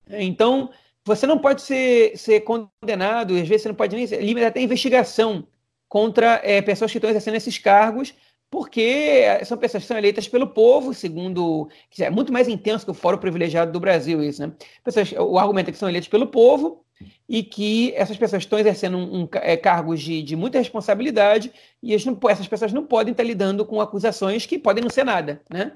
Então, 0.09 0.71
você 1.05 1.27
não 1.27 1.39
pode 1.39 1.63
ser, 1.63 2.17
ser 2.17 2.41
condenado, 2.41 3.35
às 3.35 3.47
vezes 3.47 3.63
você 3.63 3.69
não 3.69 3.75
pode 3.75 3.95
nem 3.95 4.07
limitar 4.07 4.49
até 4.49 4.61
investigação 4.61 5.47
contra 5.89 6.41
é, 6.43 6.61
pessoas 6.63 6.91
que 6.91 6.99
estão 6.99 7.11
exercendo 7.11 7.37
esses 7.37 7.59
cargos 7.59 8.15
porque 8.55 9.25
são 9.45 9.59
pessoas 9.59 9.83
que 9.83 9.89
são 9.89 9.99
eleitas 9.99 10.29
pelo 10.29 10.47
povo, 10.47 10.95
segundo. 10.95 11.69
É 11.99 12.09
muito 12.09 12.33
mais 12.33 12.47
intenso 12.47 12.85
que 12.85 12.91
o 12.93 12.95
Fórum 12.95 13.19
Privilegiado 13.19 13.73
do 13.73 13.81
Brasil, 13.81 14.23
isso, 14.23 14.47
né? 14.47 14.53
Pessoas, 14.85 15.13
o 15.19 15.37
argumento 15.41 15.71
é 15.71 15.73
que 15.73 15.79
são 15.79 15.89
eleitas 15.89 16.07
pelo 16.07 16.29
povo 16.29 16.85
e 17.29 17.43
que 17.43 17.93
essas 17.97 18.17
pessoas 18.17 18.45
estão 18.45 18.57
exercendo 18.57 18.97
um, 18.97 19.23
um, 19.23 19.29
é, 19.43 19.57
cargos 19.57 20.01
de, 20.01 20.23
de, 20.23 20.37
muita 20.37 20.59
responsabilidade 20.59 21.53
e 21.83 21.97
não, 22.07 22.17
essas 22.29 22.47
pessoas 22.47 22.73
não 22.73 22.87
podem 22.87 23.11
estar 23.11 23.25
lidando 23.25 23.67
com 23.67 23.81
acusações 23.81 24.47
que 24.47 24.57
podem 24.57 24.85
não 24.85 24.91
ser 24.91 25.03
nada, 25.03 25.43
né? 25.51 25.73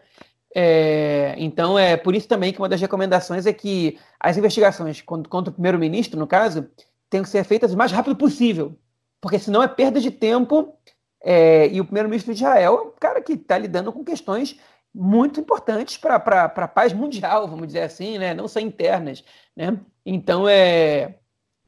É, 0.55 1.35
então, 1.37 1.77
é 1.77 1.97
por 1.97 2.14
isso 2.14 2.29
também 2.29 2.53
que 2.53 2.61
uma 2.61 2.69
das 2.69 2.81
recomendações 2.81 3.45
é 3.45 3.53
que 3.53 3.99
as 4.21 4.37
investigações 4.37 5.01
contra, 5.03 5.29
contra 5.29 5.51
o 5.51 5.53
primeiro-ministro, 5.53 6.17
no 6.17 6.29
caso, 6.29 6.71
tenham 7.11 7.25
que 7.25 7.29
ser 7.29 7.43
feitas 7.43 7.75
o 7.75 7.77
mais 7.77 7.91
rápido 7.91 8.14
possível, 8.14 8.79
porque 9.21 9.41
senão 9.41 9.64
é 9.64 9.67
perda 9.67 10.01
de 10.01 10.12
tempo 10.12 10.79
é, 11.23 11.69
e 11.69 11.81
o 11.81 11.85
primeiro-ministro 11.85 12.33
de 12.33 12.41
Israel 12.41 12.77
é 12.77 12.81
um 12.81 12.93
cara 12.99 13.21
que 13.21 13.33
está 13.33 13.59
lidando 13.59 13.93
com 13.93 14.05
questões 14.05 14.59
muito 14.95 15.41
importantes 15.41 15.97
para 15.97 16.17
a 16.17 16.69
paz 16.69 16.93
mundial, 16.93 17.47
vamos 17.47 17.67
dizer 17.67 17.83
assim, 17.83 18.19
né? 18.19 18.35
não 18.35 18.49
só 18.49 18.61
internas. 18.61 19.25
Né? 19.57 19.79
Então, 20.05 20.49
é, 20.49 21.17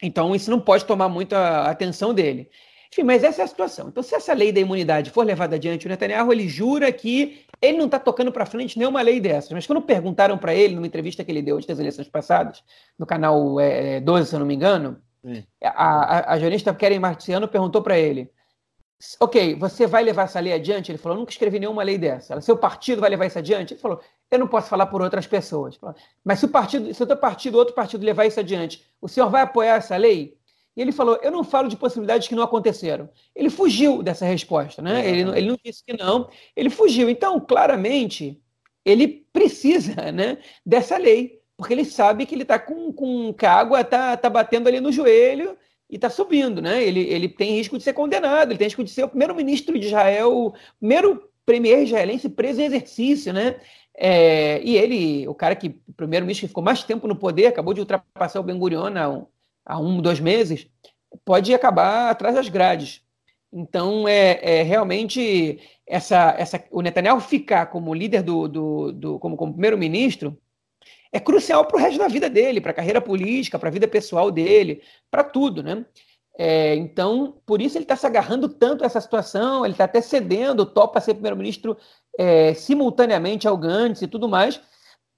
então, 0.02 0.34
isso 0.34 0.50
não 0.50 0.60
pode 0.60 0.84
tomar 0.84 1.08
muita 1.08 1.64
atenção 1.64 2.14
dele. 2.14 2.50
Enfim, 2.92 3.04
mas 3.04 3.22
essa 3.22 3.42
é 3.42 3.44
a 3.44 3.48
situação. 3.48 3.88
Então, 3.88 4.02
se 4.02 4.14
essa 4.16 4.32
lei 4.32 4.50
da 4.50 4.58
imunidade 4.58 5.10
for 5.10 5.24
levada 5.24 5.54
adiante, 5.54 5.86
o 5.86 5.88
Netanyahu 5.88 6.32
ele 6.32 6.48
jura 6.48 6.90
que 6.90 7.44
ele 7.62 7.78
não 7.78 7.86
está 7.86 8.00
tocando 8.00 8.32
para 8.32 8.46
frente 8.46 8.76
nenhuma 8.76 9.00
lei 9.00 9.20
dessas. 9.20 9.52
Mas 9.52 9.66
quando 9.66 9.82
perguntaram 9.82 10.36
para 10.36 10.54
ele, 10.54 10.74
numa 10.74 10.86
entrevista 10.86 11.22
que 11.22 11.30
ele 11.30 11.42
deu 11.42 11.56
antes 11.56 11.68
das 11.68 11.78
eleições 11.78 12.08
passadas, 12.08 12.64
no 12.98 13.06
canal 13.06 13.60
é, 13.60 14.00
12, 14.00 14.28
se 14.28 14.34
eu 14.34 14.40
não 14.40 14.46
me 14.46 14.54
engano, 14.54 15.00
a, 15.62 15.68
a, 15.68 16.32
a 16.32 16.38
jornalista 16.38 16.74
Keren 16.74 16.98
Marciano 16.98 17.46
perguntou 17.46 17.80
para 17.80 17.96
ele: 17.96 18.28
Ok, 19.18 19.54
você 19.54 19.86
vai 19.86 20.02
levar 20.02 20.24
essa 20.24 20.38
lei 20.40 20.52
adiante? 20.52 20.90
Ele 20.90 20.98
falou: 20.98 21.16
nunca 21.16 21.32
escrevi 21.32 21.58
nenhuma 21.58 21.82
lei 21.82 21.96
dessa. 21.96 22.40
Seu 22.40 22.56
partido 22.56 23.00
vai 23.00 23.08
levar 23.08 23.26
isso 23.26 23.38
adiante? 23.38 23.72
Ele 23.72 23.80
falou: 23.80 24.00
eu 24.30 24.38
não 24.38 24.46
posso 24.46 24.68
falar 24.68 24.86
por 24.86 25.00
outras 25.00 25.26
pessoas. 25.26 25.78
Mas 26.22 26.38
se 26.38 26.44
o 26.44 26.48
partido, 26.48 26.92
se 26.92 27.02
o 27.02 27.06
teu 27.06 27.16
partido, 27.16 27.56
outro 27.56 27.74
partido 27.74 28.04
levar 28.04 28.26
isso 28.26 28.38
adiante, 28.38 28.84
o 29.00 29.08
senhor 29.08 29.30
vai 29.30 29.42
apoiar 29.42 29.76
essa 29.76 29.96
lei? 29.96 30.38
E 30.76 30.82
ele 30.82 30.92
falou: 30.92 31.18
eu 31.22 31.30
não 31.30 31.42
falo 31.42 31.68
de 31.68 31.76
possibilidades 31.76 32.28
que 32.28 32.34
não 32.34 32.42
aconteceram. 32.42 33.08
Ele 33.34 33.48
fugiu 33.48 34.02
dessa 34.02 34.26
resposta, 34.26 34.82
né? 34.82 35.08
Ele, 35.08 35.22
ele 35.38 35.48
não 35.48 35.58
disse 35.64 35.82
que 35.82 35.96
não, 35.96 36.28
ele 36.54 36.68
fugiu. 36.68 37.08
Então, 37.08 37.40
claramente, 37.40 38.38
ele 38.84 39.26
precisa 39.32 40.12
né, 40.12 40.38
dessa 40.64 40.98
lei, 40.98 41.40
porque 41.56 41.72
ele 41.72 41.84
sabe 41.86 42.26
que 42.26 42.34
ele 42.34 42.42
está 42.42 42.58
com, 42.58 42.92
com 42.92 43.34
a 43.42 43.50
água 43.50 43.80
está 43.80 44.16
tá 44.16 44.28
batendo 44.28 44.68
ali 44.68 44.80
no 44.80 44.92
joelho 44.92 45.56
e 45.90 45.96
está 45.96 46.08
subindo, 46.08 46.62
né? 46.62 46.82
Ele, 46.82 47.00
ele 47.00 47.28
tem 47.28 47.56
risco 47.56 47.76
de 47.76 47.82
ser 47.82 47.92
condenado, 47.92 48.52
ele 48.52 48.58
tem 48.58 48.66
risco 48.66 48.84
de 48.84 48.90
ser 48.90 49.04
o 49.04 49.08
primeiro-ministro 49.08 49.78
de 49.78 49.86
Israel, 49.86 50.32
o 50.32 50.54
primeiro 50.78 51.28
premier 51.44 51.82
israelense 51.82 52.28
preso 52.28 52.60
em 52.60 52.64
exercício, 52.64 53.32
né? 53.32 53.56
É, 53.96 54.62
e 54.62 54.76
ele, 54.76 55.26
o 55.26 55.34
cara 55.34 55.56
que, 55.56 55.80
o 55.88 55.92
primeiro-ministro 55.92 56.46
que 56.46 56.48
ficou 56.48 56.62
mais 56.62 56.84
tempo 56.84 57.08
no 57.08 57.16
poder, 57.16 57.46
acabou 57.46 57.74
de 57.74 57.80
ultrapassar 57.80 58.38
o 58.38 58.42
Ben 58.42 58.56
Gurion 58.56 58.96
há 58.96 59.08
um, 59.08 59.26
há 59.66 59.78
um 59.78 60.00
dois 60.00 60.20
meses, 60.20 60.68
pode 61.24 61.52
acabar 61.52 62.08
atrás 62.10 62.36
das 62.36 62.48
grades. 62.48 63.02
Então, 63.52 64.06
é, 64.06 64.60
é 64.60 64.62
realmente 64.62 65.58
essa, 65.86 66.36
essa, 66.38 66.64
o 66.70 66.80
Netanyahu 66.80 67.20
ficar 67.20 67.66
como 67.66 67.92
líder 67.92 68.22
do, 68.22 68.46
do, 68.46 68.92
do 68.92 69.18
como, 69.18 69.36
como 69.36 69.52
primeiro-ministro 69.52 70.38
é 71.12 71.18
crucial 71.18 71.64
para 71.64 71.76
o 71.76 71.80
resto 71.80 71.98
da 71.98 72.08
vida 72.08 72.30
dele, 72.30 72.60
para 72.60 72.70
a 72.70 72.74
carreira 72.74 73.00
política, 73.00 73.58
para 73.58 73.68
a 73.68 73.72
vida 73.72 73.88
pessoal 73.88 74.30
dele, 74.30 74.82
para 75.10 75.24
tudo, 75.24 75.62
né? 75.62 75.84
É, 76.38 76.74
então, 76.76 77.36
por 77.44 77.60
isso 77.60 77.76
ele 77.76 77.84
está 77.84 77.96
se 77.96 78.06
agarrando 78.06 78.48
tanto 78.48 78.82
a 78.82 78.86
essa 78.86 79.00
situação, 79.00 79.64
ele 79.64 79.74
está 79.74 79.84
até 79.84 80.00
cedendo, 80.00 80.64
topa 80.64 81.00
ser 81.00 81.14
primeiro-ministro 81.14 81.76
é, 82.16 82.54
simultaneamente 82.54 83.46
ao 83.46 83.58
Gantz 83.58 84.02
e 84.02 84.08
tudo 84.08 84.28
mais, 84.28 84.60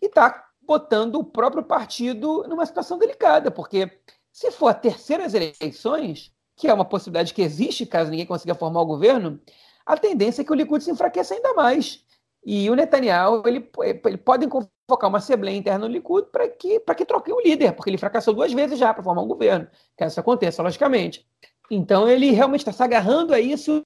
e 0.00 0.06
está 0.06 0.44
botando 0.62 1.16
o 1.16 1.24
próprio 1.24 1.62
partido 1.62 2.44
numa 2.48 2.66
situação 2.66 2.98
delicada, 2.98 3.50
porque 3.50 3.90
se 4.32 4.50
for 4.50 4.68
a 4.68 4.74
terceiras 4.74 5.34
eleições, 5.34 6.32
que 6.56 6.66
é 6.66 6.74
uma 6.74 6.84
possibilidade 6.84 7.34
que 7.34 7.42
existe 7.42 7.84
caso 7.84 8.10
ninguém 8.10 8.26
consiga 8.26 8.54
formar 8.54 8.80
o 8.80 8.86
governo, 8.86 9.40
a 9.84 9.96
tendência 9.96 10.42
é 10.42 10.44
que 10.44 10.52
o 10.52 10.54
Likud 10.54 10.82
se 10.82 10.90
enfraqueça 10.90 11.34
ainda 11.34 11.54
mais. 11.54 12.04
E 12.44 12.68
o 12.70 12.74
Netanyahu 12.74 13.42
ele, 13.46 13.70
ele 14.04 14.16
podem 14.16 14.48
convocar 14.92 15.08
uma 15.08 15.18
assembleia 15.18 15.56
interna 15.56 15.86
no 15.86 15.92
Likud 15.92 16.28
para 16.30 16.48
que, 16.48 16.80
que 16.80 17.04
troque 17.04 17.32
o 17.32 17.40
líder, 17.40 17.72
porque 17.72 17.90
ele 17.90 17.98
fracassou 17.98 18.34
duas 18.34 18.52
vezes 18.52 18.78
já 18.78 18.92
para 18.92 19.02
formar 19.02 19.22
um 19.22 19.28
governo. 19.28 19.66
Que 19.96 20.04
isso 20.04 20.20
aconteça, 20.20 20.62
logicamente. 20.62 21.26
Então 21.70 22.08
ele 22.08 22.30
realmente 22.30 22.60
está 22.60 22.72
se 22.72 22.82
agarrando 22.82 23.32
a 23.32 23.40
isso 23.40 23.82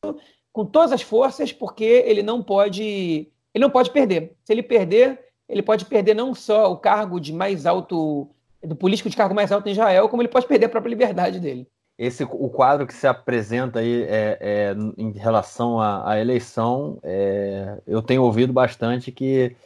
com 0.53 0.65
todas 0.65 0.93
as 0.93 1.03
forças, 1.03 1.53
porque 1.53 1.85
ele 1.85 2.23
não 2.23 2.43
pode 2.43 3.31
ele 3.55 3.63
não 3.63 3.71
pode 3.71 3.91
perder. 3.91 4.35
Se 4.45 4.53
ele 4.53 4.63
perder, 4.63 5.19
ele 5.49 5.63
pode 5.63 5.85
perder 5.87 6.15
não 6.15 6.35
só 6.35 6.71
o 6.71 6.77
cargo 6.77 7.21
de 7.21 7.33
mais 7.33 7.65
alto 7.65 8.29
do 8.63 8.77
político 8.77 9.09
de 9.09 9.17
cargo 9.17 9.35
mais 9.35 9.53
alto 9.53 9.69
em 9.69 9.73
Israel, 9.73 10.09
como 10.09 10.23
ele 10.23 10.29
pode 10.29 10.47
perder 10.47 10.67
a 10.67 10.71
própria 10.71 10.91
liberdade 10.91 11.39
dele 11.39 11.69
esse 11.99 12.25
o 12.25 12.51
quadro 12.51 12.87
que 12.87 12.93
se 12.93 13.07
apresenta 13.07 13.79
aí 13.79 14.03
é, 14.03 14.39
é 14.39 14.77
em 14.99 15.13
relação 15.13 15.81
à, 15.81 16.13
à 16.13 16.21
eleição, 16.21 16.99
é, 17.03 17.79
eu 17.87 18.03
tenho 18.03 18.23
ouvido 18.23 18.53
bastante 18.53 19.11
que 19.11 19.57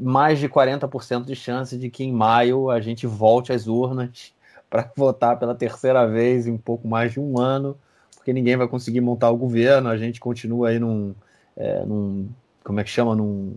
mais 0.00 0.38
de 0.38 0.48
40% 0.48 1.24
de 1.24 1.34
chance 1.34 1.76
de 1.76 1.90
que 1.90 2.04
em 2.04 2.12
maio 2.12 2.70
a 2.70 2.80
gente 2.80 3.06
volte 3.06 3.52
às 3.52 3.66
urnas 3.66 4.32
para 4.68 4.90
votar 4.96 5.38
pela 5.38 5.54
terceira 5.54 6.06
vez 6.06 6.46
em 6.46 6.56
pouco 6.56 6.88
mais 6.88 7.12
de 7.12 7.20
um 7.20 7.38
ano, 7.38 7.76
porque 8.14 8.32
ninguém 8.32 8.56
vai 8.56 8.66
conseguir 8.68 9.00
montar 9.00 9.30
o 9.30 9.36
governo, 9.36 9.88
a 9.88 9.96
gente 9.96 10.20
continua 10.20 10.68
aí 10.68 10.78
num, 10.78 11.14
é, 11.56 11.84
num 11.84 12.28
como 12.64 12.80
é 12.80 12.84
que 12.84 12.90
chama, 12.90 13.14
num 13.14 13.56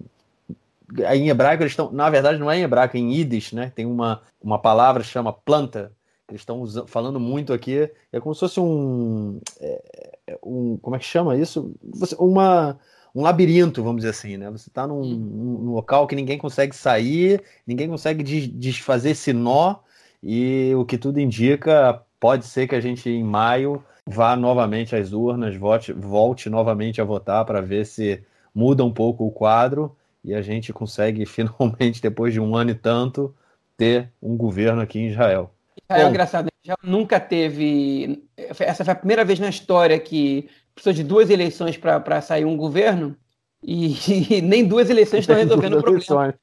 em 1.14 1.30
hebraico 1.30 1.64
eles 1.64 1.72
estão, 1.72 1.92
na 1.92 2.10
verdade 2.10 2.38
não 2.38 2.52
é 2.52 2.60
em 2.60 2.64
hebraico, 2.64 2.96
é 2.96 3.00
em 3.00 3.14
Yiddish, 3.14 3.54
né? 3.54 3.72
Tem 3.74 3.86
uma, 3.86 4.22
uma 4.42 4.60
palavra 4.60 5.02
que 5.02 5.10
chama 5.10 5.34
planta, 5.34 5.92
eles 6.30 6.42
estão 6.42 6.66
falando 6.88 7.20
muito 7.20 7.54
aqui. 7.54 7.90
É 8.12 8.20
como 8.20 8.34
se 8.34 8.40
fosse 8.40 8.60
um, 8.60 9.40
é, 9.60 9.84
é, 10.28 10.38
um 10.44 10.78
como 10.78 10.96
é 10.96 11.00
que 11.00 11.06
chama 11.06 11.36
isso? 11.38 11.74
Uma, 12.18 12.80
um 13.16 13.22
labirinto, 13.22 13.82
vamos 13.82 14.02
dizer 14.02 14.10
assim, 14.10 14.36
né? 14.36 14.52
Você 14.52 14.70
está 14.70 14.86
num, 14.86 15.02
num, 15.02 15.72
local 15.72 16.06
que 16.06 16.16
ninguém 16.16 16.38
consegue 16.38 16.76
sair, 16.76 17.42
ninguém 17.66 17.88
consegue 17.88 18.22
desfazer 18.24 19.12
esse 19.12 19.32
nó, 19.32 19.78
e 20.22 20.74
o 20.76 20.84
que 20.84 20.98
tudo 20.98 21.20
indica, 21.20 22.02
pode 22.20 22.46
ser 22.46 22.68
que 22.68 22.76
a 22.76 22.82
gente 22.82 23.10
em 23.10 23.24
maio 23.24 23.82
vá 24.06 24.36
novamente 24.36 24.96
às 24.96 25.14
urnas, 25.14 25.56
vote, 25.56 25.94
volte 25.94 26.50
novamente 26.50 27.00
a 27.00 27.06
votar 27.06 27.46
para 27.46 27.62
ver 27.62 27.86
se 27.86 28.22
muda 28.54 28.84
um 28.84 28.92
pouco 28.92 29.26
o 29.26 29.32
quadro 29.32 29.96
e 30.24 30.34
a 30.34 30.42
gente 30.42 30.74
consegue 30.74 31.26
finalmente, 31.26 32.02
depois 32.02 32.34
de 32.34 32.40
um 32.42 32.56
ano 32.56 32.72
e 32.72 32.76
tanto, 32.76 33.34
ter 33.78 34.12
um 34.22 34.36
governo 34.36 34.82
aqui 34.82 35.00
em 35.00 35.08
Israel. 35.08 35.52
É 35.88 36.04
engraçado, 36.04 36.50
já 36.64 36.76
nunca 36.84 37.20
teve. 37.20 38.24
Essa 38.36 38.84
foi 38.84 38.94
a 38.94 38.96
primeira 38.96 39.24
vez 39.24 39.40
na 39.40 39.50
história 39.50 40.00
que 40.00 40.50
precisou 40.76 40.94
de 40.94 41.04
duas 41.04 41.30
eleições 41.30 41.78
para 41.78 42.22
sair 42.22 42.46
um 42.46 42.58
governo 42.58 43.16
e, 43.64 43.96
e, 44.38 44.42
nem 44.42 44.68
duas 44.68 44.90
eleições 44.90 45.22
estão 45.22 45.36
resolvendo 45.36 45.78
o 45.78 45.82
problema. 45.82 46.36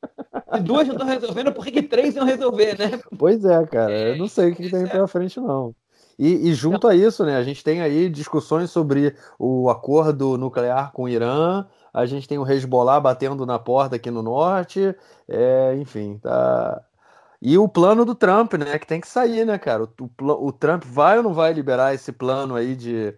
Se 0.55 0.61
duas 0.61 0.89
não 0.89 0.95
estão 0.95 1.07
resolvendo, 1.07 1.53
por 1.53 1.65
que, 1.65 1.83
três 1.83 2.17
iam 2.17 2.25
resolver, 2.25 2.79
né? 2.79 3.01
Pois 3.17 3.45
é, 3.45 3.65
cara. 3.67 3.93
Eu 3.93 4.17
não 4.17 4.27
sei 4.27 4.51
o 4.51 4.57
que 4.57 4.69
tem 4.69 4.87
pela 4.89 5.07
frente, 5.07 5.39
não. 5.39 5.75
E, 6.19 6.51
e 6.51 6.55
junto 6.55 6.89
a 6.89 6.95
isso, 6.95 7.25
né, 7.25 7.37
a 7.37 7.43
gente 7.43 7.65
tem 7.65 7.81
aí 7.81 8.09
discussões 8.09 8.71
sobre 8.71 9.15
o 9.39 9.71
acordo 9.71 10.37
nuclear 10.37 10.93
com 10.93 11.05
o 11.05 11.09
Irã, 11.09 11.67
a 11.93 12.05
gente 12.05 12.29
tem 12.29 12.39
o 12.39 12.49
Hezbollah 12.49 13.01
batendo 13.01 13.47
na 13.47 13.59
porta 13.59 13.97
aqui 13.97 14.11
no 14.11 14.23
norte, 14.23 14.95
é, 15.27 15.75
enfim, 15.77 16.19
tá, 16.23 16.83
e 17.45 17.59
o 17.59 17.67
plano 17.67 18.05
do 18.05 18.15
Trump, 18.15 18.55
né? 18.55 18.79
Que 18.79 18.87
tem 18.87 19.01
que 19.01 19.09
sair, 19.09 19.45
né, 19.45 19.59
cara? 19.59 19.83
O, 19.83 19.89
o, 20.21 20.47
o 20.47 20.53
Trump 20.53 20.85
vai 20.85 21.17
ou 21.17 21.25
não 21.25 21.35
vai 21.35 21.53
liberar 21.53 21.93
esse 21.93 22.13
plano 22.13 22.55
aí 22.55 22.77
de 22.77 23.13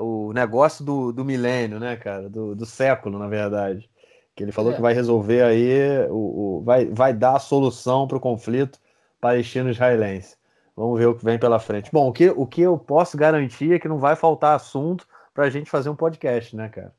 o 0.00 0.32
negócio 0.32 0.84
do, 0.84 1.12
do 1.12 1.24
milênio, 1.24 1.78
né, 1.78 1.96
cara? 1.96 2.28
Do, 2.28 2.54
do 2.54 2.66
século, 2.66 3.18
na 3.18 3.28
verdade. 3.28 3.88
Que 4.34 4.42
ele 4.42 4.52
falou 4.52 4.72
é. 4.72 4.74
que 4.74 4.80
vai 4.82 4.94
resolver 4.94 5.42
aí, 5.42 6.06
o, 6.08 6.58
o, 6.58 6.62
vai, 6.64 6.86
vai 6.86 7.12
dar 7.12 7.36
a 7.36 7.40
solução 7.40 8.08
para 8.08 8.16
o 8.16 8.20
conflito 8.20 8.78
palestino-israelense. 9.20 10.36
Vamos 10.74 10.98
ver 10.98 11.06
o 11.06 11.14
que 11.14 11.24
vem 11.24 11.38
pela 11.38 11.58
frente. 11.58 11.90
Bom, 11.92 12.08
o 12.08 12.12
que, 12.12 12.30
o 12.30 12.46
que 12.46 12.62
eu 12.62 12.78
posso 12.78 13.16
garantir 13.16 13.72
é 13.72 13.78
que 13.78 13.88
não 13.88 13.98
vai 13.98 14.16
faltar 14.16 14.56
assunto 14.56 15.06
para 15.34 15.44
a 15.44 15.50
gente 15.50 15.70
fazer 15.70 15.90
um 15.90 15.96
podcast, 15.96 16.56
né, 16.56 16.68
cara? 16.68 16.92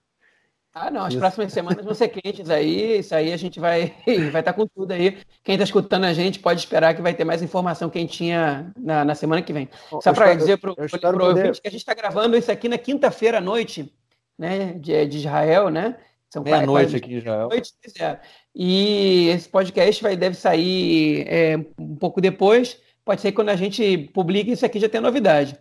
Ah, 0.74 0.90
não, 0.90 1.02
as 1.02 1.10
isso. 1.10 1.20
próximas 1.20 1.54
semanas 1.54 1.86
vão 1.86 1.94
ser 1.94 2.08
quentes 2.08 2.50
aí, 2.50 2.98
isso 2.98 3.14
aí 3.14 3.32
a 3.32 3.38
gente 3.38 3.60
vai 3.60 3.94
vai 4.32 4.42
estar 4.42 4.44
tá 4.44 4.54
com 4.54 4.66
tudo 4.66 4.92
aí. 4.92 5.20
Quem 5.44 5.54
está 5.54 5.64
escutando 5.64 6.06
a 6.06 6.14
gente 6.14 6.40
pode 6.40 6.62
esperar 6.62 6.96
que 6.96 7.02
vai 7.02 7.14
ter 7.14 7.24
mais 7.24 7.44
informação 7.44 7.92
quentinha 7.92 8.74
na, 8.76 9.06
na 9.06 9.14
semana 9.14 9.44
que 9.44 9.54
vem. 9.54 9.70
Só 10.02 10.12
para 10.12 10.34
dizer 10.34 10.58
para 10.58 10.72
o 10.72 10.76
poder... 10.76 11.52
que 11.52 11.68
a 11.68 11.72
gente 11.72 11.82
está 11.82 11.94
gravando 11.94 12.36
isso 12.36 12.52
aqui 12.52 12.68
na 12.68 12.80
quinta-feira 12.80 13.38
à 13.38 13.42
noite, 13.42 13.94
né, 14.38 14.74
de, 14.74 15.06
de 15.06 15.18
Israel, 15.20 15.70
né? 15.70 15.96
São 16.34 16.42
meia-noite 16.42 16.96
aqui 16.96 17.14
em 17.14 17.18
Israel. 17.18 17.50
Noite, 17.50 17.74
é. 18.02 18.20
E 18.56 19.28
esse 19.30 19.48
podcast 19.48 20.02
vai, 20.02 20.18
deve 20.18 20.36
sair 20.36 21.28
é, 21.28 21.56
um 21.78 21.96
pouco 21.96 22.20
depois. 22.20 22.82
Pode 23.06 23.22
ser 23.22 23.30
que 23.30 23.36
quando 23.36 23.50
a 23.50 23.56
gente 23.56 24.10
publique 24.12 24.52
isso 24.52 24.66
aqui 24.66 24.80
já 24.80 24.90
tenha 24.90 25.02
novidade. 25.02 25.56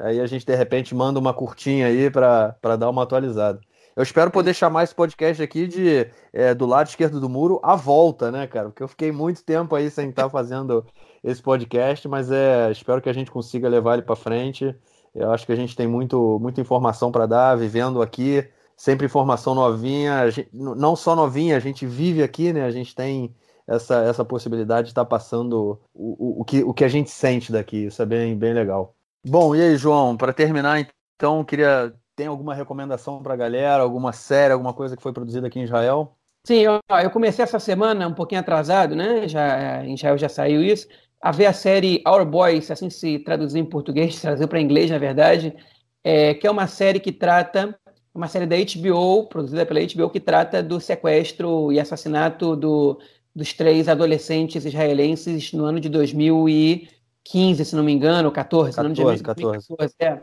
Aí 0.00 0.20
a 0.20 0.26
gente, 0.26 0.44
de 0.44 0.56
repente, 0.56 0.92
manda 0.96 1.20
uma 1.20 1.32
curtinha 1.32 1.86
aí 1.86 2.10
para 2.10 2.76
dar 2.76 2.90
uma 2.90 3.04
atualizada. 3.04 3.60
Eu 3.96 4.02
espero 4.02 4.30
poder 4.30 4.52
chamar 4.52 4.84
esse 4.84 4.94
podcast 4.94 5.42
aqui 5.42 5.66
de 5.66 6.06
é, 6.30 6.54
do 6.54 6.66
lado 6.66 6.88
esquerdo 6.88 7.18
do 7.18 7.30
muro 7.30 7.58
à 7.62 7.74
volta, 7.74 8.30
né, 8.30 8.46
cara? 8.46 8.68
Porque 8.68 8.82
eu 8.82 8.88
fiquei 8.88 9.10
muito 9.10 9.42
tempo 9.42 9.74
aí 9.74 9.90
sem 9.90 10.10
estar 10.10 10.28
fazendo 10.28 10.84
esse 11.24 11.42
podcast, 11.42 12.06
mas 12.06 12.30
é, 12.30 12.70
espero 12.70 13.00
que 13.00 13.08
a 13.08 13.12
gente 13.14 13.30
consiga 13.30 13.70
levar 13.70 13.94
ele 13.94 14.02
para 14.02 14.14
frente. 14.14 14.76
Eu 15.14 15.32
acho 15.32 15.46
que 15.46 15.52
a 15.52 15.56
gente 15.56 15.74
tem 15.74 15.86
muito, 15.86 16.38
muita 16.38 16.60
informação 16.60 17.10
para 17.10 17.24
dar, 17.24 17.56
vivendo 17.56 18.02
aqui, 18.02 18.46
sempre 18.76 19.06
informação 19.06 19.54
novinha, 19.54 20.30
gente, 20.30 20.50
não 20.52 20.94
só 20.94 21.16
novinha, 21.16 21.56
a 21.56 21.60
gente 21.60 21.86
vive 21.86 22.22
aqui, 22.22 22.52
né? 22.52 22.64
A 22.66 22.70
gente 22.70 22.94
tem 22.94 23.34
essa, 23.66 24.02
essa 24.02 24.24
possibilidade 24.24 24.88
de 24.88 24.90
estar 24.90 25.04
tá 25.04 25.08
passando 25.08 25.80
o, 25.94 26.38
o, 26.38 26.40
o, 26.42 26.44
que, 26.44 26.62
o 26.62 26.74
que 26.74 26.84
a 26.84 26.88
gente 26.88 27.08
sente 27.10 27.50
daqui. 27.50 27.86
Isso 27.86 28.02
é 28.02 28.06
bem, 28.06 28.36
bem 28.36 28.52
legal. 28.52 28.94
Bom, 29.26 29.56
e 29.56 29.62
aí, 29.62 29.76
João, 29.76 30.18
para 30.18 30.34
terminar, 30.34 30.86
então, 31.16 31.42
queria. 31.42 31.94
Tem 32.16 32.26
alguma 32.26 32.54
recomendação 32.54 33.22
para 33.22 33.34
a 33.34 33.36
galera, 33.36 33.82
alguma 33.82 34.10
série, 34.10 34.54
alguma 34.54 34.72
coisa 34.72 34.96
que 34.96 35.02
foi 35.02 35.12
produzida 35.12 35.46
aqui 35.46 35.60
em 35.60 35.64
Israel? 35.64 36.16
Sim, 36.46 36.60
eu, 36.60 36.80
eu 37.02 37.10
comecei 37.10 37.42
essa 37.42 37.58
semana 37.58 38.08
um 38.08 38.14
pouquinho 38.14 38.40
atrasado, 38.40 38.96
né? 38.96 39.28
Já, 39.28 39.84
em 39.84 39.94
Israel 39.94 40.16
já 40.16 40.28
saiu 40.28 40.62
isso, 40.62 40.88
a 41.20 41.30
ver 41.30 41.46
a 41.46 41.52
série 41.52 42.02
Our 42.08 42.24
Boys, 42.24 42.70
assim 42.70 42.88
se 42.88 43.18
traduzir 43.18 43.58
em 43.58 43.64
português, 43.66 44.18
traduziu 44.22 44.48
para 44.48 44.60
inglês, 44.60 44.90
na 44.90 44.96
verdade, 44.96 45.54
é, 46.02 46.32
que 46.32 46.46
é 46.46 46.50
uma 46.50 46.66
série 46.66 47.00
que 47.00 47.12
trata, 47.12 47.78
uma 48.14 48.28
série 48.28 48.46
da 48.46 48.56
HBO, 48.56 49.26
produzida 49.26 49.66
pela 49.66 49.80
HBO, 49.80 50.08
que 50.08 50.20
trata 50.20 50.62
do 50.62 50.80
sequestro 50.80 51.70
e 51.70 51.78
assassinato 51.78 52.56
do, 52.56 52.98
dos 53.34 53.52
três 53.52 53.88
adolescentes 53.88 54.64
israelenses 54.64 55.52
no 55.52 55.66
ano 55.66 55.80
de 55.80 55.90
2015, 55.90 57.62
se 57.62 57.76
não 57.76 57.84
me 57.84 57.92
engano, 57.92 58.32
14, 58.32 58.70
14 58.70 58.74
se 58.74 58.82
não 58.82 58.88
me 58.88 59.12
engano, 59.12 59.22
14. 59.22 59.68
2014. 59.68 59.94
É. 60.00 60.20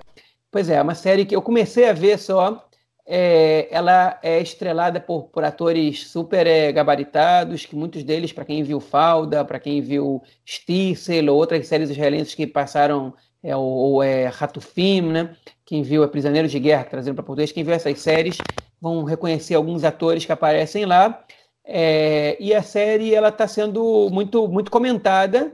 Pois 0.53 0.69
é, 0.69 0.79
uma 0.79 0.93
série 0.93 1.25
que 1.25 1.35
eu 1.35 1.41
comecei 1.41 1.89
a 1.89 1.93
ver 1.93 2.19
só. 2.19 2.63
É, 3.07 3.67
ela 3.71 4.19
é 4.21 4.39
estrelada 4.39 4.99
por, 4.99 5.23
por 5.23 5.43
atores 5.43 6.07
super 6.07 6.45
é, 6.45 6.71
gabaritados, 6.71 7.65
que 7.65 7.75
muitos 7.75 8.03
deles, 8.03 8.31
para 8.31 8.45
quem 8.45 8.61
viu 8.61 8.79
Falda, 8.79 9.43
para 9.43 9.59
quem 9.59 9.81
viu 9.81 10.21
Stissel 10.45 11.27
ou 11.33 11.37
outras 11.39 11.67
séries 11.67 11.89
israelenses 11.89 12.35
que 12.35 12.45
passaram, 12.45 13.15
é, 13.41 13.55
ou, 13.55 13.63
ou 13.63 14.03
é, 14.03 14.27
Ratufim, 14.27 15.01
né? 15.01 15.35
Quem 15.65 15.81
viu 15.81 16.03
é 16.03 16.07
Prisioneiro 16.07 16.47
de 16.47 16.59
Guerra, 16.59 16.83
trazendo 16.83 17.15
para 17.15 17.23
português, 17.23 17.51
quem 17.51 17.63
viu 17.63 17.73
essas 17.73 17.99
séries 17.99 18.37
vão 18.79 19.03
reconhecer 19.05 19.55
alguns 19.55 19.83
atores 19.83 20.23
que 20.23 20.31
aparecem 20.31 20.85
lá. 20.85 21.25
É, 21.65 22.37
e 22.39 22.53
a 22.53 22.61
série 22.61 23.15
ela 23.15 23.29
está 23.29 23.47
sendo 23.47 24.07
muito, 24.11 24.47
muito 24.47 24.69
comentada 24.69 25.51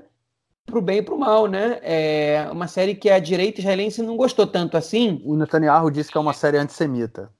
pro 0.66 0.82
bem 0.82 1.00
e 1.00 1.02
pro 1.02 1.18
mal, 1.18 1.48
né? 1.48 1.80
É 1.82 2.50
uma 2.52 2.68
série 2.68 2.96
que 2.96 3.10
a 3.10 3.20
direita 3.20 3.60
israelense 3.60 4.02
não 4.02 4.16
gostou 4.18 4.46
tanto 4.48 4.78
assim. 4.78 5.22
O 5.26 5.36
Netanyahu 5.36 5.92
disse 5.92 6.12
que 6.12 6.18
é 6.18 6.22
uma 6.22 6.34
série 6.34 6.58
antissemita. 6.58 7.32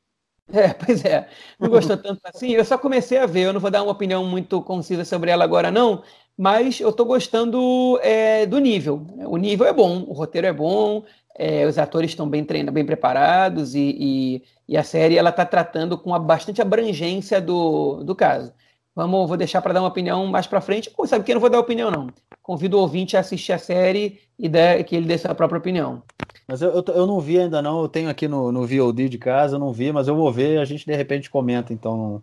É, 0.52 0.74
pois 0.74 1.06
é, 1.06 1.28
não 1.60 1.70
gostou 1.70 1.96
tanto 1.96 2.20
assim. 2.24 2.52
Eu 2.52 2.66
só 2.66 2.78
comecei 2.78 3.18
a 3.18 3.26
ver, 3.26 3.42
eu 3.42 3.54
não 3.54 3.60
vou 3.60 3.72
dar 3.72 3.84
uma 3.84 3.92
opinião 3.92 4.26
muito 4.26 4.62
concisa 4.62 5.06
sobre 5.06 5.30
ela 5.32 5.44
agora, 5.44 5.72
não, 5.72 6.04
mas 6.38 6.80
eu 6.80 6.90
estou 6.90 7.06
gostando 7.06 8.00
é, 8.02 8.46
do 8.46 8.58
nível. 8.60 9.06
O 9.28 9.38
nível 9.38 9.68
é 9.68 9.74
bom, 9.74 10.04
o 10.08 10.14
roteiro 10.14 10.48
é 10.48 10.54
bom, 10.54 11.04
é, 11.38 11.66
os 11.66 11.78
atores 11.78 12.12
estão 12.12 12.28
bem 12.28 12.44
treinados, 12.44 12.74
bem 12.74 12.86
preparados 12.86 13.76
e, 13.76 13.96
e, 14.00 14.44
e 14.68 14.78
a 14.78 14.84
série 14.84 15.18
ela 15.18 15.30
está 15.30 15.46
tratando 15.46 15.98
com 15.98 16.18
bastante 16.20 16.62
abrangência 16.62 17.40
do, 17.40 18.04
do 18.04 18.16
caso. 18.16 18.54
Vamos, 18.96 19.28
vou 19.28 19.38
deixar 19.38 19.62
para 19.62 19.74
dar 19.74 19.82
uma 19.82 19.88
opinião 19.88 20.26
mais 20.28 20.48
para 20.48 20.62
frente. 20.62 20.92
Ou 20.98 21.08
sabe 21.08 21.24
que 21.24 21.32
eu 21.32 21.36
não 21.36 21.42
vou 21.42 21.50
dar 21.50 21.60
opinião, 21.60 21.90
não. 21.90 22.08
Convido 22.42 22.78
o 22.78 22.82
ouvinte 22.82 23.16
a 23.16 23.20
assistir 23.20 23.54
a 23.54 23.60
série 23.60 24.20
e 24.38 24.50
der, 24.50 24.84
que 24.84 24.96
ele 24.96 25.06
dê 25.06 25.18
sua 25.18 25.36
própria 25.36 25.60
opinião. 25.60 26.02
Mas 26.48 26.62
eu, 26.62 26.72
eu, 26.72 26.84
eu, 26.88 27.06
não 27.06 27.20
vi 27.20 27.40
ainda, 27.40 27.62
não. 27.62 27.82
Eu 27.82 27.88
tenho 27.88 28.10
aqui 28.10 28.28
no, 28.28 28.52
no 28.52 28.66
VOD 28.66 29.08
de 29.08 29.18
casa, 29.18 29.56
eu 29.56 29.60
não 29.60 29.72
vi, 29.72 29.92
mas 29.92 30.08
eu 30.08 30.16
vou 30.16 30.32
ver 30.32 30.56
e 30.56 30.58
a 30.58 30.66
gente 30.66 30.86
de 30.86 30.96
repente 30.96 31.30
comenta, 31.30 31.72
então, 31.72 31.96
num, 31.96 32.22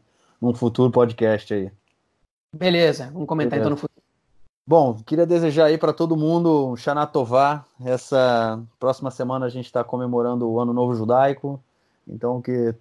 num 0.48 0.54
futuro 0.54 0.90
podcast 0.90 1.54
aí. 1.54 1.70
Beleza, 2.54 3.10
vamos 3.12 3.28
comentar 3.28 3.58
Beleza. 3.58 3.68
então 3.68 3.70
no 3.70 3.76
futuro. 3.76 3.96
Bom, 4.68 4.94
queria 5.06 5.24
desejar 5.24 5.66
aí 5.66 5.78
para 5.78 5.92
todo 5.92 6.16
mundo 6.16 6.66
um 6.66 6.76
Shana 6.76 7.06
Tová. 7.06 7.64
Essa 7.84 8.60
próxima 8.80 9.12
semana 9.12 9.46
a 9.46 9.48
gente 9.48 9.66
está 9.66 9.84
comemorando 9.84 10.50
o 10.50 10.58
Ano 10.58 10.72
Novo 10.72 10.92
Judaico. 10.92 11.62
Então, 12.08 12.42
que 12.42 12.74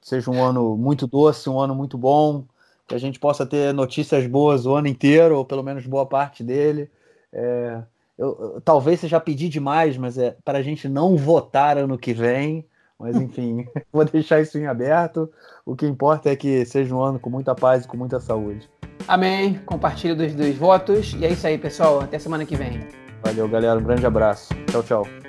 seja 0.00 0.30
um 0.30 0.42
ano 0.42 0.76
muito 0.76 1.06
doce, 1.08 1.50
um 1.50 1.58
ano 1.58 1.74
muito 1.74 1.98
bom, 1.98 2.44
que 2.92 2.96
a 2.96 2.98
gente 2.98 3.18
possa 3.18 3.46
ter 3.46 3.72
notícias 3.72 4.26
boas 4.26 4.66
o 4.66 4.74
ano 4.74 4.86
inteiro, 4.86 5.38
ou 5.38 5.44
pelo 5.46 5.62
menos 5.62 5.86
boa 5.86 6.04
parte 6.04 6.44
dele. 6.44 6.90
É, 7.32 7.80
eu, 8.18 8.36
eu, 8.38 8.60
talvez 8.60 9.00
seja 9.00 9.18
pedir 9.18 9.48
demais, 9.48 9.96
mas 9.96 10.18
é 10.18 10.36
para 10.44 10.58
a 10.58 10.62
gente 10.62 10.88
não 10.88 11.16
votar 11.16 11.78
ano 11.78 11.96
que 11.96 12.12
vem. 12.12 12.66
Mas 12.98 13.16
enfim, 13.16 13.66
vou 13.90 14.04
deixar 14.04 14.42
isso 14.42 14.58
em 14.58 14.66
aberto. 14.66 15.32
O 15.64 15.74
que 15.74 15.86
importa 15.86 16.30
é 16.30 16.36
que 16.36 16.66
seja 16.66 16.94
um 16.94 17.00
ano 17.00 17.18
com 17.18 17.30
muita 17.30 17.54
paz 17.54 17.84
e 17.84 17.88
com 17.88 17.96
muita 17.96 18.20
saúde. 18.20 18.68
Amém. 19.08 19.58
Compartilhe 19.64 20.14
dos, 20.14 20.34
dos 20.34 20.54
votos. 20.54 21.14
E 21.14 21.24
é 21.24 21.30
isso 21.30 21.46
aí, 21.46 21.56
pessoal. 21.56 22.00
Até 22.00 22.18
semana 22.18 22.44
que 22.44 22.54
vem. 22.54 22.80
Valeu, 23.24 23.48
galera. 23.48 23.80
Um 23.80 23.82
grande 23.82 24.04
abraço. 24.04 24.54
Tchau, 24.70 24.82
tchau. 24.82 25.21